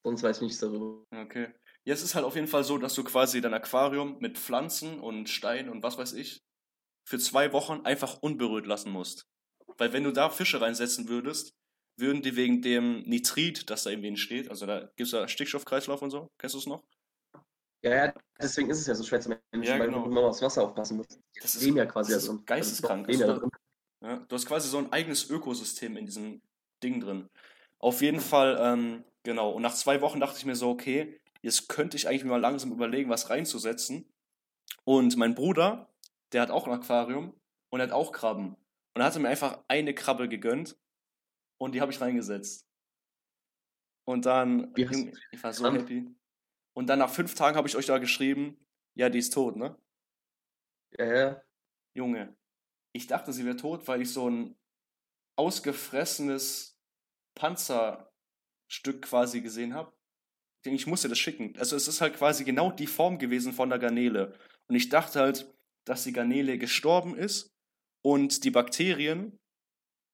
Sonst 0.05 0.24
weiß 0.24 0.38
ich 0.38 0.42
nichts 0.42 0.59
darüber. 0.59 1.05
Okay. 1.14 1.55
Jetzt 1.85 2.03
ist 2.03 2.16
halt 2.16 2.24
auf 2.24 2.35
jeden 2.35 2.48
Fall 2.48 2.64
so, 2.64 2.79
dass 2.79 2.94
du 2.94 3.05
quasi 3.05 3.40
dein 3.40 3.55
Aquarium 3.55 4.18
mit 4.18 4.37
Pflanzen 4.37 4.98
und 4.98 5.29
Stein 5.29 5.68
und 5.68 5.83
was 5.85 5.96
weiß 5.96 6.14
ich 6.14 6.42
für 7.05 7.18
zwei 7.18 7.53
Wochen 7.53 7.81
einfach 7.85 8.18
unberührt 8.20 8.66
lassen 8.66 8.92
musst. 8.92 9.26
Weil 9.81 9.95
wenn 9.95 10.05
du 10.05 10.12
da 10.12 10.29
Fische 10.29 10.61
reinsetzen 10.61 11.09
würdest, 11.09 11.55
würden 11.97 12.21
die 12.21 12.37
wegen 12.37 12.61
dem 12.61 13.01
Nitrit, 13.03 13.71
das 13.71 13.85
da 13.85 13.90
irgendwie 13.90 14.09
entsteht, 14.09 14.51
also 14.51 14.66
da 14.66 14.81
gibt 14.81 15.01
es 15.07 15.12
ja 15.12 15.27
Stickstoffkreislauf 15.27 16.03
und 16.03 16.11
so, 16.11 16.29
kennst 16.38 16.55
du 16.55 16.59
es 16.59 16.66
noch? 16.66 16.85
Ja, 17.83 17.95
ja, 18.07 18.14
deswegen 18.38 18.69
ist 18.69 18.79
es 18.79 18.87
ja 18.87 18.95
so 18.95 19.03
schwer 19.05 19.21
zu 19.23 19.31
managen, 19.31 19.62
Ja, 19.62 19.79
weil 19.79 19.87
genau. 19.88 20.05
du 20.05 20.11
immer 20.11 20.21
aufs 20.25 20.43
Wasser 20.43 20.64
aufpassen 20.64 20.99
musst. 20.99 21.19
Das 21.37 21.53
Das 21.55 21.55
ist- 21.57 21.75
ja 21.75 21.87
quasi 21.87 22.12
das 22.12 22.25
ist 22.25 22.29
drin. 22.29 22.43
geisteskrank. 22.45 23.09
Also, 23.09 23.11
leben 23.11 23.21
ja 23.21 23.27
Also, 23.35 23.40
da 23.40 23.49
drin. 23.49 24.19
Ja, 24.21 24.27
du 24.29 24.35
hast 24.37 24.47
quasi 24.47 24.69
so 24.69 24.77
ein 24.79 24.93
eigenes 24.93 25.31
Ökosystem 25.31 25.97
in 25.97 26.05
diesem 26.05 26.43
Ding 26.83 27.01
drin. 27.01 27.31
Auf 27.79 28.03
jeden 28.03 28.21
Fall, 28.21 28.59
ähm, 28.61 29.05
genau. 29.23 29.51
Und 29.53 29.62
nach 29.62 29.75
zwei 29.75 30.03
Wochen 30.03 30.21
dachte 30.21 30.37
ich 30.37 30.45
mir 30.45 30.57
so, 30.57 30.69
okay, 30.69 31.18
jetzt 31.41 31.70
könnte 31.70 31.97
ich 31.97 32.07
eigentlich 32.07 32.24
mal 32.24 32.39
langsam 32.41 32.70
überlegen, 32.70 33.09
was 33.09 33.31
reinzusetzen. 33.31 34.12
Und 34.85 35.16
mein 35.16 35.35
Bruder, 35.35 35.89
der 36.33 36.43
hat 36.43 36.51
auch 36.51 36.66
ein 36.66 36.72
Aquarium 36.74 37.35
und 37.70 37.81
er 37.81 37.87
hat 37.87 37.93
auch 37.93 38.12
Krabben. 38.12 38.57
Und 38.95 39.03
er 39.03 39.07
hatte 39.07 39.20
mir 39.20 39.28
einfach 39.28 39.62
eine 39.68 39.95
Krabbe 39.95 40.28
gegönnt 40.28 40.78
und 41.59 41.74
die 41.74 41.80
habe 41.80 41.93
ich 41.93 42.01
reingesetzt. 42.01 42.66
Und 44.05 44.26
dann, 44.26 44.72
Junge, 44.76 45.12
ich 45.30 45.43
war 45.43 45.53
so 45.53 45.64
genannt? 45.64 45.82
happy. 45.82 46.14
Und 46.74 46.86
dann 46.86 46.99
nach 46.99 47.11
fünf 47.11 47.34
Tagen 47.34 47.57
habe 47.57 47.68
ich 47.68 47.76
euch 47.76 47.86
da 47.86 47.99
geschrieben, 47.99 48.66
ja, 48.95 49.09
die 49.09 49.18
ist 49.18 49.32
tot, 49.32 49.57
ne? 49.57 49.78
Ja, 50.99 51.14
ja. 51.14 51.43
Junge, 51.95 52.36
ich 52.93 53.07
dachte, 53.07 53.32
sie 53.32 53.45
wäre 53.45 53.57
tot, 53.57 53.86
weil 53.86 54.03
ich 54.03 54.12
so 54.12 54.28
ein 54.28 54.57
ausgefressenes 55.36 56.78
Panzerstück 57.34 59.03
quasi 59.03 59.41
gesehen 59.41 59.74
habe. 59.74 59.93
Ich 60.64 60.86
musste 60.86 61.09
das 61.09 61.18
schicken. 61.18 61.57
Also 61.59 61.76
es 61.76 61.88
ist 61.88 62.01
halt 62.01 62.16
quasi 62.16 62.45
genau 62.45 62.70
die 62.70 62.86
Form 62.86 63.18
gewesen 63.18 63.53
von 63.53 63.70
der 63.70 63.78
Garnele. 63.78 64.38
Und 64.66 64.74
ich 64.74 64.88
dachte 64.88 65.20
halt, 65.20 65.53
dass 65.84 66.05
die 66.05 66.12
Garnele 66.12 66.59
gestorben 66.59 67.16
ist 67.16 67.55
und 68.03 68.44
die 68.44 68.51
Bakterien, 68.51 69.38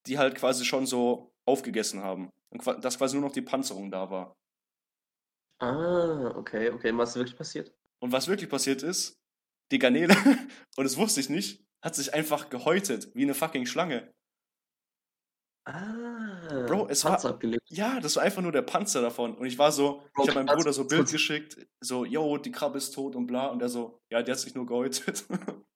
die 0.06 0.18
halt 0.18 0.34
quasi 0.36 0.64
schon 0.64 0.86
so 0.86 1.32
aufgegessen 1.46 2.02
haben. 2.02 2.30
Und 2.50 2.64
dass 2.84 2.98
quasi 2.98 3.16
nur 3.16 3.26
noch 3.26 3.34
die 3.34 3.42
Panzerung 3.42 3.90
da 3.90 4.10
war. 4.10 4.36
Ah, 5.60 6.32
okay, 6.36 6.70
okay. 6.70 6.96
Was 6.96 7.10
ist 7.10 7.16
wirklich 7.16 7.36
passiert? 7.36 7.74
Und 8.00 8.12
was 8.12 8.28
wirklich 8.28 8.50
passiert 8.50 8.82
ist, 8.82 9.18
die 9.72 9.78
Garnele, 9.78 10.14
und 10.76 10.84
das 10.84 10.96
wusste 10.96 11.20
ich 11.20 11.28
nicht, 11.28 11.64
hat 11.82 11.94
sich 11.94 12.12
einfach 12.14 12.50
gehäutet, 12.50 13.14
wie 13.14 13.22
eine 13.22 13.34
fucking 13.34 13.66
Schlange. 13.66 14.12
Ah, 15.68 16.64
Bro, 16.66 16.88
es 16.88 17.02
Panzer 17.02 17.24
war- 17.24 17.34
abgelegt. 17.34 17.62
Ja, 17.68 17.98
das 17.98 18.14
war 18.16 18.22
einfach 18.22 18.42
nur 18.42 18.52
der 18.52 18.62
Panzer 18.62 19.02
davon. 19.02 19.36
Und 19.36 19.46
ich 19.46 19.58
war 19.58 19.72
so, 19.72 20.02
Bro, 20.14 20.22
ich 20.24 20.28
habe 20.30 20.44
meinem 20.44 20.56
Bruder 20.56 20.72
so 20.72 20.86
Bild 20.86 21.10
geschickt, 21.10 21.66
so, 21.80 22.04
yo, 22.04 22.38
die 22.38 22.52
Krabbe 22.52 22.78
ist 22.78 22.92
tot 22.92 23.16
und 23.16 23.26
bla. 23.26 23.48
Und 23.48 23.58
der 23.58 23.68
so, 23.68 24.00
ja, 24.10 24.22
die 24.22 24.30
hat 24.30 24.38
sich 24.38 24.54
nur 24.54 24.66
gehäutet. 24.66 25.26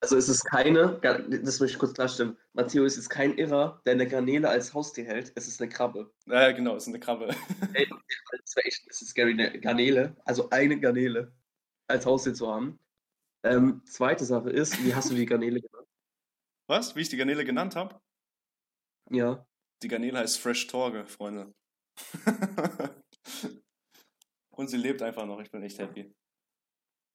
Also 0.00 0.16
es 0.16 0.28
ist 0.28 0.44
keine, 0.44 1.00
das 1.00 1.58
möchte 1.58 1.74
ich 1.74 1.78
kurz 1.78 1.94
klarstellen. 1.94 2.36
Matteo, 2.52 2.84
es 2.84 2.96
ist 2.96 3.08
kein 3.08 3.36
Irrer, 3.36 3.82
der 3.84 3.94
eine 3.94 4.06
Garnele 4.06 4.48
als 4.48 4.72
Haustier 4.72 5.04
hält. 5.04 5.32
Es 5.34 5.48
ist 5.48 5.60
eine 5.60 5.68
Krabbe. 5.68 6.12
ja, 6.26 6.52
genau, 6.52 6.76
ist 6.76 6.86
eine 6.86 7.00
Krabbe. 7.00 7.28
Ey, 7.74 7.88
das 8.30 8.54
wäre 8.54 8.66
echt, 8.66 8.88
das 8.88 9.02
ist 9.02 9.08
scary, 9.10 9.32
eine 9.32 9.58
Garnele, 9.60 10.16
also 10.24 10.50
eine 10.50 10.78
Garnele 10.78 11.32
als 11.88 12.06
Haustier 12.06 12.34
zu 12.34 12.48
haben. 12.48 12.78
Ähm, 13.42 13.82
zweite 13.86 14.24
Sache 14.24 14.50
ist, 14.50 14.84
wie 14.84 14.94
hast 14.94 15.10
du 15.10 15.14
die 15.14 15.26
Garnele 15.26 15.60
genannt? 15.60 15.88
Was? 16.68 16.94
Wie 16.94 17.00
ich 17.00 17.08
die 17.08 17.16
Garnele 17.16 17.44
genannt 17.44 17.74
habe? 17.74 18.00
Ja. 19.10 19.46
Die 19.82 19.88
Garnele 19.88 20.18
heißt 20.18 20.38
Fresh 20.38 20.66
Torge, 20.68 21.06
Freunde. 21.06 21.54
Und 24.50 24.68
sie 24.68 24.76
lebt 24.76 25.02
einfach 25.02 25.26
noch, 25.26 25.40
ich 25.40 25.50
bin 25.50 25.62
echt 25.62 25.78
happy. 25.78 26.14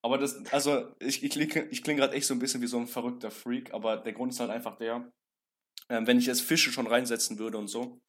Aber 0.04 0.18
das, 0.18 0.46
also, 0.52 0.94
ich, 1.00 1.24
ich 1.24 1.32
klinge 1.32 1.68
ich 1.70 1.82
kling 1.82 1.98
gerade 1.98 2.14
echt 2.14 2.28
so 2.28 2.34
ein 2.34 2.40
bisschen 2.40 2.62
wie 2.62 2.68
so 2.68 2.78
ein 2.78 2.88
verrückter 2.88 3.32
Freak, 3.32 3.74
aber 3.74 3.98
der 3.98 4.14
Grund 4.14 4.34
ist 4.34 4.40
halt 4.40 4.52
einfach 4.52 4.78
der, 4.78 5.12
ähm, 5.90 6.08
wenn 6.08 6.20
ich 6.20 6.26
jetzt 6.26 6.42
Fische 6.42 6.72
schon 6.72 6.88
reinsetzen 6.88 7.40
würde 7.40 7.58
und 7.58 7.68
so, 7.68 8.02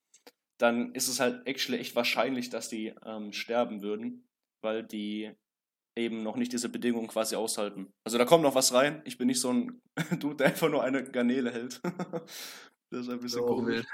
dann 0.59 0.93
ist 0.95 1.09
es 1.09 1.21
halt 1.21 1.47
actually 1.47 1.79
echt 1.79 1.95
wahrscheinlich, 1.97 2.51
dass 2.51 2.69
die 2.69 2.95
ähm, 3.05 3.33
sterben 3.33 3.83
würden, 3.83 4.29
weil 4.61 4.83
die 4.83 5.33
eben 5.97 6.23
noch 6.23 6.37
nicht 6.37 6.53
diese 6.53 6.69
Bedingungen 6.69 7.07
quasi 7.07 7.37
aushalten. 7.37 7.93
Also 8.05 8.19
da 8.19 8.25
kommt 8.25 8.43
noch 8.43 8.55
was 8.55 8.73
rein. 8.73 9.03
Ich 9.05 9.17
bin 9.19 9.29
nicht 9.29 9.41
so 9.41 9.53
ein 9.53 9.81
Dude, 10.19 10.37
der 10.37 10.47
einfach 10.49 10.69
nur 10.69 10.83
eine 10.83 11.05
Garnele 11.05 11.53
hält. 11.53 11.81
das 12.91 13.01
ist 13.01 13.09
ein 13.09 13.21
bisschen 13.21 13.41
So 13.41 13.47
komisch. 13.47 13.87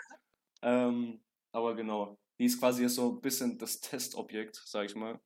Ähm, 0.62 1.20
aber 1.52 1.74
genau, 1.74 2.18
die 2.38 2.46
ist 2.46 2.58
quasi 2.58 2.82
jetzt 2.82 2.94
so 2.94 3.12
ein 3.12 3.20
bisschen 3.20 3.58
das 3.58 3.80
Testobjekt, 3.80 4.62
sag 4.64 4.86
ich 4.86 4.94
mal, 4.94 5.20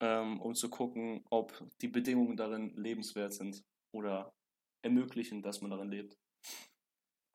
ähm, 0.00 0.40
um 0.40 0.54
zu 0.54 0.68
gucken, 0.70 1.24
ob 1.30 1.64
die 1.80 1.88
Bedingungen 1.88 2.36
darin 2.36 2.70
lebenswert 2.76 3.32
sind 3.34 3.64
oder 3.92 4.34
ermöglichen, 4.82 5.42
dass 5.42 5.60
man 5.60 5.70
darin 5.70 5.90
lebt. 5.90 6.18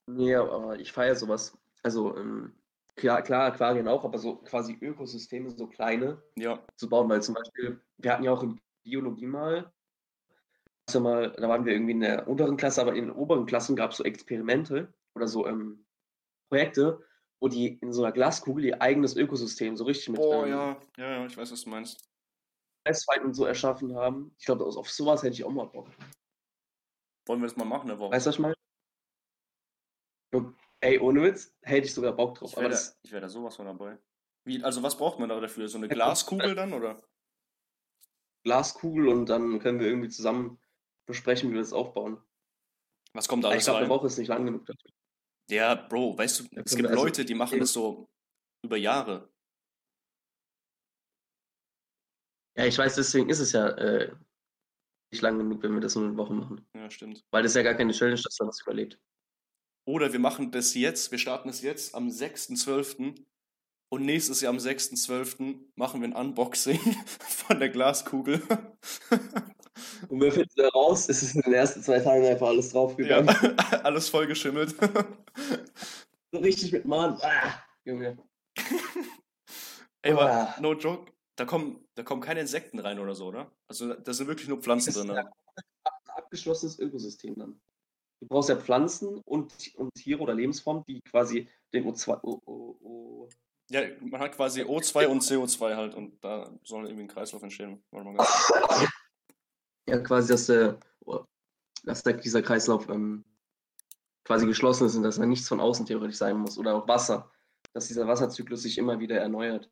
Nee, 0.08 0.36
aber 0.36 0.80
ich 0.80 0.92
feiere 0.92 1.16
sowas. 1.16 1.58
Also, 1.84 2.16
ähm, 2.18 2.54
klar, 2.96 3.22
klar, 3.22 3.46
Aquarien 3.54 3.88
auch, 3.88 4.04
aber 4.04 4.18
so 4.18 4.38
quasi 4.38 4.78
Ökosysteme, 4.82 5.50
so 5.50 5.68
kleine 5.68 6.22
Ja, 6.36 6.66
zu 6.78 6.90
bauen, 6.90 7.10
weil 7.10 7.22
zum 7.22 7.36
Beispiel, 7.36 7.82
wir 7.98 8.14
hatten 8.14 8.24
ja 8.24 8.32
auch 8.32 8.44
in 8.44 8.60
Biologie 8.84 9.28
mal, 9.28 9.72
also 10.88 11.00
mal, 11.00 11.32
da 11.32 11.48
waren 11.50 11.66
wir 11.66 11.74
irgendwie 11.74 11.92
in 11.94 12.02
der 12.02 12.28
unteren 12.28 12.58
Klasse, 12.58 12.82
aber 12.82 12.96
in 12.96 13.06
den 13.06 13.12
oberen 13.12 13.46
Klassen 13.46 13.76
gab 13.76 13.92
es 13.92 13.98
so 13.98 14.04
Experimente 14.04 14.94
oder 15.16 15.28
so 15.28 15.48
ähm, 15.48 15.86
Projekte, 16.50 17.04
wo 17.42 17.48
die 17.50 17.80
in 17.80 17.94
so 17.94 18.04
einer 18.04 18.14
Glaskugel 18.14 18.66
ihr 18.66 18.82
eigenes 18.82 19.16
Ökosystem 19.16 19.78
so 19.78 19.86
richtig 19.86 20.10
mit 20.10 20.22
boah, 20.22 20.46
ähm, 20.46 20.48
ja, 20.48 20.80
ja, 20.98 21.12
ja, 21.12 21.26
ich 21.26 21.38
weiß, 21.38 21.52
was 21.52 21.64
du 21.64 21.70
meinst. 21.70 22.11
Eisfeinden 22.84 23.28
und 23.28 23.34
so 23.34 23.46
erschaffen 23.46 23.96
haben. 23.96 24.34
Ich 24.40 24.46
glaube, 24.46 24.66
auf 24.66 24.90
sowas 24.90 25.24
hätte 25.24 25.34
ich 25.34 25.44
auch 25.44 25.52
mal 25.52 25.66
Bock. 25.66 25.88
Wollen 27.28 27.42
wir 27.42 27.48
das 27.48 27.56
mal 27.58 27.66
machen, 27.66 27.88
ne? 27.88 28.00
Woche? 28.00 28.12
Weißt 28.12 28.26
du, 28.26 28.30
was 28.30 28.36
ich 28.36 28.42
meine? 28.42 28.56
Ey, 30.84 30.98
ohne 31.00 31.22
Witz, 31.22 31.54
hätte 31.62 31.86
ich 31.86 31.94
sogar 31.94 32.14
Bock 32.14 32.36
drauf. 32.36 32.52
Ich 32.52 32.58
wäre 32.58 32.70
da, 32.70 32.72
das, 32.72 33.00
ich 33.04 33.12
wär 33.12 33.22
da 33.22 33.30
sowas 33.30 33.56
von 33.56 33.68
dabei. 33.68 34.00
Wie, 34.46 34.64
also 34.64 34.82
was 34.82 34.98
braucht 34.98 35.20
man 35.20 35.30
da 35.30 35.40
dafür? 35.40 35.68
So 35.68 35.78
eine 35.78 35.88
Glaskugel 35.88 36.56
dann, 36.56 36.74
oder? 36.74 37.00
Glaskugel 38.44 39.08
und 39.08 39.28
dann 39.28 39.60
können 39.60 39.80
wir 39.80 39.88
irgendwie 39.88 40.10
zusammen 40.10 40.60
besprechen, 41.06 41.50
wie 41.50 41.54
wir 41.54 41.62
das 41.62 41.74
aufbauen. 41.74 42.20
Was 43.14 43.28
kommt 43.28 43.44
da 43.44 43.50
ich 43.50 43.54
alles 43.54 43.66
glaube, 43.66 43.80
eine? 43.82 43.90
Woche 43.90 44.08
ist 44.08 44.18
nicht 44.18 44.30
lang 44.30 44.46
genug 44.46 44.66
dafür. 44.66 44.90
Ja, 45.52 45.76
Bro, 45.76 46.18
weißt 46.18 46.40
du, 46.40 46.44
es 46.64 46.76
gibt 46.76 46.90
also- 46.90 47.04
Leute, 47.04 47.26
die 47.26 47.36
machen 47.36 47.60
das 47.60 47.74
so 47.74 48.10
über 48.64 48.78
Jahre. 48.78 49.32
Ja, 52.58 52.66
ich 52.66 52.78
weiß, 52.78 52.96
deswegen 52.96 53.30
ist 53.30 53.40
es 53.40 53.52
ja 53.54 53.70
äh, 53.70 54.12
nicht 55.14 55.22
lang 55.22 55.38
genug, 55.38 55.64
wenn 55.64 55.74
wir 55.74 55.82
das 55.82 55.96
nur 55.96 56.06
eine 56.06 56.18
Woche 56.18 56.34
machen. 56.34 56.68
Ja, 56.76 56.90
stimmt. 56.90 57.24
Weil 57.32 57.44
das 57.44 57.52
ist 57.54 57.56
ja 57.56 57.64
gar 57.64 57.76
keine 57.76 57.94
Challenge, 57.94 58.22
dass 58.22 58.38
man 58.40 58.48
das 58.50 58.62
überlebt. 58.62 59.00
Oder 59.88 60.12
wir 60.14 60.20
machen 60.20 60.52
das 60.52 60.74
jetzt, 60.76 61.12
wir 61.12 61.18
starten 61.18 61.50
es 61.50 61.62
jetzt 61.62 61.96
am 61.96 62.08
6.12. 62.10 63.26
und 63.92 64.06
nächstes 64.06 64.42
Jahr 64.42 64.52
am 64.54 64.60
6.12. 64.60 65.60
machen 65.76 66.02
wir 66.02 66.08
ein 66.10 66.14
Unboxing 66.14 66.80
von 67.20 67.60
der 67.60 67.70
Glaskugel. 67.70 68.42
Und 70.10 70.20
wir 70.22 70.32
finden 70.32 70.52
da 70.56 70.68
raus, 70.70 71.08
es 71.10 71.24
ist 71.24 71.36
in 71.36 71.42
den 71.42 71.54
ersten 71.54 71.82
zwei 71.82 72.00
Tagen 72.00 72.26
einfach 72.26 72.48
alles 72.48 72.68
ja, 72.68 72.74
draufgegangen. 72.74 73.30
alles 73.84 74.10
vollgeschimmelt. 74.10 74.76
So 76.32 76.40
richtig 76.40 76.72
mit 76.72 76.86
Mann. 76.86 77.18
Ah, 77.22 77.64
Junge. 77.86 78.18
Ey, 80.02 80.12
aber 80.12 80.32
Ah. 80.32 80.56
no 80.60 80.74
joke, 80.74 81.12
da 81.42 81.46
kommen, 81.46 81.84
da 81.96 82.04
kommen 82.04 82.22
keine 82.22 82.42
Insekten 82.42 82.78
rein 82.78 83.00
oder 83.00 83.16
so, 83.16 83.26
oder? 83.26 83.52
Also 83.68 83.96
da 83.96 84.14
sind 84.14 84.28
wirklich 84.28 84.48
nur 84.48 84.60
Pflanzen 84.62 84.94
drin. 84.94 85.10
ein 85.10 85.28
abgeschlossenes 86.06 86.78
Ökosystem 86.78 87.34
dann. 87.36 87.60
Du 88.20 88.28
brauchst 88.28 88.50
ja 88.50 88.56
Pflanzen 88.56 89.18
und, 89.26 89.52
und 89.76 89.92
Tiere 89.96 90.22
oder 90.22 90.36
Lebensformen, 90.36 90.84
die 90.88 91.02
quasi 91.02 91.50
den 91.74 91.86
O2, 91.86 92.20
O, 92.22 92.40
O, 92.46 92.78
O, 92.80 93.30
Ja, 93.72 93.82
man 94.02 94.22
hat 94.22 94.36
quasi 94.36 94.62
O2 94.62 95.08
und 95.08 95.24
CO2 95.24 95.76
halt 95.76 95.96
und 95.96 96.24
da 96.24 96.48
soll 96.64 96.86
irgendwie 96.86 97.06
ein 97.06 97.08
Kreislauf 97.08 97.42
entstehen. 97.42 97.84
Ja, 99.90 99.98
quasi, 99.98 100.32
dass, 100.32 100.46
der, 100.46 100.80
dass 101.86 102.04
der, 102.04 102.14
dieser 102.14 102.44
Kreislauf 102.44 102.88
ähm, 102.88 103.26
quasi 104.26 104.46
geschlossen 104.46 104.86
ist 104.86 104.96
und 104.96 105.02
dass 105.02 105.16
da 105.16 105.26
nichts 105.26 105.48
von 105.48 105.60
außen 105.60 105.88
theoretisch 105.88 106.18
sein 106.18 106.38
muss. 106.38 106.60
Oder 106.60 106.76
auch 106.76 106.88
Wasser, 106.88 107.32
dass 107.74 107.88
dieser 107.88 108.06
Wasserzyklus 108.06 108.62
sich 108.62 108.78
immer 108.78 109.00
wieder 109.00 109.18
erneuert. 109.18 109.72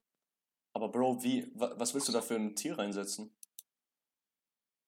Aber 0.74 0.90
Bro, 0.90 1.24
wie, 1.24 1.52
wa- 1.56 1.74
was 1.78 1.94
willst 1.94 2.08
du 2.08 2.12
da 2.12 2.22
für 2.22 2.36
ein 2.36 2.56
Tier 2.56 2.78
reinsetzen? 2.78 3.36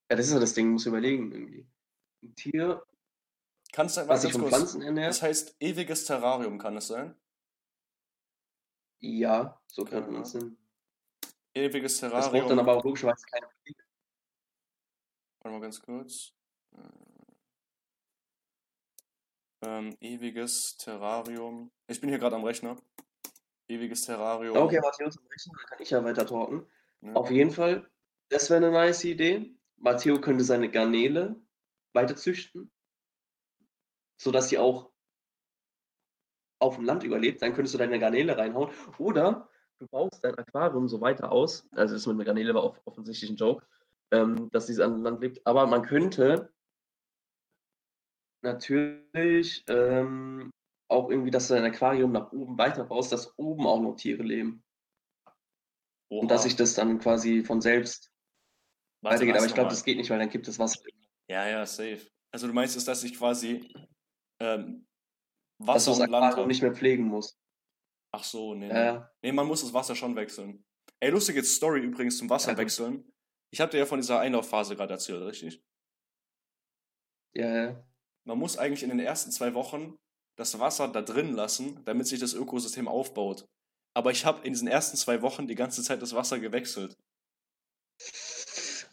Ja, 0.10 0.18
das 0.18 0.28
ist 0.28 0.34
ja 0.34 0.40
das 0.40 0.54
Ding, 0.54 0.70
muss 0.72 0.86
überlegen 0.86 1.32
irgendwie. 1.32 1.68
Ein 2.24 2.36
Tier, 2.36 2.86
Kannst 3.74 3.96
du 3.96 4.02
was 4.02 4.10
was 4.10 4.22
sich 4.24 4.34
von 4.34 4.48
Pflanzen 4.48 4.82
ernährt, 4.82 5.10
Das 5.12 5.22
heißt 5.22 5.56
ewiges 5.62 6.04
Terrarium, 6.06 6.58
kann 6.58 6.76
es 6.78 6.88
sein? 6.88 7.16
ja, 9.00 9.60
so 9.68 9.84
könnte 9.86 10.08
Ja. 10.10 10.14
man 10.14 10.22
es 10.24 10.34
nennen. 10.34 10.58
Ewiges 11.54 12.00
Das 12.00 12.12
Terrarium. 12.12 12.32
braucht 12.42 12.52
dann 12.52 12.60
aber 12.60 12.78
auch 12.78 12.84
logischerweise 12.84 13.26
keine 13.26 13.48
Pflege. 13.48 13.84
Warte 15.40 15.58
mal 15.58 15.62
ganz 15.62 15.82
kurz. 15.82 16.34
Ähm, 19.64 19.96
ewiges 20.02 20.78
Terrarium. 20.78 21.72
Ich 21.88 22.00
bin 22.02 22.10
hier 22.10 22.20
gerade 22.20 22.36
am 22.36 22.44
Rechner. 22.44 22.76
Ewiges 23.72 24.04
Terrarium. 24.04 24.56
Okay, 24.58 24.80
Matthias, 24.82 25.18
am 25.18 25.26
Rechnen, 25.28 25.56
dann 25.58 25.66
kann 25.68 25.82
ich 25.82 25.90
ja 25.90 26.04
weiter 26.04 26.26
talken. 26.26 26.66
Ja. 27.02 27.14
Auf 27.14 27.32
jeden 27.32 27.52
Fall, 27.52 27.90
das 28.30 28.50
wäre 28.50 28.58
eine 28.58 28.72
nice 28.72 29.04
Idee. 29.06 29.56
Matteo 29.78 30.20
könnte 30.20 30.44
seine 30.44 30.70
Garnele 30.70 31.36
weiter 31.94 32.16
züchten, 32.16 32.72
sodass 34.18 34.50
sie 34.50 34.58
auch 34.58 34.92
auf 36.60 36.76
dem 36.76 36.86
Land 36.86 37.04
überlebt. 37.04 37.42
Dann 37.42 37.54
könntest 37.54 37.74
du 37.74 37.80
deine 37.80 38.00
Garnele 38.00 38.38
reinhauen. 38.38 38.70
Oder 39.00 39.50
du 39.80 39.88
baust 39.88 40.24
dein 40.24 40.36
Aquarium 40.36 40.88
so 40.88 41.02
weiter 41.02 41.32
aus. 41.32 41.68
Also 41.72 41.96
das 41.96 42.06
mit 42.06 42.20
der 42.20 42.26
Garnele 42.26 42.54
war 42.54 42.64
off 42.64 42.82
offensichtlich 42.86 43.32
ein 43.32 43.38
Joke, 43.38 43.66
ähm, 44.12 44.50
dass 44.52 44.68
sie 44.68 44.82
an 44.84 45.02
Land 45.02 45.22
lebt. 45.22 45.46
Aber 45.46 45.66
man 45.66 45.82
könnte 45.82 46.54
natürlich 48.44 49.64
ähm, 49.68 50.52
auch 50.92 51.10
irgendwie, 51.10 51.32
dass 51.32 51.48
du 51.48 51.56
dein 51.56 51.64
Aquarium 51.64 52.12
nach 52.12 52.32
oben 52.32 52.58
weiter 52.58 52.84
baust, 52.84 53.12
dass 53.12 53.38
oben 53.38 53.66
auch 53.66 53.82
noch 53.82 53.96
Tiere 53.96 54.24
leben. 54.24 54.64
Und 56.10 56.30
dass 56.30 56.42
Oha. 56.42 56.50
sich 56.50 56.56
das 56.58 56.74
dann 56.74 57.00
quasi 57.00 57.44
von 57.44 57.62
selbst 57.62 58.12
Warte, 59.02 59.16
weitergeht. 59.16 59.38
Aber 59.38 59.46
ich 59.46 59.54
glaube, 59.54 59.70
das 59.70 59.84
geht 59.84 59.98
nicht, 59.98 60.10
weil 60.10 60.20
dann 60.20 60.30
gibt 60.30 60.48
es 60.48 60.60
Wasser. 60.60 60.82
Ja, 61.30 61.48
ja, 61.48 61.66
safe. 61.66 62.06
Also 62.32 62.48
du 62.48 62.54
meinst 62.54 62.76
es, 62.76 62.84
dass 62.84 63.04
ich 63.04 63.18
quasi 63.18 63.74
ähm, 64.42 64.86
Dass 65.60 65.68
Wasser 65.68 65.92
du 65.92 65.98
das 66.00 66.08
und 66.08 66.12
Land 66.12 66.36
habe? 66.36 66.48
nicht 66.48 66.62
mehr 66.62 66.76
pflegen 66.76 67.06
musst. 67.06 67.40
Ach 68.14 68.24
so, 68.24 68.54
nee. 68.54 68.68
Ja, 68.68 69.10
nee. 69.22 69.32
man 69.32 69.48
muss 69.48 69.62
das 69.62 69.74
Wasser 69.74 69.96
schon 69.96 70.16
wechseln. 70.18 70.66
Ey, 71.00 71.12
lustige 71.12 71.42
Story 71.44 71.80
übrigens 71.80 72.18
zum 72.18 72.30
Wasser 72.30 72.52
Ja, 72.52 72.58
wechseln. 72.58 73.10
Ich 73.54 73.62
habe 73.62 73.72
dir 73.72 73.80
ja 73.80 73.86
von 73.86 74.00
dieser 74.00 74.20
Einlaufphase 74.20 74.76
gerade 74.76 74.94
erzählt, 74.94 75.24
richtig? 75.24 75.64
Ja, 77.34 77.56
ja. 77.56 77.86
Man 78.26 78.38
muss 78.38 78.58
eigentlich 78.58 78.84
in 78.84 78.90
den 78.90 79.00
ersten 79.00 79.32
zwei 79.32 79.54
Wochen 79.54 79.98
das 80.42 80.60
Wasser 80.60 80.88
da 80.88 81.04
drin 81.04 81.34
lassen, 81.34 81.80
damit 81.86 82.08
sich 82.08 82.20
das 82.20 82.34
Ökosystem 82.34 82.88
aufbaut. 82.88 83.46
Aber 83.94 84.10
ich 84.12 84.26
habe 84.26 84.46
in 84.46 84.54
diesen 84.54 84.68
ersten 84.68 84.98
zwei 84.98 85.22
Wochen 85.22 85.48
die 85.48 85.56
ganze 85.56 85.84
Zeit 85.84 86.02
das 86.02 86.16
Wasser 86.16 86.40
gewechselt. 86.40 86.98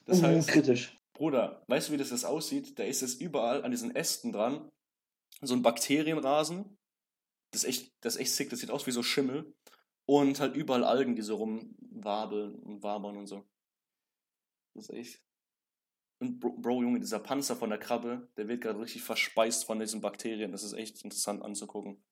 Das 0.04 0.20
Uh, 0.20 0.24
heißt, 0.24 0.48
kritisch. 0.48 0.94
Bruder, 1.14 1.64
weißt 1.68 1.88
du, 1.88 1.92
wie 1.92 1.96
das 1.96 2.10
jetzt 2.10 2.26
aussieht? 2.26 2.78
Da 2.78 2.84
ist 2.84 3.02
es 3.02 3.14
überall 3.14 3.64
an 3.64 3.70
diesen 3.70 3.96
Ästen 3.96 4.32
dran. 4.32 4.70
So 5.40 5.54
ein 5.54 5.62
Bakterienrasen. 5.62 6.76
Das 7.50 7.64
ist 7.64 7.68
echt, 7.68 7.92
das 8.00 8.14
ist 8.14 8.20
echt 8.20 8.32
sick, 8.32 8.50
das 8.50 8.60
sieht 8.60 8.70
aus 8.70 8.86
wie 8.86 8.92
so 8.92 9.02
Schimmel. 9.02 9.54
Und 10.06 10.40
halt 10.40 10.54
überall 10.54 10.84
Algen, 10.84 11.16
die 11.16 11.22
so 11.22 11.36
rumwabeln 11.36 12.56
und 12.56 12.82
wabern 12.82 13.16
und 13.16 13.26
so. 13.26 13.44
Das 14.74 14.88
ist 14.88 14.94
echt. 14.94 15.22
Und 16.20 16.40
Bro, 16.40 16.56
Bro, 16.58 16.82
Junge, 16.82 17.00
dieser 17.00 17.20
Panzer 17.20 17.56
von 17.56 17.70
der 17.70 17.78
Krabbe, 17.78 18.28
der 18.36 18.48
wird 18.48 18.62
gerade 18.62 18.80
richtig 18.80 19.02
verspeist 19.02 19.64
von 19.64 19.78
diesen 19.78 20.00
Bakterien. 20.00 20.52
Das 20.52 20.64
ist 20.64 20.72
echt 20.72 21.02
interessant 21.04 21.42
anzugucken. 21.42 22.02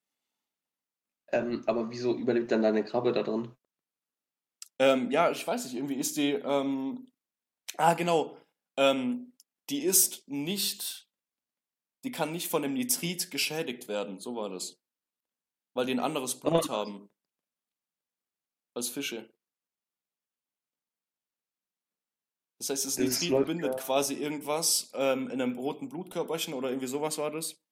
Ähm, 1.32 1.62
aber 1.66 1.90
wieso 1.90 2.14
überlebt 2.16 2.52
dann 2.52 2.62
deine 2.62 2.84
Krabbe 2.84 3.12
da 3.12 3.22
drin? 3.22 3.52
Ähm, 4.78 5.10
ja, 5.10 5.30
ich 5.30 5.44
weiß 5.46 5.64
nicht, 5.64 5.74
irgendwie 5.74 5.96
ist 5.96 6.16
die. 6.16 6.32
Ähm, 6.32 7.10
ah, 7.76 7.94
genau. 7.94 8.36
Ähm, 8.76 9.32
die 9.70 9.80
ist 9.80 10.28
nicht. 10.28 11.08
Die 12.04 12.12
kann 12.12 12.30
nicht 12.30 12.48
von 12.48 12.62
dem 12.62 12.74
Nitrit 12.74 13.30
geschädigt 13.32 13.88
werden. 13.88 14.20
So 14.20 14.36
war 14.36 14.50
das. 14.50 14.80
Weil 15.74 15.86
die 15.86 15.92
ein 15.92 16.00
anderes 16.00 16.38
Blut 16.38 16.68
haben. 16.68 17.10
Als 18.74 18.88
Fische. 18.88 19.28
Das 22.58 22.70
heißt, 22.70 22.86
das 22.86 22.98
Nitrit 22.98 23.28
läuft 23.28 23.46
bindet 23.46 23.72
ja. 23.72 23.78
quasi 23.78 24.14
irgendwas 24.14 24.90
ähm, 24.94 25.28
in 25.28 25.40
einem 25.42 25.58
roten 25.58 25.88
Blutkörperchen 25.88 26.54
oder 26.54 26.70
irgendwie 26.70 26.86
sowas 26.86 27.18
war 27.18 27.30
das. 27.30 27.62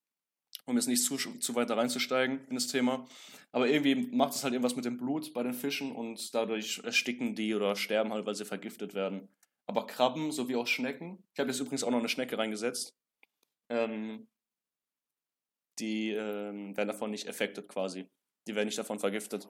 Um 0.67 0.77
jetzt 0.77 0.87
nicht 0.87 1.03
zu, 1.03 1.17
zu 1.17 1.55
weiter 1.55 1.77
reinzusteigen 1.77 2.47
in 2.49 2.55
das 2.55 2.69
Thema. 2.69 3.07
Aber 3.51 3.69
irgendwie 3.69 3.95
macht 3.95 4.35
es 4.35 4.45
halt 4.45 4.53
irgendwas 4.53 4.77
mit 4.77 4.85
dem 4.85 4.97
Blut 4.97 5.33
bei 5.33 5.43
den 5.43 5.55
Fischen 5.55 5.93
und 5.93 6.35
dadurch 6.35 6.81
ersticken 6.85 7.35
die 7.35 7.55
oder 7.55 7.77
sterben 7.77 8.13
halt, 8.13 8.27
weil 8.27 8.35
sie 8.35 8.45
vergiftet 8.45 8.95
werden. 8.95 9.29
Aber 9.67 9.87
Krabben 9.87 10.33
sowie 10.33 10.57
auch 10.57 10.67
Schnecken, 10.67 11.25
ich 11.33 11.41
habe 11.41 11.51
jetzt 11.51 11.61
übrigens 11.61 11.85
auch 11.85 11.91
noch 11.91 11.99
eine 11.99 12.09
Schnecke 12.09 12.37
reingesetzt, 12.37 12.95
ähm, 13.71 14.29
die 15.79 16.11
ähm, 16.11 16.77
werden 16.77 16.89
davon 16.89 17.11
nicht 17.11 17.29
affected 17.29 17.69
quasi. 17.69 18.09
Die 18.47 18.55
werden 18.55 18.67
nicht 18.67 18.79
davon 18.79 18.99
vergiftet. 18.99 19.49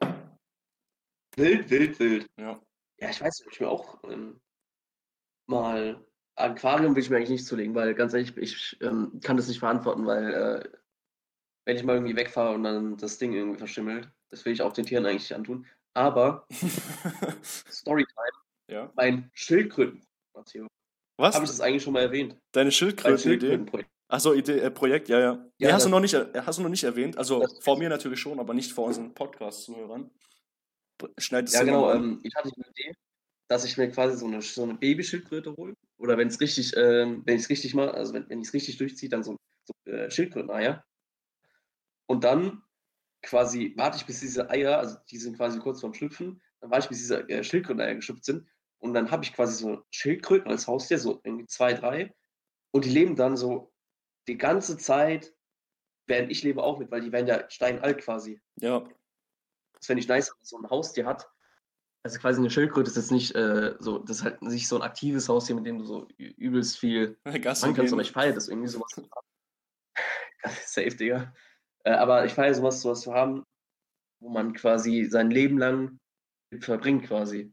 Wild, 1.35 1.69
wild, 1.69 1.99
wild. 1.99 2.27
Ja. 2.39 2.61
Ja, 2.99 3.09
ich 3.09 3.19
weiß 3.19 3.45
ich 3.51 3.59
mir 3.59 3.69
auch 3.69 4.01
ähm, 4.05 4.39
mal 5.47 6.03
Aquarium 6.35 6.95
will 6.95 7.03
ich 7.03 7.09
mir 7.09 7.17
eigentlich 7.17 7.29
nicht 7.29 7.45
zulegen, 7.45 7.75
weil 7.75 7.93
ganz 7.93 8.13
ehrlich, 8.13 8.35
ich 8.37 8.77
ähm, 8.81 9.19
kann 9.23 9.37
das 9.37 9.47
nicht 9.47 9.59
verantworten, 9.59 10.05
weil 10.05 10.33
äh, 10.33 10.69
wenn 11.65 11.77
ich 11.77 11.83
mal 11.83 11.95
irgendwie 11.95 12.15
wegfahre 12.15 12.53
und 12.53 12.63
dann 12.63 12.97
das 12.97 13.17
Ding 13.17 13.33
irgendwie 13.33 13.57
verschimmelt, 13.57 14.09
das 14.29 14.45
will 14.45 14.53
ich 14.53 14.61
auch 14.61 14.73
den 14.73 14.85
Tieren 14.85 15.05
eigentlich 15.05 15.23
nicht 15.23 15.35
antun. 15.35 15.65
Aber 15.93 16.45
Storytime, 17.43 18.29
ja. 18.69 18.91
mein 18.95 19.29
Schildkröten, 19.33 20.05
Matteo, 20.33 20.67
Was? 21.17 21.35
habe 21.35 21.45
ich 21.45 21.51
das 21.51 21.61
eigentlich 21.61 21.83
schon 21.83 21.93
mal 21.93 22.01
erwähnt? 22.01 22.37
Deine 22.51 22.71
Schildkröten-Idee? 22.71 23.65
Achso, 24.07 24.33
Idee, 24.33 24.59
äh, 24.59 24.71
Projekt, 24.71 25.07
ja, 25.07 25.19
ja. 25.19 25.33
Nee, 25.57 25.67
Ja, 25.67 25.73
hast, 25.73 25.85
du 25.85 25.89
noch 25.89 26.01
nicht, 26.01 26.13
hast 26.13 26.59
du 26.59 26.63
noch 26.63 26.69
nicht 26.69 26.83
erwähnt. 26.83 27.17
Also 27.17 27.47
vor 27.61 27.77
mir 27.79 27.89
natürlich 27.89 28.19
schon, 28.19 28.39
aber 28.39 28.53
nicht 28.53 28.71
vor 28.71 28.85
unseren 28.85 29.13
Podcast-Zuhörern. 29.13 30.11
Schneid 31.17 31.47
es 31.47 31.53
Ja, 31.53 31.63
genau. 31.63 31.91
Ähm, 31.91 32.19
ich 32.23 32.35
hatte 32.35 32.51
eine 32.55 32.65
Idee, 32.67 32.95
dass 33.47 33.65
ich 33.65 33.77
mir 33.77 33.89
quasi 33.89 34.17
so 34.17 34.25
eine, 34.25 34.41
so 34.41 34.63
eine 34.63 34.75
Babyschildkröte 34.75 35.55
hole. 35.55 35.75
Oder 35.97 36.17
wenn 36.17 36.27
es 36.27 36.39
richtig, 36.39 36.75
ähm, 36.75 37.23
wenn 37.25 37.35
ich 37.35 37.43
es 37.43 37.49
richtig 37.49 37.73
mache, 37.73 37.93
also 37.93 38.13
wenn, 38.13 38.27
wenn 38.29 38.41
ich 38.41 38.47
es 38.47 38.53
richtig 38.53 38.77
durchziehe, 38.77 39.09
dann 39.09 39.23
so, 39.23 39.37
so 39.63 39.91
äh, 39.91 40.09
Schildkröteneier. 40.09 40.83
Und 42.07 42.23
dann 42.23 42.63
quasi 43.21 43.73
warte 43.75 43.97
ich, 43.97 44.05
bis 44.05 44.19
diese 44.19 44.49
Eier, 44.49 44.77
also 44.77 44.97
die 45.09 45.17
sind 45.17 45.37
quasi 45.37 45.59
kurz 45.59 45.81
vorm 45.81 45.93
Schlüpfen, 45.93 46.41
dann 46.59 46.71
warte 46.71 46.85
ich, 46.85 46.89
bis 46.89 46.99
diese 46.99 47.27
äh, 47.29 47.43
Schildkröteneier 47.43 47.95
geschlüpft 47.95 48.25
sind. 48.25 48.47
Und 48.79 48.93
dann 48.93 49.09
habe 49.09 49.23
ich 49.23 49.33
quasi 49.33 49.55
so 49.55 49.83
Schildkröten 49.89 50.49
als 50.49 50.67
Haustier, 50.67 50.99
so 50.99 51.21
irgendwie 51.23 51.47
zwei, 51.47 51.73
drei. 51.73 52.13
Und 52.71 52.85
die 52.85 52.89
leben 52.89 53.15
dann 53.15 53.37
so 53.37 53.73
die 54.27 54.37
ganze 54.37 54.77
Zeit, 54.77 55.33
während 56.07 56.31
ich 56.31 56.43
lebe 56.43 56.61
auch 56.61 56.79
mit, 56.79 56.91
weil 56.91 57.01
die 57.01 57.11
werden 57.11 57.27
ja 57.27 57.49
steinalt 57.49 57.99
quasi. 57.99 58.41
Ja, 58.59 58.87
Das 59.73 59.87
fände 59.87 60.01
ich 60.01 60.07
nice, 60.07 60.29
wenn 60.29 60.37
man 60.37 60.45
so 60.45 60.57
ein 60.57 60.69
Haustier 60.69 61.05
hat. 61.05 61.29
Also 62.05 62.19
quasi 62.19 62.39
eine 62.39 62.51
Schildkröte 62.51 62.91
ist 62.91 62.97
jetzt 62.97 63.11
nicht 63.11 63.33
äh, 63.33 63.73
so, 63.79 63.97
das 63.97 64.17
ist 64.17 64.23
halt 64.23 64.39
nicht 64.43 64.67
so 64.67 64.75
ein 64.75 64.83
aktives 64.83 65.27
Haustier, 65.27 65.55
mit 65.55 65.65
dem 65.65 65.79
du 65.79 65.85
so 65.85 66.07
übelst 66.17 66.77
viel 66.77 67.17
Gassi 67.41 67.65
machen 67.65 67.77
kannst, 67.77 67.93
aber 67.93 68.03
ich 68.03 68.11
feiere 68.11 68.33
das 68.33 68.47
irgendwie 68.47 68.67
sowas 68.67 68.91
zu 68.91 69.01
haben. 69.01 69.27
Safe, 70.67 70.95
Digga. 70.95 71.33
Äh, 71.83 71.93
aber 71.93 72.23
ich 72.25 72.33
feiere 72.33 72.53
sowas, 72.53 72.79
sowas 72.79 73.01
zu 73.01 73.11
haben, 73.11 73.43
wo 74.21 74.29
man 74.29 74.53
quasi 74.53 75.05
sein 75.05 75.31
Leben 75.31 75.57
lang 75.57 75.97
verbringt 76.59 77.07
quasi. 77.07 77.51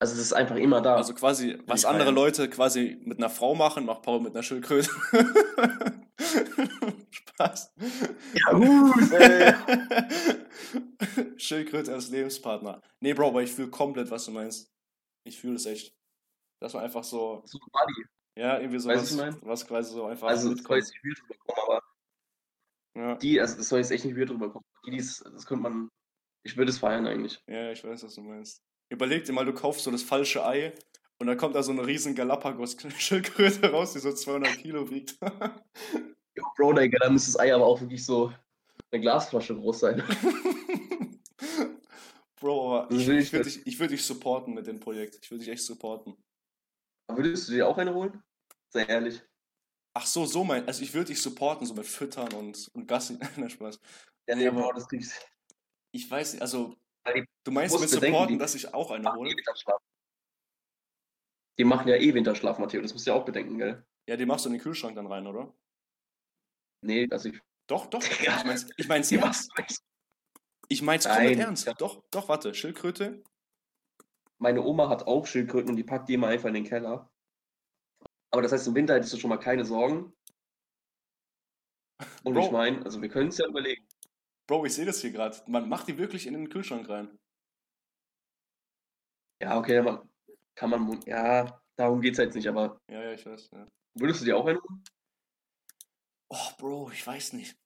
Also 0.00 0.14
es 0.14 0.20
ist 0.20 0.32
einfach 0.32 0.56
immer 0.56 0.80
da. 0.80 0.96
Also 0.96 1.14
quasi, 1.14 1.60
was 1.64 1.84
andere 1.84 2.06
feiern. 2.06 2.16
Leute 2.16 2.50
quasi 2.50 3.00
mit 3.04 3.18
einer 3.18 3.30
Frau 3.30 3.54
machen, 3.54 3.86
macht 3.86 4.02
Paul 4.02 4.20
mit 4.20 4.34
einer 4.34 4.42
Schildkröte. 4.42 4.90
Spaß. 7.46 7.74
ja, 8.34 8.52
gut, 8.52 9.12
ey. 9.12 9.54
Schildkröte 11.38 11.92
als 11.92 12.08
Lebenspartner. 12.10 12.80
Nee, 13.00 13.14
Bro, 13.14 13.28
aber 13.28 13.42
ich 13.42 13.52
fühle 13.52 13.70
komplett, 13.70 14.10
was 14.10 14.24
du 14.26 14.30
meinst. 14.32 14.70
Ich 15.24 15.38
fühle 15.38 15.56
es 15.56 15.66
echt. 15.66 15.94
Dass 16.60 16.74
man 16.74 16.84
einfach 16.84 17.04
so, 17.04 17.42
So 17.46 17.58
Buddy. 17.72 18.04
ja, 18.38 18.58
irgendwie 18.58 18.78
so 18.78 18.88
was, 18.88 19.02
was 19.02 19.10
ich 19.12 19.16
mein? 19.16 19.36
was 19.42 19.66
quasi 19.66 19.92
so 19.92 20.04
einfach 20.06 20.28
Also 20.28 20.54
das 20.54 20.62
soll 20.62 20.76
jetzt 20.78 20.92
nicht 20.92 21.04
weird 21.04 21.20
rüberkommen, 21.22 21.62
aber 21.66 21.82
Ja, 22.96 23.14
die, 23.16 23.40
also 23.40 23.56
das 23.56 23.68
soll 23.68 23.78
jetzt 23.80 23.90
echt 23.90 24.04
nicht 24.04 24.16
weird 24.16 24.30
rüberkommen. 24.30 24.64
Die, 24.86 24.90
die 24.92 24.96
ist, 24.98 25.24
das 25.24 25.44
könnte 25.46 25.62
man, 25.64 25.88
ich 26.44 26.56
würde 26.56 26.70
es 26.70 26.78
feiern 26.78 27.06
eigentlich. 27.06 27.42
ja, 27.48 27.72
ich 27.72 27.82
weiß, 27.82 28.04
was 28.04 28.14
du 28.14 28.22
meinst. 28.22 28.62
Überleg 28.90 29.24
dir 29.24 29.32
mal, 29.32 29.44
du 29.44 29.52
kaufst 29.54 29.84
so 29.84 29.90
das 29.90 30.02
falsche 30.02 30.44
Ei 30.46 30.72
und 31.18 31.26
dann 31.26 31.36
kommt 31.36 31.54
da 31.56 31.62
so 31.62 31.72
eine 31.72 31.86
riesen 31.86 32.14
Galapagos-Schildkröte 32.14 33.70
raus, 33.70 33.92
die 33.94 33.98
so 34.00 34.12
200 34.12 34.56
Kilo 34.58 34.88
wiegt. 34.90 35.18
Jo, 36.36 36.44
Bro, 36.56 36.72
Digga, 36.74 36.98
da 37.00 37.10
müsste 37.10 37.32
das 37.32 37.40
Ei 37.40 37.54
aber 37.54 37.66
auch 37.66 37.80
wirklich 37.80 38.04
so 38.04 38.32
eine 38.90 39.00
Glasflasche 39.00 39.54
groß 39.54 39.80
sein. 39.80 40.02
Bro, 42.36 42.76
aber 42.78 42.94
ich, 42.94 43.08
ich 43.08 43.32
würde 43.32 43.44
dich, 43.44 43.66
ich 43.66 43.78
würd 43.78 43.90
dich 43.92 44.04
supporten 44.04 44.54
mit 44.54 44.66
dem 44.66 44.80
Projekt. 44.80 45.18
Ich 45.22 45.30
würde 45.30 45.44
dich 45.44 45.52
echt 45.52 45.62
supporten. 45.62 46.16
Würdest 47.08 47.48
du 47.48 47.52
dir 47.52 47.68
auch 47.68 47.78
eine 47.78 47.94
holen? 47.94 48.22
Sehr 48.70 48.88
ehrlich. 48.88 49.22
Ach 49.94 50.06
so, 50.06 50.24
so 50.24 50.42
mein. 50.42 50.66
Also 50.66 50.82
ich 50.82 50.92
würde 50.94 51.08
dich 51.08 51.20
supporten, 51.22 51.66
so 51.66 51.74
mit 51.74 51.86
Füttern 51.86 52.32
und, 52.32 52.68
und 52.74 52.88
Gassi. 52.88 53.18
Nein, 53.36 53.50
Spaß. 53.50 53.78
Ja, 54.26 54.34
Nee, 54.34 54.48
aber- 54.48 54.62
Bro, 54.62 54.72
das 54.72 54.88
kriegst 54.88 55.14
Ich 55.92 56.10
weiß 56.10 56.32
nicht, 56.32 56.42
also. 56.42 56.74
Du 57.44 57.50
meinst 57.50 57.78
mit 57.78 57.90
bedenken, 57.90 58.12
supporten, 58.14 58.38
dass 58.38 58.54
ich 58.54 58.72
auch 58.72 58.90
eine 58.92 59.12
hole? 59.12 59.30
eh. 59.32 59.34
Die 61.58 61.64
machen 61.64 61.88
ja 61.88 61.96
eh 61.96 62.14
Winterschlaf, 62.14 62.58
Matteo. 62.58 62.80
Das 62.80 62.92
musst 62.92 63.06
du 63.06 63.10
ja 63.10 63.16
auch 63.16 63.24
bedenken, 63.24 63.58
gell? 63.58 63.84
Ja, 64.08 64.16
die 64.16 64.24
machst 64.24 64.44
du 64.44 64.48
in 64.48 64.54
den 64.54 64.62
Kühlschrank 64.62 64.94
dann 64.96 65.06
rein, 65.06 65.26
oder? 65.26 65.52
Nee, 66.82 67.08
also 67.10 67.28
ich. 67.30 67.40
Doch, 67.66 67.86
doch. 67.86 68.00
Ich 68.20 68.44
mein's, 68.44 68.66
ich 68.76 68.88
mein's 68.88 69.08
Die 69.08 69.16
ernst. 69.16 69.50
Ich 70.68 70.80
mein's 70.82 71.04
komplett 71.06 71.38
ernst. 71.38 71.70
Doch, 71.78 72.02
doch, 72.10 72.28
warte. 72.28 72.54
Schildkröte? 72.54 73.22
Meine 74.38 74.62
Oma 74.62 74.88
hat 74.88 75.06
auch 75.06 75.26
Schildkröten 75.26 75.70
und 75.70 75.76
die 75.76 75.84
packt 75.84 76.08
die 76.08 76.14
immer 76.14 76.28
einfach 76.28 76.48
in 76.48 76.54
den 76.54 76.64
Keller. 76.64 77.10
Aber 78.30 78.40
das 78.42 78.52
heißt, 78.52 78.66
im 78.68 78.74
Winter 78.74 78.94
hättest 78.94 79.12
du 79.12 79.18
schon 79.18 79.28
mal 79.28 79.36
keine 79.36 79.64
Sorgen. 79.66 80.14
Und 82.24 82.34
Bro. 82.34 82.46
ich 82.46 82.50
meine, 82.50 82.84
also 82.84 83.02
wir 83.02 83.08
können 83.10 83.28
es 83.28 83.38
ja 83.38 83.46
überlegen. 83.46 83.86
Bro, 84.48 84.64
ich 84.64 84.74
sehe 84.74 84.86
das 84.86 85.00
hier 85.00 85.10
gerade. 85.12 85.36
Man 85.46 85.68
macht 85.68 85.88
die 85.88 85.98
wirklich 85.98 86.26
in 86.26 86.32
den 86.34 86.48
Kühlschrank 86.48 86.88
rein. 86.88 87.18
Ja, 89.42 89.58
okay, 89.58 89.82
ma- 89.82 90.08
kann 90.54 90.70
man. 90.70 91.00
Ja, 91.06 91.60
darum 91.76 92.00
geht 92.00 92.12
es 92.12 92.18
jetzt 92.18 92.34
nicht, 92.34 92.48
aber 92.48 92.80
Ja, 92.88 93.02
ja, 93.02 93.12
ich 93.12 93.26
weiß. 93.26 93.50
Ja. 93.52 93.66
würdest 93.94 94.22
du 94.22 94.24
dir 94.24 94.36
auch 94.36 94.46
eine 94.46 94.58
holen? 94.60 94.82
Oh, 96.34 96.50
Bro, 96.58 96.90
ich 96.92 97.06
weiß 97.06 97.34
nicht. 97.34 97.58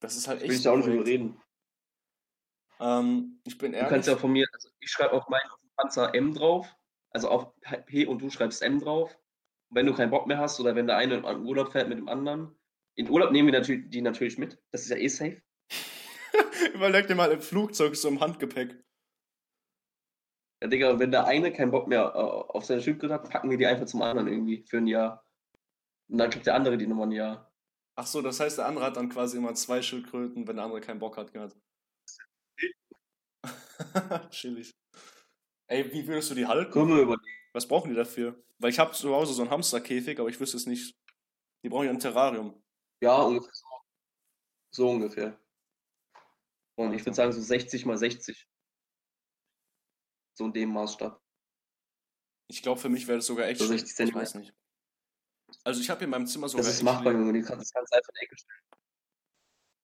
Das 0.00 0.16
ist 0.16 0.28
halt 0.28 0.40
Will 0.40 0.50
echt. 0.50 0.58
ich 0.58 0.62
da 0.62 0.70
auch 0.72 0.76
nicht 0.76 0.86
drüber 0.88 1.04
reden. 1.04 1.42
Ähm, 2.78 3.40
ich 3.44 3.58
bin 3.58 3.72
Du 3.72 3.78
ehrlich. 3.78 3.90
kannst 3.90 4.08
ja 4.08 4.16
von 4.16 4.30
mir, 4.30 4.46
also 4.52 4.68
ich 4.78 4.90
schreibe 4.90 5.12
auf 5.14 5.26
meinen 5.28 5.50
auf 5.50 5.58
Panzer 5.76 6.14
M 6.14 6.32
drauf, 6.32 6.66
also 7.10 7.28
auf 7.28 7.52
P 7.86 8.06
und 8.06 8.20
du 8.22 8.30
schreibst 8.30 8.62
M 8.62 8.78
drauf. 8.78 9.16
Und 9.68 9.76
wenn 9.76 9.86
du 9.86 9.94
keinen 9.94 10.10
Bock 10.10 10.26
mehr 10.28 10.38
hast 10.38 10.60
oder 10.60 10.76
wenn 10.76 10.86
der 10.86 10.96
eine 10.96 11.16
in 11.16 11.24
Urlaub 11.24 11.72
fährt 11.72 11.88
mit 11.88 11.98
dem 11.98 12.08
anderen, 12.08 12.56
in 12.94 13.10
Urlaub 13.10 13.32
nehmen 13.32 13.50
wir 13.50 13.58
natürlich, 13.58 13.90
die 13.90 14.00
natürlich 14.00 14.38
mit. 14.38 14.62
Das 14.70 14.82
ist 14.82 14.90
ja 14.90 14.96
eh 14.96 15.08
safe. 15.08 15.42
Überleg 16.74 17.08
dir 17.08 17.16
mal 17.16 17.32
im 17.32 17.40
Flugzeug 17.40 17.96
so 17.96 18.08
im 18.08 18.20
Handgepäck. 18.20 18.80
Ja, 20.62 20.68
Digga, 20.68 20.98
wenn 21.00 21.10
der 21.10 21.24
eine 21.24 21.52
keinen 21.52 21.72
Bock 21.72 21.88
mehr 21.88 22.02
äh, 22.14 22.18
auf 22.18 22.64
seine 22.64 22.80
Schildkröte 22.80 23.14
hat, 23.14 23.28
packen 23.28 23.50
wir 23.50 23.58
die 23.58 23.66
einfach 23.66 23.86
zum 23.86 24.02
anderen 24.02 24.28
irgendwie 24.28 24.64
für 24.68 24.78
ein 24.78 24.86
Jahr. 24.86 25.26
Und 26.08 26.18
dann 26.18 26.30
kriegt 26.30 26.46
der 26.46 26.54
andere 26.54 26.78
die 26.78 26.86
Nummer 26.86 27.04
ein 27.06 27.12
Jahr. 27.12 27.45
Ach 27.98 28.06
so, 28.06 28.20
das 28.20 28.40
heißt, 28.40 28.58
der 28.58 28.66
andere 28.66 28.84
hat 28.84 28.96
dann 28.96 29.08
quasi 29.08 29.38
immer 29.38 29.54
zwei 29.54 29.80
Schildkröten, 29.80 30.46
wenn 30.46 30.56
der 30.56 30.66
andere 30.66 30.80
keinen 30.82 30.98
Bock 30.98 31.16
hat. 31.16 31.32
Genau. 31.32 31.48
Chillig. 34.30 34.74
Ey, 35.68 35.92
wie 35.92 36.06
würdest 36.06 36.30
du 36.30 36.34
die 36.34 36.46
halten? 36.46 37.16
Was 37.52 37.66
brauchen 37.66 37.88
die 37.90 37.96
dafür? 37.96 38.42
Weil 38.58 38.70
ich 38.70 38.78
habe 38.78 38.92
zu 38.92 39.14
Hause 39.14 39.32
so 39.32 39.42
einen 39.42 39.50
Hamsterkäfig, 39.50 40.20
aber 40.20 40.28
ich 40.28 40.38
wüsste 40.38 40.56
es 40.56 40.66
nicht. 40.66 40.94
Die 41.64 41.68
brauchen 41.68 41.86
ja 41.86 41.90
ein 41.90 41.98
Terrarium. 41.98 42.62
Ja, 43.02 43.22
ungefähr 43.22 43.52
so. 43.52 43.66
So 44.74 44.90
ungefähr. 44.90 45.40
Und 46.78 46.92
ich 46.92 47.00
würde 47.00 47.14
sagen 47.14 47.32
so 47.32 47.40
60 47.40 47.86
mal 47.86 47.96
60. 47.96 48.46
So 50.34 50.44
in 50.44 50.52
dem 50.52 50.72
Maßstab. 50.72 51.18
Ich 52.48 52.62
glaube, 52.62 52.80
für 52.80 52.90
mich 52.90 53.06
wäre 53.06 53.18
das 53.18 53.26
sogar 53.26 53.46
echt 53.46 53.58
So 53.58 53.66
schön. 53.66 53.78
60 53.78 53.90
Ich 53.90 53.96
Zentimeter. 53.96 54.20
weiß 54.20 54.34
nicht. 54.34 54.54
Also 55.64 55.80
ich 55.80 55.90
habe 55.90 56.04
in 56.04 56.10
meinem 56.10 56.26
Zimmer 56.26 56.48
sogar 56.48 56.64
Das 56.64 56.74
ist 56.74 56.82
machbar, 56.82 57.12
Junge. 57.12 57.32
Die 57.32 57.40
kannst 57.42 57.60
das 57.60 57.70
du 57.70 57.78
einfach 57.96 58.08
in 58.08 58.14
die 58.20 58.24
Ecke 58.24 58.36
stellen. 58.38 58.60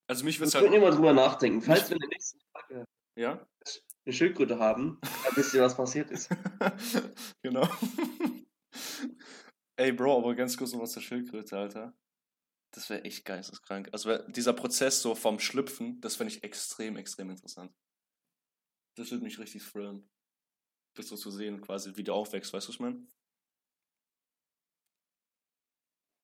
Also 0.08 0.24
mich 0.24 0.36
Wir 0.36 0.40
wird's 0.42 0.52
können 0.54 0.68
halt. 0.70 0.76
immer 0.76 0.90
drüber 0.90 1.12
nachdenken. 1.12 1.62
Falls 1.62 1.88
wir 1.88 1.96
in 1.96 2.00
der 2.00 2.08
nächsten 2.08 2.40
Folge 2.52 2.84
Ja? 3.16 3.46
eine 4.04 4.12
Schildkröte 4.12 4.58
haben, 4.58 4.98
dann 5.00 5.36
wisst 5.36 5.54
ihr, 5.54 5.62
was 5.62 5.76
passiert 5.76 6.10
ist. 6.10 6.28
genau. 7.42 7.68
Ey, 9.76 9.92
Bro, 9.92 10.18
aber 10.18 10.34
ganz 10.34 10.56
kurz 10.56 10.72
noch 10.72 10.80
was 10.80 10.92
zur 10.92 11.02
Schildkröte, 11.02 11.56
Alter. 11.56 11.96
Das 12.74 12.90
wäre 12.90 13.04
echt 13.04 13.24
geisteskrank. 13.24 13.88
Also 13.92 14.18
dieser 14.28 14.54
Prozess 14.54 15.02
so 15.02 15.14
vom 15.14 15.38
Schlüpfen, 15.38 16.00
das 16.00 16.16
fände 16.16 16.32
ich 16.32 16.42
extrem, 16.42 16.96
extrem 16.96 17.30
interessant. 17.30 17.72
Das 18.96 19.10
würde 19.10 19.24
mich 19.24 19.38
richtig 19.38 19.62
thrillen. 19.64 20.08
Das 20.96 21.06
so 21.08 21.16
zu 21.16 21.30
sehen, 21.30 21.60
quasi, 21.60 21.96
wie 21.96 22.04
du 22.04 22.12
aufwächst, 22.12 22.52
weißt 22.52 22.66
du, 22.66 22.68
was 22.70 22.74
ich 22.74 22.80
meine? 22.80 23.06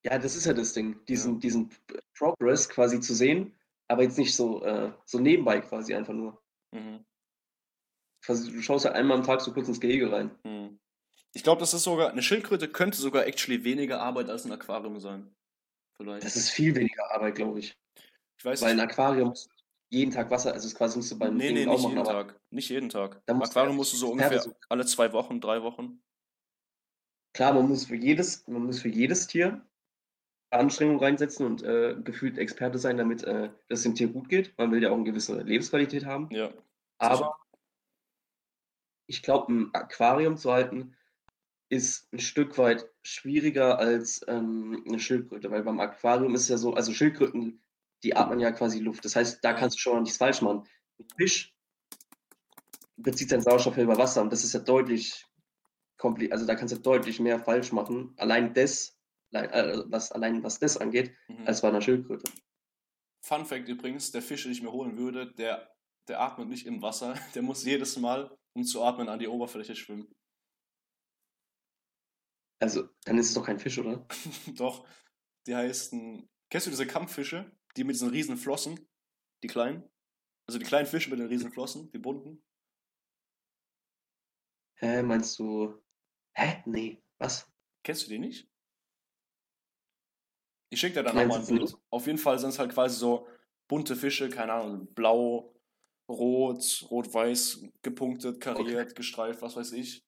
Ja, 0.04 0.18
das 0.18 0.36
ist 0.36 0.46
ja 0.46 0.52
das 0.52 0.72
Ding, 0.72 1.04
diesen, 1.06 1.34
ja. 1.34 1.40
diesen 1.40 1.70
Progress 2.16 2.68
quasi 2.68 3.00
zu 3.00 3.14
sehen, 3.14 3.54
aber 3.88 4.02
jetzt 4.02 4.18
nicht 4.18 4.34
so, 4.34 4.62
äh, 4.64 4.92
so 5.04 5.18
nebenbei 5.18 5.60
quasi 5.60 5.94
einfach 5.94 6.14
nur. 6.14 6.40
Mhm. 6.72 7.04
Quasi, 8.24 8.52
du 8.52 8.62
schaust 8.62 8.84
ja 8.84 8.92
einmal 8.92 9.18
am 9.18 9.24
Tag 9.24 9.40
so 9.40 9.52
kurz 9.52 9.68
ins 9.68 9.80
Gehege 9.80 10.10
rein. 10.12 10.30
Mhm. 10.44 10.78
Ich 11.34 11.42
glaube, 11.42 11.60
das 11.60 11.74
ist 11.74 11.84
sogar, 11.84 12.10
eine 12.10 12.22
Schildkröte 12.22 12.68
könnte 12.68 12.98
sogar 12.98 13.26
actually 13.26 13.64
weniger 13.64 14.00
Arbeit 14.00 14.30
als 14.30 14.44
ein 14.44 14.52
Aquarium 14.52 14.98
sein. 15.00 15.34
Vielleicht. 15.96 16.24
Das 16.24 16.36
ist 16.36 16.50
viel 16.50 16.74
weniger 16.74 17.10
Arbeit, 17.10 17.34
glaube 17.34 17.58
ich. 17.58 17.76
Ich 18.38 18.44
weiß 18.44 18.62
Weil 18.62 18.72
ein 18.72 18.80
Aquarium 18.80 19.30
muss 19.30 19.48
jeden 19.90 20.12
Tag 20.12 20.30
Wasser, 20.30 20.52
also 20.52 20.66
es 20.66 20.74
quasi 20.74 20.98
nicht 20.98 21.08
so 21.08 21.18
beim 21.18 21.36
Nee, 21.36 21.50
nee, 21.50 21.64
nicht 21.64 21.82
machen, 21.82 21.90
jeden 21.90 22.04
Tag. 22.04 22.40
Nicht 22.50 22.68
jeden 22.68 22.88
Tag. 22.88 23.22
Im 23.26 23.42
Aquarium 23.42 23.76
musst 23.76 23.92
du 23.94 23.96
so 23.96 24.10
ungefähr 24.10 24.44
alle 24.68 24.86
zwei 24.86 25.12
Wochen, 25.12 25.40
drei 25.40 25.62
Wochen. 25.62 26.02
Klar, 27.34 27.54
man 27.54 27.68
muss 27.68 27.86
für 27.86 27.96
jedes, 27.96 28.46
man 28.46 28.64
muss 28.64 28.80
für 28.80 28.88
jedes 28.88 29.26
Tier 29.26 29.66
Anstrengung 30.50 30.98
reinsetzen 30.98 31.44
und 31.44 31.62
äh, 31.62 31.94
gefühlt 32.02 32.38
Experte 32.38 32.78
sein, 32.78 32.96
damit 32.96 33.22
äh, 33.24 33.50
es 33.68 33.82
dem 33.82 33.94
Tier 33.94 34.08
gut 34.08 34.28
geht. 34.28 34.56
Man 34.56 34.70
will 34.70 34.82
ja 34.82 34.90
auch 34.90 34.94
eine 34.94 35.04
gewisse 35.04 35.40
Lebensqualität 35.42 36.06
haben. 36.06 36.28
Ja. 36.30 36.52
Aber 36.98 37.36
ich 39.06 39.22
glaube, 39.22 39.52
ein 39.52 39.74
Aquarium 39.74 40.36
zu 40.36 40.52
halten, 40.52 40.96
ist 41.70 42.10
ein 42.12 42.18
Stück 42.18 42.56
weit 42.56 42.88
schwieriger 43.02 43.78
als 43.78 44.24
ähm, 44.26 44.82
eine 44.86 44.98
Schildkröte, 44.98 45.50
weil 45.50 45.62
beim 45.62 45.80
Aquarium 45.80 46.34
ist 46.34 46.48
ja 46.48 46.56
so, 46.56 46.72
also 46.74 46.92
Schildkröten, 46.92 47.62
die 48.02 48.16
atmen 48.16 48.40
ja 48.40 48.52
quasi 48.52 48.78
Luft. 48.78 49.04
Das 49.04 49.16
heißt, 49.16 49.44
da 49.44 49.52
kannst 49.52 49.76
du 49.76 49.80
schon 49.80 49.94
mal 49.94 50.00
nichts 50.00 50.16
falsch 50.16 50.40
machen. 50.40 50.66
Ein 50.98 51.06
Fisch 51.16 51.54
bezieht 52.96 53.28
seinen 53.28 53.42
Sauerstoff 53.42 53.76
über 53.76 53.98
Wasser 53.98 54.22
und 54.22 54.32
das 54.32 54.44
ist 54.44 54.54
ja 54.54 54.60
deutlich 54.60 55.26
kompliziert, 55.98 56.32
also 56.32 56.46
da 56.46 56.54
kannst 56.54 56.74
du 56.74 56.78
deutlich 56.78 57.20
mehr 57.20 57.38
falsch 57.38 57.72
machen. 57.72 58.14
Allein 58.16 58.54
das 58.54 58.97
äh, 59.32 59.82
was 59.86 60.12
allein 60.12 60.42
was 60.42 60.58
das 60.58 60.76
angeht, 60.76 61.14
mhm. 61.28 61.46
als 61.46 61.62
bei 61.62 61.68
einer 61.68 61.80
Schildkröte. 61.80 62.30
Fun 63.20 63.44
Fact 63.44 63.68
übrigens, 63.68 64.10
der 64.10 64.22
Fisch, 64.22 64.44
den 64.44 64.52
ich 64.52 64.62
mir 64.62 64.72
holen 64.72 64.96
würde, 64.96 65.32
der, 65.34 65.74
der 66.08 66.20
atmet 66.20 66.48
nicht 66.48 66.66
im 66.66 66.82
Wasser, 66.82 67.14
der 67.34 67.42
muss 67.42 67.64
jedes 67.64 67.96
Mal, 67.96 68.36
um 68.54 68.64
zu 68.64 68.82
atmen, 68.82 69.08
an 69.08 69.18
die 69.18 69.28
Oberfläche 69.28 69.76
schwimmen. 69.76 70.08
Also, 72.60 72.88
dann 73.04 73.18
ist 73.18 73.28
es 73.28 73.34
doch 73.34 73.46
kein 73.46 73.60
Fisch, 73.60 73.78
oder? 73.78 74.06
doch. 74.56 74.86
Die 75.46 75.54
heißen. 75.54 76.28
Kennst 76.50 76.66
du 76.66 76.70
diese 76.70 76.86
Kampffische? 76.86 77.50
Die 77.76 77.84
mit 77.84 77.94
diesen 77.94 78.10
riesen 78.10 78.36
Flossen? 78.36 78.88
Die 79.42 79.46
kleinen? 79.46 79.88
Also 80.46 80.58
die 80.58 80.64
kleinen 80.64 80.86
Fische 80.86 81.10
mit 81.10 81.20
den 81.20 81.28
riesen 81.28 81.52
Flossen, 81.52 81.90
die 81.92 81.98
bunten? 81.98 82.42
Hä, 84.76 85.02
meinst 85.02 85.38
du. 85.38 85.80
Hä? 86.32 86.62
Nee, 86.64 87.02
was? 87.18 87.46
Kennst 87.84 88.06
du 88.06 88.10
die 88.10 88.18
nicht? 88.18 88.47
Ich 90.70 90.80
schicke 90.80 90.94
dir 90.94 91.02
dann 91.02 91.16
nochmal 91.16 91.40
ein 91.40 91.46
Bild. 91.46 91.74
Auf 91.90 92.06
jeden 92.06 92.18
Fall 92.18 92.38
sind 92.38 92.50
es 92.50 92.58
halt 92.58 92.72
quasi 92.72 92.96
so 92.96 93.26
bunte 93.68 93.96
Fische, 93.96 94.28
keine 94.28 94.52
Ahnung, 94.52 94.92
blau, 94.94 95.54
rot, 96.08 96.86
rot-weiß 96.90 97.64
gepunktet, 97.82 98.40
kariert, 98.40 98.86
okay. 98.86 98.94
gestreift, 98.94 99.42
was 99.42 99.56
weiß 99.56 99.72
ich. 99.72 100.02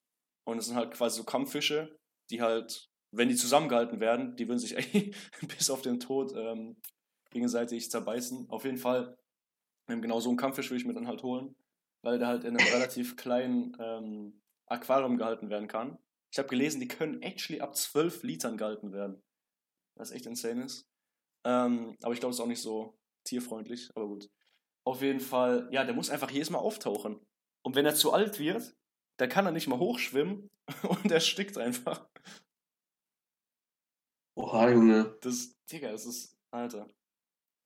Und 0.45 0.59
es 0.59 0.67
sind 0.67 0.77
halt 0.77 0.93
quasi 0.93 1.19
so 1.19 1.25
Kampffische, 1.25 1.97
die 2.31 2.43
halt, 2.43 2.91
wenn 3.13 3.29
die 3.29 3.37
zusammengehalten 3.37 4.01
werden, 4.01 4.37
die 4.37 4.49
würden 4.49 4.59
sich 4.59 4.77
ey, 4.77 5.15
bis 5.57 5.71
auf 5.71 5.83
den 5.83 6.01
Tod 6.01 6.33
ähm, 6.37 6.77
gegenseitig 7.31 7.91
zerbeißen. 7.91 8.49
Auf 8.51 8.65
jeden 8.65 8.79
Fall, 8.79 9.17
ähm, 9.89 10.03
genau 10.03 10.21
so 10.21 10.31
einen 10.31 10.39
Kampffisch 10.39 10.71
würde 10.71 10.81
ich 10.81 10.87
mir 10.87 10.95
dann 10.95 11.09
halt 11.09 11.23
holen, 11.23 11.55
weil 12.03 12.19
der 12.19 12.29
halt 12.29 12.45
in 12.45 12.57
einem 12.57 12.69
relativ 12.75 13.17
kleinen 13.17 13.77
ähm, 13.79 14.41
Aquarium 14.67 15.19
gehalten 15.19 15.51
werden 15.51 15.69
kann. 15.69 15.99
Ich 16.33 16.39
habe 16.39 16.49
gelesen, 16.49 16.81
die 16.81 16.89
können 16.89 17.23
actually 17.23 17.61
ab 17.61 17.75
12 17.77 18.23
Litern 18.23 18.57
gehalten 18.57 18.93
werden 18.93 19.21
was 20.01 20.11
echt 20.11 20.27
insane 20.27 20.65
ist. 20.65 20.89
Ähm, 21.45 21.97
aber 22.03 22.13
ich 22.13 22.21
glaube, 22.21 22.31
es 22.31 22.39
ist 22.39 22.43
auch 22.43 22.47
nicht 22.47 22.63
so 22.63 22.99
tierfreundlich, 23.25 23.91
aber 23.95 24.07
gut. 24.07 24.31
Auf 24.87 25.03
jeden 25.03 25.21
Fall, 25.21 25.69
ja, 25.71 25.85
der 25.85 25.95
muss 25.95 26.11
einfach 26.11 26.31
jedes 26.31 26.51
Mal 26.51 26.59
auftauchen. 26.59 27.21
Und 27.63 27.77
wenn 27.77 27.87
er 27.87 27.95
zu 27.95 28.13
alt 28.13 28.39
wird, 28.39 28.75
dann 29.19 29.29
kann 29.29 29.47
er 29.47 29.53
nicht 29.53 29.69
mal 29.69 29.79
hochschwimmen 29.79 30.49
und 30.83 31.13
er 31.13 31.21
stickt 31.21 31.59
einfach. 31.59 32.09
Oha, 34.37 34.71
Junge. 34.71 35.19
Das, 35.21 35.53
Digga, 35.71 35.93
das 35.93 36.07
ist, 36.07 36.37
Alter. 36.51 36.89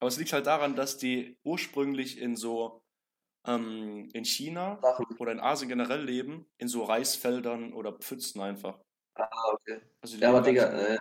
Aber 0.01 0.09
es 0.09 0.19
liegt 0.19 0.33
halt 0.33 0.47
daran, 0.47 0.75
dass 0.75 0.99
die 0.99 1.39
ursprünglich 1.45 2.19
in 2.19 2.37
so, 2.37 2.83
ähm, 3.47 4.09
in 4.13 4.25
China 4.25 4.81
oder 5.19 5.33
in 5.33 5.41
Asien 5.41 5.69
generell 5.69 6.03
leben, 6.03 6.47
in 6.59 6.69
so 6.69 6.83
Reisfeldern 6.83 7.73
oder 7.73 7.93
Pfützen 7.93 8.41
einfach. 8.41 8.81
Ah, 9.15 9.53
okay. 9.53 9.81
Also 10.01 10.17
ja, 10.19 10.31
aber 10.31 10.43
Digga, 10.43 10.73
äh, 10.73 10.99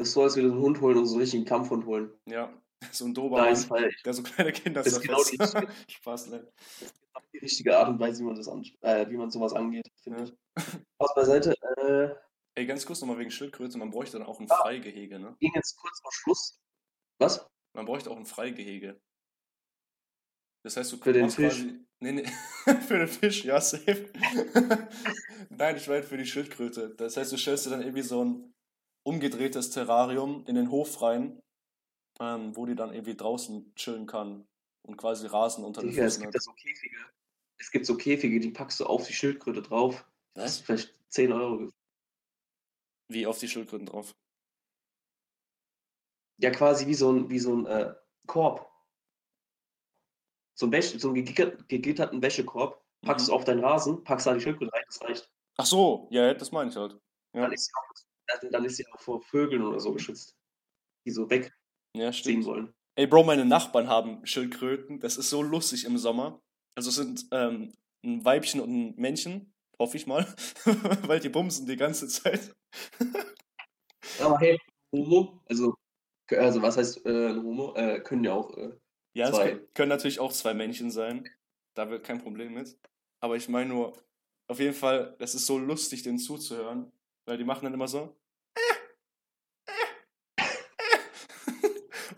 das 0.00 0.08
ist 0.08 0.14
so, 0.14 0.22
als 0.22 0.34
wir 0.34 0.44
so 0.44 0.52
einen 0.52 0.62
Hund 0.62 0.80
holen 0.80 0.96
und 0.96 1.04
so 1.04 1.12
einen 1.12 1.20
richtigen 1.20 1.44
Kampfhund 1.44 1.84
holen. 1.84 2.10
Ja, 2.24 2.50
so 2.90 3.04
ein 3.04 3.12
Dobermann, 3.12 3.50
nice, 3.50 3.68
der 4.02 4.14
so 4.14 4.22
kleine 4.22 4.50
Kinder 4.50 4.82
das 4.82 4.94
ist 4.94 5.02
genau 5.02 5.22
die, 5.22 5.36
Spaß, 5.92 6.26
ne? 6.30 6.50
Das 6.80 6.90
ist 6.90 7.00
genau 7.02 7.26
die 7.34 7.38
richtige 7.38 7.76
Art 7.76 7.88
und 7.90 8.00
Weise, 8.00 8.20
wie 8.20 8.26
man, 8.26 8.34
das 8.34 8.48
an, 8.48 8.64
äh, 8.80 9.10
wie 9.10 9.18
man 9.18 9.30
sowas 9.30 9.52
angeht, 9.52 9.86
finde 10.02 10.20
ja. 10.20 10.24
ich. 10.24 11.14
Beiseite. 11.14 11.54
Äh, 11.76 12.14
Ey, 12.54 12.66
ganz 12.66 12.86
kurz 12.86 13.02
nochmal 13.02 13.18
wegen 13.18 13.30
Schildkröte, 13.30 13.76
man 13.76 13.90
bräuchte 13.90 14.18
dann 14.18 14.26
auch 14.26 14.40
ein 14.40 14.50
ah, 14.50 14.62
Freigehege, 14.62 15.18
ne? 15.18 15.36
Ging 15.38 15.52
jetzt 15.54 15.76
kurz 15.76 16.00
vor 16.00 16.12
Schluss. 16.12 16.58
Was? 17.18 17.46
Man 17.74 17.84
bräuchte 17.84 18.10
auch 18.10 18.16
ein 18.16 18.26
Freigehege. 18.26 18.98
Das 20.64 20.78
heißt, 20.78 20.92
du 20.92 20.96
für 20.96 21.12
den 21.12 21.28
Fisch. 21.28 21.60
Quasi, 21.60 21.86
nee, 22.00 22.12
nee, 22.12 22.24
für 22.88 22.98
den 22.98 23.08
Fisch, 23.08 23.44
ja, 23.44 23.60
safe. 23.60 24.10
Nein, 25.50 25.76
ich 25.76 25.88
meine 25.88 26.02
für 26.02 26.16
die 26.16 26.26
Schildkröte. 26.26 26.94
Das 26.96 27.18
heißt, 27.18 27.32
du 27.32 27.36
stellst 27.36 27.66
dir 27.66 27.70
dann 27.70 27.82
irgendwie 27.82 28.02
so 28.02 28.24
ein 28.24 28.54
umgedrehtes 29.10 29.70
Terrarium 29.70 30.44
in 30.46 30.54
den 30.54 30.70
Hof 30.70 31.02
rein, 31.02 31.42
ähm, 32.20 32.56
wo 32.56 32.64
die 32.64 32.76
dann 32.76 32.92
irgendwie 32.92 33.16
draußen 33.16 33.74
chillen 33.74 34.06
kann 34.06 34.46
und 34.82 34.96
quasi 34.96 35.26
Rasen 35.26 35.64
unter 35.64 35.80
den 35.80 35.90
Füßen 35.90 36.06
es 36.06 36.20
gibt 36.20 36.34
hat. 36.34 36.42
so 36.42 36.52
Käfige. 36.52 36.96
Es 37.58 37.70
gibt 37.72 37.86
so 37.86 37.96
Käfige, 37.96 38.38
die 38.38 38.50
packst 38.50 38.78
du 38.78 38.86
auf 38.86 39.04
die 39.06 39.12
Schildkröte 39.12 39.62
drauf. 39.62 40.06
Was? 40.34 40.44
Das 40.44 40.52
ist 40.52 40.60
vielleicht 40.60 40.94
10 41.08 41.32
Euro. 41.32 41.72
Wie 43.08 43.26
auf 43.26 43.38
die 43.38 43.48
Schildkröten 43.48 43.86
drauf? 43.86 44.14
Ja, 46.38 46.50
quasi 46.50 46.86
wie 46.86 46.94
so 46.94 47.12
ein, 47.12 47.28
wie 47.28 47.40
so 47.40 47.56
ein 47.56 47.66
äh, 47.66 47.94
Korb. 48.28 48.70
So 50.54 50.66
ein, 50.66 50.72
Wäsche, 50.72 51.00
so 51.00 51.08
einen 51.08 51.24
gegitterten 51.24 52.22
Wäschekorb. 52.22 52.80
Packst 53.02 53.26
mhm. 53.26 53.30
du 53.30 53.36
auf 53.36 53.44
deinen 53.44 53.64
Rasen, 53.64 54.04
packst 54.04 54.28
da 54.28 54.34
die 54.34 54.40
Schildkröte 54.40 54.72
rein, 54.72 54.84
das 54.86 55.02
reicht. 55.02 55.30
Ach 55.56 55.66
so, 55.66 56.06
ja, 56.10 56.32
das 56.32 56.52
meine 56.52 56.70
ich 56.70 56.76
halt. 56.76 56.92
Ja. 57.34 57.42
Dann 57.42 57.52
ist 57.52 57.66
sie 57.66 57.72
auch 57.74 57.90
dann 58.50 58.64
ist 58.64 58.76
sie 58.76 58.86
auch 58.92 59.00
vor 59.00 59.22
Vögeln 59.22 59.62
oder 59.62 59.80
so 59.80 59.92
geschützt, 59.92 60.36
die 61.06 61.10
so 61.10 61.28
wegziehen 61.30 61.52
ja, 61.94 62.46
wollen. 62.46 62.74
Ey, 62.96 63.06
Bro, 63.06 63.24
meine 63.24 63.44
Nachbarn 63.44 63.88
haben 63.88 64.24
Schildkröten. 64.26 65.00
Das 65.00 65.16
ist 65.16 65.30
so 65.30 65.42
lustig 65.42 65.84
im 65.84 65.96
Sommer. 65.98 66.42
Also 66.74 66.90
es 66.90 66.96
sind 66.96 67.26
ähm, 67.32 67.72
ein 68.04 68.24
Weibchen 68.24 68.60
und 68.60 68.70
ein 68.70 68.94
Männchen, 68.96 69.52
hoffe 69.78 69.96
ich 69.96 70.06
mal, 70.06 70.26
weil 71.06 71.20
die 71.20 71.28
bumsen 71.28 71.66
die 71.66 71.76
ganze 71.76 72.08
Zeit. 72.08 72.54
Aber 74.20 74.38
hey, 74.38 74.58
Homo, 74.92 75.40
also, 75.48 75.74
also 76.30 76.62
was 76.62 76.76
heißt 76.76 77.06
äh, 77.06 77.34
Homo, 77.34 77.74
äh, 77.74 78.00
können 78.00 78.24
ja 78.24 78.34
auch 78.34 78.56
äh, 78.56 78.72
Ja, 79.14 79.32
zwei. 79.32 79.50
es 79.52 79.74
können 79.74 79.88
natürlich 79.88 80.20
auch 80.20 80.32
zwei 80.32 80.54
Männchen 80.54 80.90
sein. 80.90 81.28
Da 81.74 81.90
wird 81.90 82.04
kein 82.04 82.20
Problem 82.20 82.54
mit. 82.54 82.78
Aber 83.20 83.36
ich 83.36 83.48
meine 83.48 83.70
nur, 83.70 83.96
auf 84.48 84.58
jeden 84.58 84.74
Fall, 84.74 85.16
es 85.20 85.34
ist 85.34 85.46
so 85.46 85.58
lustig, 85.58 86.02
denen 86.02 86.18
zuzuhören, 86.18 86.90
weil 87.24 87.38
die 87.38 87.44
machen 87.44 87.64
dann 87.64 87.74
immer 87.74 87.88
so. 87.88 88.16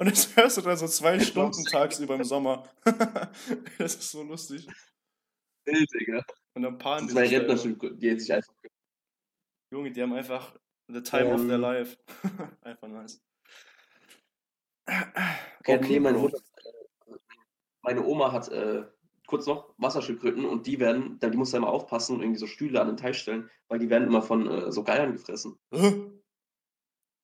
Und 0.02 0.10
das 0.10 0.36
hörst 0.36 0.56
du 0.56 0.62
dann 0.62 0.76
so 0.76 0.88
zwei 0.88 1.20
Stunden 1.20 1.64
tagsüber 1.64 2.16
im 2.16 2.24
Sommer. 2.24 2.68
das 3.78 3.94
ist 3.94 4.10
so 4.10 4.24
lustig. 4.24 4.66
Wild, 5.64 5.88
Digga. 5.94 6.24
Und 6.54 6.62
dann 6.62 6.76
paaren 6.76 7.06
die 7.06 7.12
sich. 7.12 7.32
Rentner, 7.32 7.54
die 7.54 8.18
sich 8.18 8.32
einfach. 8.32 8.52
Junge, 9.70 9.92
die 9.92 10.02
haben 10.02 10.12
einfach 10.12 10.58
the 10.88 11.00
time 11.00 11.26
ähm. 11.26 11.34
of 11.34 11.46
their 11.46 11.54
ähm. 11.54 11.60
life. 11.60 11.96
einfach 12.62 12.88
nice. 12.88 13.22
Okay, 15.60 15.76
okay 15.76 16.00
meine, 16.00 16.18
Mutter, 16.18 16.40
meine 17.82 18.04
Oma 18.04 18.32
hat 18.32 18.48
äh, 18.48 18.82
kurz 19.28 19.46
noch 19.46 19.72
Wasserschildkröten 19.78 20.44
und 20.44 20.66
die 20.66 20.80
werden, 20.80 21.20
die 21.20 21.36
muss 21.36 21.52
da 21.52 21.58
immer 21.58 21.68
aufpassen 21.68 22.16
und 22.16 22.22
irgendwie 22.22 22.40
so 22.40 22.48
Stühle 22.48 22.80
an 22.80 22.88
den 22.88 22.96
Teich 22.96 23.18
stellen, 23.18 23.48
weil 23.68 23.78
die 23.78 23.88
werden 23.88 24.08
immer 24.08 24.22
von 24.22 24.50
äh, 24.50 24.72
so 24.72 24.82
Geiern 24.82 25.12
gefressen. 25.12 25.60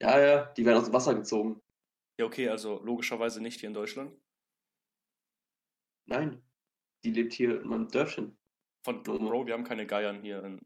ja, 0.00 0.20
ja, 0.20 0.44
die 0.56 0.64
werden 0.64 0.78
aus 0.78 0.84
dem 0.84 0.94
Wasser 0.94 1.16
gezogen. 1.16 1.60
Ja, 2.18 2.26
okay, 2.26 2.48
also 2.48 2.80
logischerweise 2.84 3.40
nicht 3.40 3.60
hier 3.60 3.68
in 3.68 3.74
Deutschland. 3.74 4.12
Nein, 6.06 6.42
die 7.04 7.12
lebt 7.12 7.32
hier 7.32 7.60
in 7.60 7.68
meinem 7.68 7.88
Dörfchen. 7.88 8.36
Von 8.84 9.02
Bro, 9.02 9.46
wir 9.46 9.54
haben 9.54 9.64
keine 9.64 9.86
Geiern 9.86 10.22
hier 10.22 10.42
in 10.42 10.60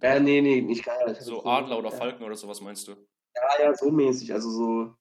Ja, 0.00 0.20
nee, 0.20 0.40
nee, 0.40 0.60
nicht 0.60 0.84
Geier. 0.84 1.14
So 1.14 1.44
Adler 1.44 1.78
oder 1.78 1.90
Falken 1.90 2.24
oder 2.24 2.36
sowas 2.36 2.60
meinst 2.60 2.86
du? 2.86 2.92
Ja, 3.34 3.62
ja, 3.64 3.74
so 3.74 3.90
mäßig. 3.90 4.32
Also 4.32 4.50
so. 4.50 4.96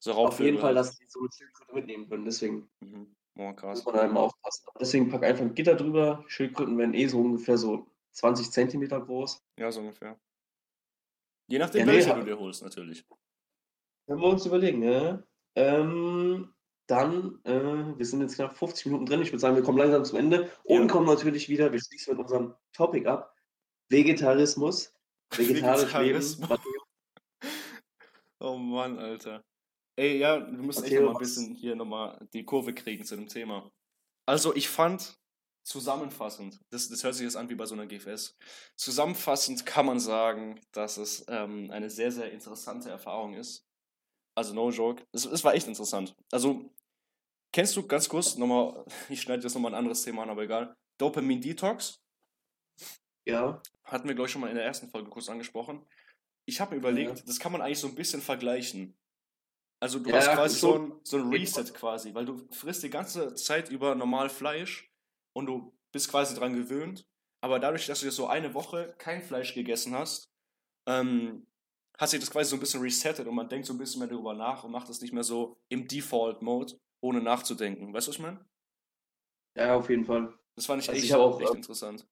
So 0.00 0.12
Auf 0.12 0.38
jeden 0.40 0.58
Fall, 0.58 0.74
halt. 0.74 0.76
dass 0.78 0.98
die 0.98 1.06
so 1.08 1.20
eine 1.20 1.30
Schildkröte 1.32 1.72
mitnehmen 1.72 2.08
können. 2.08 2.24
Deswegen 2.26 2.68
Mhm. 2.80 3.14
Oh, 3.36 3.52
krass. 3.54 3.78
muss 3.78 3.86
man 3.86 3.94
da 3.96 4.04
immer 4.04 4.20
aufpassen. 4.20 4.66
Deswegen 4.78 5.08
pack 5.08 5.24
einfach 5.24 5.42
ein 5.44 5.54
Gitter 5.54 5.74
drüber. 5.74 6.24
Schildkröten 6.28 6.76
werden 6.76 6.94
eh 6.94 7.06
so 7.06 7.20
ungefähr 7.20 7.56
so 7.56 7.86
20 8.12 8.50
Zentimeter 8.50 9.00
groß. 9.00 9.42
Ja, 9.58 9.72
so 9.72 9.80
ungefähr. 9.80 10.20
Je 11.48 11.58
nachdem, 11.58 11.80
Ja, 11.80 11.86
nee, 11.86 11.92
welche 11.92 12.10
hab- 12.10 12.18
du 12.20 12.24
dir 12.24 12.38
holst, 12.38 12.62
natürlich. 12.62 13.06
Können 14.06 14.20
wir 14.20 14.28
uns 14.28 14.46
überlegen, 14.46 14.80
ne? 14.80 15.26
Ähm, 15.56 16.54
dann, 16.86 17.40
äh, 17.44 17.96
wir 17.96 18.04
sind 18.04 18.20
jetzt 18.20 18.36
knapp 18.36 18.56
50 18.56 18.86
Minuten 18.86 19.06
drin. 19.06 19.22
Ich 19.22 19.28
würde 19.30 19.38
sagen, 19.38 19.56
wir 19.56 19.62
kommen 19.62 19.78
langsam 19.78 20.04
zum 20.04 20.18
Ende 20.18 20.50
und 20.64 20.82
Ja. 20.82 20.86
kommen 20.92 21.06
natürlich 21.06 21.48
wieder, 21.48 21.72
wir 21.72 21.80
schließen 21.80 22.14
mit 22.14 22.22
unserem 22.22 22.54
Topic 22.72 23.06
ab. 23.06 23.34
Vegetarismus. 23.90 24.92
Vegetarisch 25.34 25.92
leben. 25.94 26.18
Vegetarismus. 26.18 26.48
Matteo, 26.50 26.82
Oh 28.40 28.56
Mann, 28.56 28.98
Alter. 28.98 29.42
Ey, 29.96 30.18
ja, 30.18 30.40
wir 30.40 30.58
müssen 30.62 30.84
echt 30.84 30.94
noch 30.94 31.02
mal 31.02 31.10
ein 31.12 31.18
bisschen 31.18 31.54
hier 31.54 31.76
nochmal 31.76 32.26
die 32.32 32.44
Kurve 32.44 32.74
kriegen 32.74 33.04
zu 33.04 33.16
dem 33.16 33.28
Thema. 33.28 33.70
Also, 34.26 34.54
ich 34.54 34.68
fand 34.68 35.16
zusammenfassend, 35.64 36.60
das, 36.70 36.88
das 36.90 37.04
hört 37.04 37.14
sich 37.14 37.24
jetzt 37.24 37.36
an 37.36 37.48
wie 37.48 37.54
bei 37.54 37.64
so 37.64 37.74
einer 37.74 37.86
GFS, 37.86 38.36
zusammenfassend 38.76 39.64
kann 39.64 39.86
man 39.86 39.98
sagen, 39.98 40.60
dass 40.72 40.98
es 40.98 41.24
ähm, 41.28 41.70
eine 41.70 41.88
sehr, 41.88 42.12
sehr 42.12 42.30
interessante 42.32 42.90
Erfahrung 42.90 43.32
ist. 43.34 43.64
Also, 44.36 44.54
no 44.54 44.70
joke. 44.70 45.04
Es, 45.12 45.24
es 45.26 45.44
war 45.44 45.54
echt 45.54 45.66
interessant. 45.68 46.14
Also, 46.32 46.70
kennst 47.52 47.76
du 47.76 47.86
ganz 47.86 48.08
kurz 48.08 48.36
nochmal, 48.36 48.84
ich 49.08 49.20
schneide 49.22 49.42
jetzt 49.42 49.54
nochmal 49.54 49.72
ein 49.72 49.78
anderes 49.78 50.02
Thema 50.02 50.22
an, 50.22 50.30
aber 50.30 50.42
egal, 50.42 50.74
Dopamin 50.98 51.40
Detox? 51.40 52.00
Ja, 53.26 53.62
hatten 53.84 54.06
wir, 54.08 54.14
glaube 54.14 54.26
ich, 54.26 54.32
schon 54.32 54.40
mal 54.40 54.48
in 54.50 54.56
der 54.56 54.64
ersten 54.64 54.88
Folge 54.90 55.08
kurz 55.10 55.28
angesprochen. 55.28 55.86
Ich 56.46 56.60
habe 56.60 56.72
mir 56.72 56.78
überlegt, 56.78 57.18
Ja. 57.20 57.24
das 57.26 57.38
kann 57.38 57.52
man 57.52 57.62
eigentlich 57.62 57.78
so 57.78 57.88
ein 57.88 57.94
bisschen 57.94 58.20
vergleichen. 58.20 58.96
Also 59.82 59.98
du 59.98 60.10
Ja, 60.10 60.16
hast 60.16 60.32
quasi 60.32 60.58
so 60.58 60.72
so- 60.72 60.78
ein, 60.78 61.00
so 61.04 61.16
ein 61.18 61.28
Reset 61.30 61.64
quasi, 61.74 62.14
weil 62.14 62.26
du 62.26 62.46
frisst 62.52 62.82
die 62.82 62.90
ganze 62.90 63.34
Zeit 63.34 63.70
über 63.70 63.94
normal 63.94 64.28
Fleisch 64.28 64.90
und 65.34 65.46
du 65.46 65.74
bist 65.92 66.10
quasi 66.10 66.34
dran 66.34 66.54
gewöhnt. 66.54 67.06
Aber 67.42 67.58
dadurch, 67.58 67.86
dass 67.86 68.00
du 68.00 68.06
jetzt 68.06 68.16
so 68.16 68.26
eine 68.26 68.54
Woche 68.54 68.94
kein 68.98 69.22
Fleisch 69.22 69.54
gegessen 69.54 69.94
hast, 69.94 70.30
ähm, 70.86 71.46
hat 71.98 72.08
sich 72.10 72.20
das 72.20 72.30
quasi 72.30 72.50
so 72.50 72.56
ein 72.56 72.60
bisschen 72.60 72.80
resettet 72.82 73.26
und 73.26 73.34
man 73.34 73.48
denkt 73.48 73.66
so 73.66 73.72
ein 73.72 73.78
bisschen 73.78 74.00
mehr 74.00 74.08
darüber 74.08 74.34
nach 74.34 74.64
und 74.64 74.72
macht 74.72 74.88
das 74.88 75.00
nicht 75.00 75.12
mehr 75.12 75.22
so 75.24 75.56
im 75.68 75.86
Default-Mode, 75.86 76.78
ohne 77.00 77.20
nachzudenken. 77.22 77.92
Weißt 77.92 78.06
du, 78.06 78.10
was 78.10 78.16
ich 78.16 78.22
meine? 78.22 78.44
ja, 79.56 79.76
auf 79.76 79.88
jeden 79.88 80.04
Fall. 80.04 80.36
Das 80.56 80.66
fand 80.66 80.82
ich 80.82 80.88
Also 80.88 80.96
echt, 80.96 81.04
ich 81.06 81.12
habe 81.12 81.22
auch, 81.22 81.40
echt 81.40 81.52
äh, 81.52 81.56
interessant. 81.56 82.06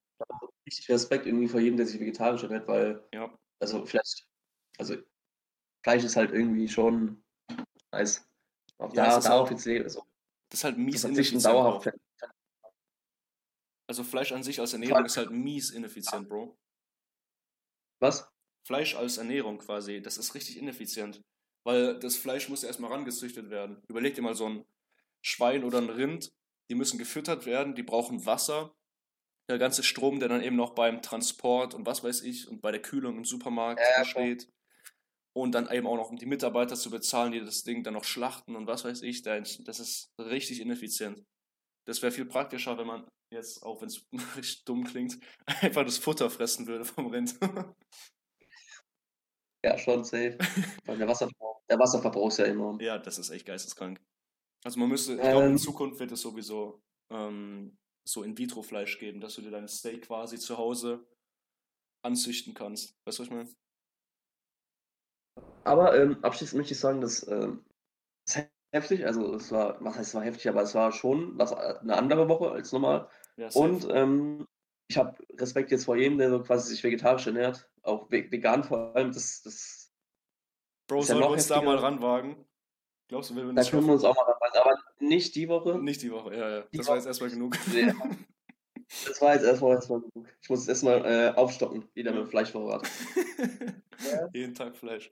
Richtig 0.67 0.89
Respekt 0.89 1.27
irgendwie 1.27 1.49
vor 1.49 1.59
jedem, 1.61 1.77
der 1.77 1.87
sich 1.87 2.01
vegetarisch 2.01 2.43
ernährt, 2.45 2.69
weil, 2.69 3.05
Ja. 3.13 3.37
also 3.61 3.85
vielleicht, 3.85 4.29
also 4.79 4.97
Fleisch 5.85 6.05
ist 6.05 6.15
halt 6.17 6.31
irgendwie 6.31 6.69
schon 6.69 7.25
nice. 7.93 8.25
Auch 8.79 8.95
Ja, 8.95 9.07
da, 9.07 9.21
da 9.21 9.35
auch- 9.35 9.43
offiziell, 9.43 9.83
also 9.83 10.07
Das 10.51 10.61
ist 10.61 10.65
halt 10.65 10.79
mies 10.79 11.03
ineffizient. 11.03 11.45
dauerhaft. 11.45 11.91
Also 13.89 14.05
Fleisch 14.05 14.31
an 14.33 14.43
sich 14.45 14.61
als 14.61 14.73
Ernährung 14.73 15.05
ist 15.05 15.17
halt 15.17 15.31
mies 15.31 15.71
ineffizient, 15.71 16.29
Bro. 16.29 16.57
Was? 18.01 18.32
Fleisch 18.67 18.95
als 18.95 19.19
Ernährung 19.19 19.59
quasi, 19.59 20.01
das 20.01 20.19
ist 20.19 20.35
richtig 20.35 20.59
ineffizient. 20.59 21.21
Weil 21.65 21.99
das 21.99 22.17
Fleisch 22.17 22.49
muss 22.49 22.63
ja 22.63 22.69
erstmal 22.69 22.91
rangezüchtet 22.91 23.51
werden. 23.51 23.83
Überleg 23.89 24.15
dir 24.15 24.23
mal 24.23 24.35
so 24.35 24.49
ein 24.49 24.65
Schwein 25.25 25.65
oder 25.65 25.79
ein 25.79 25.91
Rind, 25.91 26.33
die 26.71 26.75
müssen 26.75 26.99
gefüttert 26.99 27.47
werden, 27.47 27.75
die 27.75 27.83
brauchen 27.83 28.27
Wasser. 28.27 28.75
Der 29.49 29.59
ganze 29.59 29.83
Strom, 29.83 30.19
der 30.19 30.29
dann 30.29 30.43
eben 30.43 30.57
noch 30.57 30.75
beim 30.75 31.03
Transport 31.03 31.75
und 31.75 31.87
was 31.87 32.03
weiß 32.03 32.23
ich 32.23 32.49
und 32.49 32.63
bei 32.63 32.71
der 32.71 32.83
Kühlung 32.83 33.17
im 33.19 33.25
Supermarkt 33.25 33.81
Ja, 33.81 34.03
besteht. 34.03 34.49
Und 35.35 35.53
dann 35.53 35.71
eben 35.71 35.87
auch 35.87 35.97
noch 35.97 36.15
die 36.15 36.27
Mitarbeiter 36.27 36.77
zu 36.77 36.91
bezahlen, 36.91 37.33
die 37.33 37.41
das 37.41 37.63
Ding 37.63 37.83
dann 37.83 37.95
noch 37.95 38.05
schlachten 38.05 38.55
und 38.55 38.67
was 38.67 38.85
weiß 38.85 39.03
ich. 39.03 39.23
Das 39.23 39.59
ist 39.81 40.13
richtig 40.19 40.61
ineffizient. 40.61 41.25
Das 41.87 42.03
wäre 42.03 42.13
viel 42.13 42.27
praktischer, 42.27 42.79
wenn 42.79 42.87
man 42.87 43.09
jetzt, 43.33 43.63
auch 43.63 43.81
wenn 43.81 43.89
es 43.89 44.05
richtig 44.37 44.65
dumm 44.65 44.85
klingt, 44.85 45.19
einfach 45.47 45.85
das 45.85 45.99
Futter 45.99 46.31
fressen 46.31 46.67
würde 46.67 46.85
vom 46.85 47.07
Rind. 47.09 47.39
Ja, 49.65 49.79
schon 49.79 50.05
safe. 50.05 50.37
Der 50.87 51.09
Wasserverbrauch, 51.09 51.63
der 51.69 51.79
Wasserverbrauch 51.79 52.29
ist 52.29 52.39
ja 52.39 52.47
enorm. 52.47 52.81
Ja, 52.81 52.99
das 52.99 53.19
ist 53.19 53.31
echt 53.31 53.47
geisteskrank. 53.47 54.01
Also 54.65 54.79
man 54.79 54.89
müsste, 54.89 55.15
ich 55.15 55.21
glaube, 55.21 55.47
in 55.47 55.53
Ähm. 55.53 55.59
Zukunft 55.59 56.01
wird 56.01 56.13
es 56.13 56.21
sowieso 56.21 56.83
ähm, 57.11 57.77
so 58.05 58.23
In-vitro-Fleisch 58.23 58.99
geben, 58.99 59.21
dass 59.21 59.35
du 59.35 59.43
dir 59.43 59.51
dein 59.51 59.69
Steak 59.69 60.07
quasi 60.07 60.39
zu 60.39 60.59
Hause 60.59 61.07
anzüchten 62.05 62.55
kannst. 62.55 62.97
Weißt 63.05 63.19
du, 63.19 63.23
was 63.23 63.29
ich 63.29 63.35
meine? 63.35 63.49
Aber 65.65 65.97
ähm, 65.97 66.23
abschließend 66.23 66.59
möchte 66.59 66.75
ich 66.75 66.81
sagen, 66.81 67.01
dass 67.01 67.27
ähm, 67.29 67.65
heftig, 68.73 69.07
also 69.07 69.35
es 69.35 69.53
war, 69.53 69.77
was 69.85 69.97
heißt, 69.97 70.09
es 70.09 70.15
war 70.15 70.25
heftig, 70.25 70.49
aber 70.49 70.63
es 70.63 70.75
war 70.75 70.93
schon 70.93 71.39
was, 71.39 71.53
eine 71.53 71.97
andere 71.97 72.29
Woche 72.29 72.51
als 72.51 72.73
normal. 72.73 73.09
Ja. 73.37 73.49
Und 73.55 73.87
ähm, 73.91 74.47
ich 74.89 74.97
habe 74.97 75.17
Respekt 75.39 75.71
jetzt 75.71 75.85
vor 75.85 75.97
jedem, 75.97 76.19
der 76.19 76.31
so 76.31 76.43
quasi 76.43 76.71
sich 76.71 76.83
vegetarisch 76.83 77.27
ernährt, 77.27 77.71
auch 77.83 78.11
ve- 78.11 78.31
vegan 78.31 78.65
vor 78.65 78.95
allem. 78.97 79.13
Das, 79.13 79.43
das, 79.43 79.93
Bro, 80.89 81.01
ist 81.01 81.09
ja 81.09 81.15
sollen 81.15 81.27
wir 81.27 81.31
uns 81.31 81.47
da 81.47 81.57
mal 81.63 81.73
heftiger. 81.75 81.83
ranwagen? 81.89 82.45
Glaubst 83.09 83.31
du, 83.31 83.35
wir 83.37 83.43
werden 83.45 83.57
da 83.57 83.63
das 83.63 83.71
können 83.71 83.87
wir 83.87 83.93
uns 83.95 84.05
auch 84.05 84.15
mal 84.17 84.23
ranmachen, 84.23 84.61
aber 84.61 84.79
nicht 85.01 85.35
die 85.35 85.49
Woche. 85.49 85.79
Nicht 85.79 86.03
die 86.03 86.11
Woche, 86.13 86.35
ja, 86.37 86.49
ja. 86.51 86.61
Die 86.73 86.79
Das 86.79 86.87
war 86.87 86.93
Woche- 86.95 86.99
jetzt 87.01 87.07
erstmal 87.07 87.31
genug. 87.31 87.57
Ja. 87.75 87.93
Das 89.09 89.21
war 89.23 89.35
jetzt 89.35 89.45
erstmal, 89.45 89.73
erstmal 89.75 90.01
genug. 90.01 90.29
Ich 90.43 90.51
muss 90.51 90.61
jetzt 90.61 90.69
erstmal 90.69 91.05
äh, 91.07 91.35
aufstocken, 91.35 91.89
wieder 91.95 92.13
mit 92.13 92.21
dem 92.23 92.29
Fleischvorrat. 92.29 92.87
Jeden 94.35 94.55
Tag 94.55 94.77
Fleisch. 94.77 95.11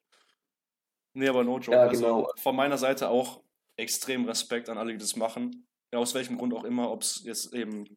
Nee, 1.15 1.29
aber 1.29 1.45
no 1.45 1.59
joke. 1.59 1.73
Ja, 1.73 1.83
also 1.87 2.03
genau. 2.05 2.31
von 2.37 2.55
meiner 2.57 2.79
Seite 2.79 3.09
auch 3.09 3.43
extrem 3.77 4.25
Respekt 4.27 4.69
an 4.69 4.79
alle, 4.79 4.93
die 4.93 4.99
das 4.99 5.17
machen. 5.17 5.67
Ja, 5.93 5.99
aus 5.99 6.15
welchem 6.15 6.37
Grund 6.39 6.53
auch 6.55 6.65
immer, 6.65 6.91
ob 6.91 7.03
es 7.03 7.23
jetzt 7.25 7.53
eben 7.55 7.97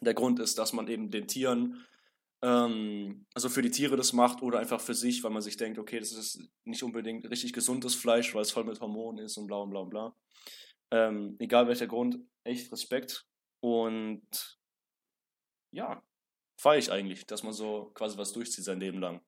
der 0.00 0.14
Grund 0.14 0.40
ist, 0.40 0.58
dass 0.58 0.72
man 0.72 0.88
eben 0.88 1.10
den 1.10 1.28
Tieren, 1.28 1.86
ähm, 2.42 3.26
also 3.34 3.48
für 3.48 3.62
die 3.62 3.70
Tiere 3.70 3.96
das 3.96 4.12
macht 4.12 4.42
oder 4.42 4.58
einfach 4.58 4.80
für 4.80 4.94
sich, 4.94 5.22
weil 5.24 5.30
man 5.30 5.42
sich 5.42 5.56
denkt, 5.56 5.78
okay, 5.78 5.98
das 5.98 6.12
ist 6.12 6.48
nicht 6.64 6.82
unbedingt 6.82 7.28
richtig 7.30 7.52
gesundes 7.52 7.94
Fleisch, 7.94 8.34
weil 8.34 8.42
es 8.42 8.52
voll 8.52 8.64
mit 8.64 8.80
Hormonen 8.80 9.24
ist 9.24 9.36
und 9.36 9.46
bla 9.46 9.56
und 9.58 9.70
bla 9.70 9.80
und 9.80 9.90
bla. 9.90 10.16
Ähm, 10.90 11.36
egal 11.38 11.68
welcher 11.68 11.86
Grund, 11.86 12.18
echt 12.44 12.70
Respekt. 12.72 13.26
Und 13.60 14.58
ja, 15.74 16.02
feiere 16.60 16.78
ich 16.78 16.92
eigentlich, 16.92 17.26
dass 17.26 17.42
man 17.42 17.52
so 17.52 17.90
quasi 17.94 18.16
was 18.16 18.32
durchzieht 18.32 18.64
sein 18.64 18.80
Leben 18.80 19.00
lang. 19.00 19.20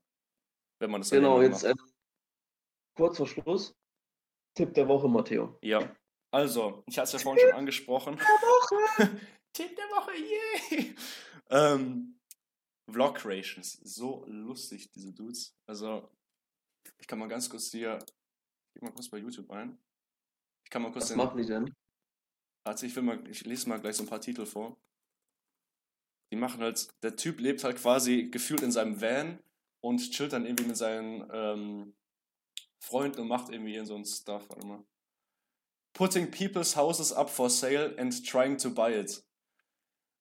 Wenn 0.81 0.91
man 0.91 1.01
das 1.01 1.11
Genau, 1.11 1.43
jetzt 1.43 1.65
macht. 1.65 1.73
ähm, 1.79 1.93
kurz 2.97 3.17
vor 3.17 3.27
Schluss. 3.27 3.75
Tipp 4.55 4.75
der 4.75 4.89
Woche, 4.89 5.09
Matteo. 5.09 5.59
Ja, 5.63 5.95
also, 6.33 6.85
ich 6.87 6.97
hatte 6.99 7.07
es 7.07 7.13
ja 7.13 7.19
vorhin 7.19 7.43
schon 7.45 7.59
angesprochen. 7.59 8.19
Tipp 9.53 9.77
der 9.77 9.85
Woche, 9.87 10.13
yay! 10.71 10.95
ähm, 11.51 12.20
Vlog 12.93 13.17
Creations, 13.17 13.73
so 13.83 14.25
lustig, 14.27 14.91
diese 14.93 15.13
Dudes. 15.13 15.57
Also, 15.67 16.11
ich 16.99 17.07
kann 17.07 17.19
mal 17.19 17.29
ganz 17.29 17.49
kurz 17.49 17.71
hier, 17.71 17.99
ich 17.99 18.75
geh 18.75 18.87
mal 18.87 18.93
kurz 18.93 19.09
bei 19.09 19.19
YouTube 19.19 19.51
ein. 19.51 19.79
Ich 20.65 20.71
kann 20.71 20.83
mal 20.83 20.93
kurz 20.93 21.05
Was 21.05 21.09
den, 21.11 21.19
machen 21.19 21.39
die 21.39 21.47
denn? 21.47 21.75
also 22.65 22.87
ich 22.87 22.95
will 22.95 23.03
mal, 23.03 23.27
ich 23.29 23.45
lese 23.45 23.69
mal 23.69 23.81
gleich 23.81 23.97
so 23.97 24.03
ein 24.03 24.09
paar 24.09 24.21
Titel 24.21 24.47
vor. 24.47 24.77
Die 26.33 26.37
machen 26.37 26.61
halt, 26.61 26.89
der 27.03 27.17
Typ 27.17 27.41
lebt 27.41 27.65
halt 27.65 27.79
quasi 27.79 28.29
gefühlt 28.31 28.63
in 28.63 28.71
seinem 28.71 29.01
Van 29.01 29.41
und 29.81 29.99
chillt 30.13 30.33
dann 30.33 30.47
irgendwie 30.47 30.67
mit 30.67 30.77
seinen 30.77 31.29
ähm, 31.33 31.95
Freunden 32.79 33.21
und 33.21 33.29
macht 33.29 33.51
irgendwie 33.51 33.85
so 33.85 33.97
ein 33.97 34.05
Stuff, 34.05 34.49
warte 34.49 34.67
mal. 34.67 34.85
Putting 35.93 36.31
people's 36.31 36.77
houses 36.77 37.13
up 37.13 37.29
for 37.29 37.51
sale 37.51 37.97
and 37.99 38.25
trying 38.25 38.57
to 38.57 38.71
buy 38.71 38.93
it. 38.95 39.25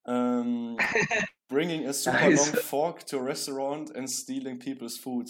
Ähm, 0.05 0.77
bringing 1.49 1.87
a 1.87 1.93
super 1.93 2.29
Nice. 2.29 2.53
long 2.53 2.61
fork 2.63 3.03
to 3.07 3.17
a 3.17 3.21
restaurant 3.23 3.91
and 3.95 4.09
stealing 4.09 4.59
people's 4.59 4.97
food. 4.97 5.29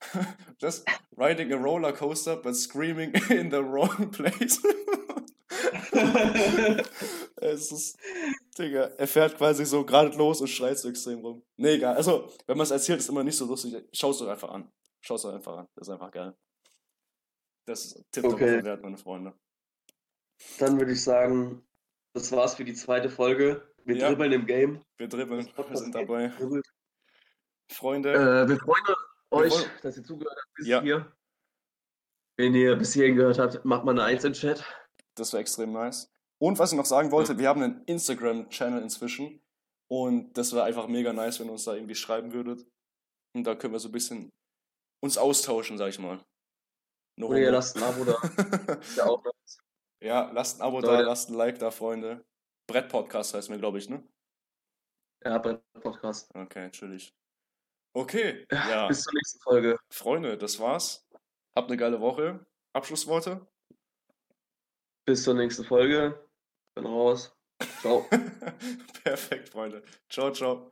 Just 0.60 0.88
riding 1.16 1.52
a 1.52 1.56
roller 1.58 1.92
coaster 1.92 2.36
but 2.36 2.54
screaming 2.56 3.12
in 3.30 3.50
the 3.50 3.62
wrong 3.62 4.10
place. 4.12 4.60
es 7.36 7.72
ist, 7.72 7.98
Digga, 8.56 8.90
er 8.96 9.06
fährt 9.08 9.36
quasi 9.36 9.64
so 9.64 9.84
gerade 9.84 10.16
los 10.16 10.40
und 10.40 10.48
schreit 10.48 10.78
so 10.78 10.88
extrem 10.88 11.20
rum. 11.20 11.42
Nee, 11.56 11.74
egal. 11.74 11.96
Also, 11.96 12.30
wenn 12.46 12.56
man 12.56 12.64
es 12.64 12.70
erzählt, 12.70 13.00
ist 13.00 13.08
immer 13.08 13.24
nicht 13.24 13.36
so 13.36 13.46
lustig. 13.46 13.74
Schau 13.92 14.10
es 14.10 14.18
doch 14.18 14.28
einfach 14.28 14.50
an. 14.50 14.70
Schau 15.00 15.14
es 15.16 15.22
doch 15.22 15.34
einfach 15.34 15.58
an. 15.58 15.68
Das 15.74 15.88
ist 15.88 15.92
einfach 15.92 16.10
geil. 16.10 16.34
Das 17.66 17.84
ist 17.86 18.04
Tipp 18.12 18.24
Okay. 18.24 18.64
Wert, 18.64 18.82
meine 18.82 18.98
Freunde. 18.98 19.34
Dann 20.58 20.78
würde 20.78 20.92
ich 20.92 21.02
sagen, 21.02 21.62
das 22.14 22.30
war's 22.32 22.54
für 22.54 22.64
die 22.64 22.74
zweite 22.74 23.10
Folge. 23.10 23.62
Wir 23.88 23.96
Ja. 23.96 24.08
dribbeln 24.08 24.32
im 24.32 24.44
Game. 24.46 24.82
Wir 24.98 25.08
dribbeln, 25.08 25.50
wir 25.56 25.76
sind 25.76 25.94
dabei. 25.94 26.28
Dribbelt. 26.28 26.66
Freunde, 27.72 28.12
Äh, 28.12 28.48
wir 28.48 28.58
freuen 28.58 28.84
euch, 29.30 29.50
wollen- 29.52 29.70
dass 29.82 29.96
ihr 29.96 30.04
zugehört 30.04 30.36
habt 30.38 30.54
bis 30.54 30.66
Ja. 30.66 30.82
hier. 30.82 31.12
Wenn 32.36 32.54
ihr 32.54 32.76
bis 32.76 32.92
hierhin 32.92 33.16
gehört 33.16 33.38
habt, 33.38 33.64
macht 33.64 33.84
mal 33.84 33.92
eine 33.92 34.04
Eins 34.04 34.24
in 34.24 34.32
den 34.32 34.38
Chat. 34.38 34.64
das 35.14 35.32
war 35.32 35.40
extrem 35.40 35.72
nice. 35.72 36.10
Und 36.40 36.58
was 36.60 36.70
ich 36.70 36.76
noch 36.78 36.84
sagen 36.84 37.10
wollte, 37.10 37.38
wir 37.38 37.48
haben 37.48 37.62
einen 37.62 37.82
Instagram-Channel 37.84 38.80
inzwischen. 38.82 39.42
Und 39.90 40.32
das 40.38 40.52
wäre 40.52 40.62
einfach 40.64 40.86
mega 40.86 41.12
nice, 41.12 41.40
wenn 41.40 41.48
ihr 41.48 41.52
uns 41.52 41.64
da 41.64 41.74
irgendwie 41.74 41.94
schreiben 41.96 42.32
würdet. 42.32 42.64
Und 43.34 43.44
da 43.44 43.54
können 43.56 43.72
wir 43.72 43.80
so 43.80 43.88
ein 43.88 43.92
bisschen 43.92 44.30
uns 45.02 45.16
austauschen, 45.18 45.76
sag 45.78 45.88
ich 45.88 45.98
mal. 45.98 46.22
Oder 47.20 47.38
ihr 47.38 47.50
lasst 47.50 47.76
ein 47.76 47.82
Abo 47.82 48.04
da. 48.04 48.12
Ist 48.82 48.96
ja 48.98 49.08
ja, 50.00 50.30
lasst 50.32 50.60
ein 50.60 50.62
Abo 50.62 50.80
da, 50.80 50.92
Leute. 50.92 51.02
lasst 51.04 51.30
ein 51.30 51.34
Like 51.34 51.58
da, 51.58 51.70
Freunde. 51.72 52.24
Brett-Podcast 52.68 53.34
heißt 53.34 53.50
mir, 53.50 53.58
glaube 53.58 53.78
ich, 53.78 53.88
ne? 53.88 54.06
Ja, 55.24 55.38
Brett 55.38 55.62
Podcast. 55.80 56.30
Okay, 56.34 56.70
chillig. 56.70 57.14
Okay, 57.94 58.46
ja. 58.52 58.86
Bis 58.86 59.02
zur 59.02 59.14
nächsten 59.14 59.40
Folge. 59.40 59.78
Freunde, 59.90 60.36
das 60.38 60.60
war's. 60.60 61.08
Habt 61.56 61.70
eine 61.70 61.76
geile 61.76 62.00
Woche. 62.00 62.46
Abschlussworte? 62.74 63.46
Bis 65.06 65.24
zur 65.24 65.34
nächsten 65.34 65.64
Folge. 65.64 66.28
Bin 66.74 66.86
raus. 66.86 67.34
Ciao. 67.80 68.06
Perfekt, 69.02 69.48
Freunde. 69.48 69.82
Ciao, 70.08 70.30
ciao. 70.30 70.70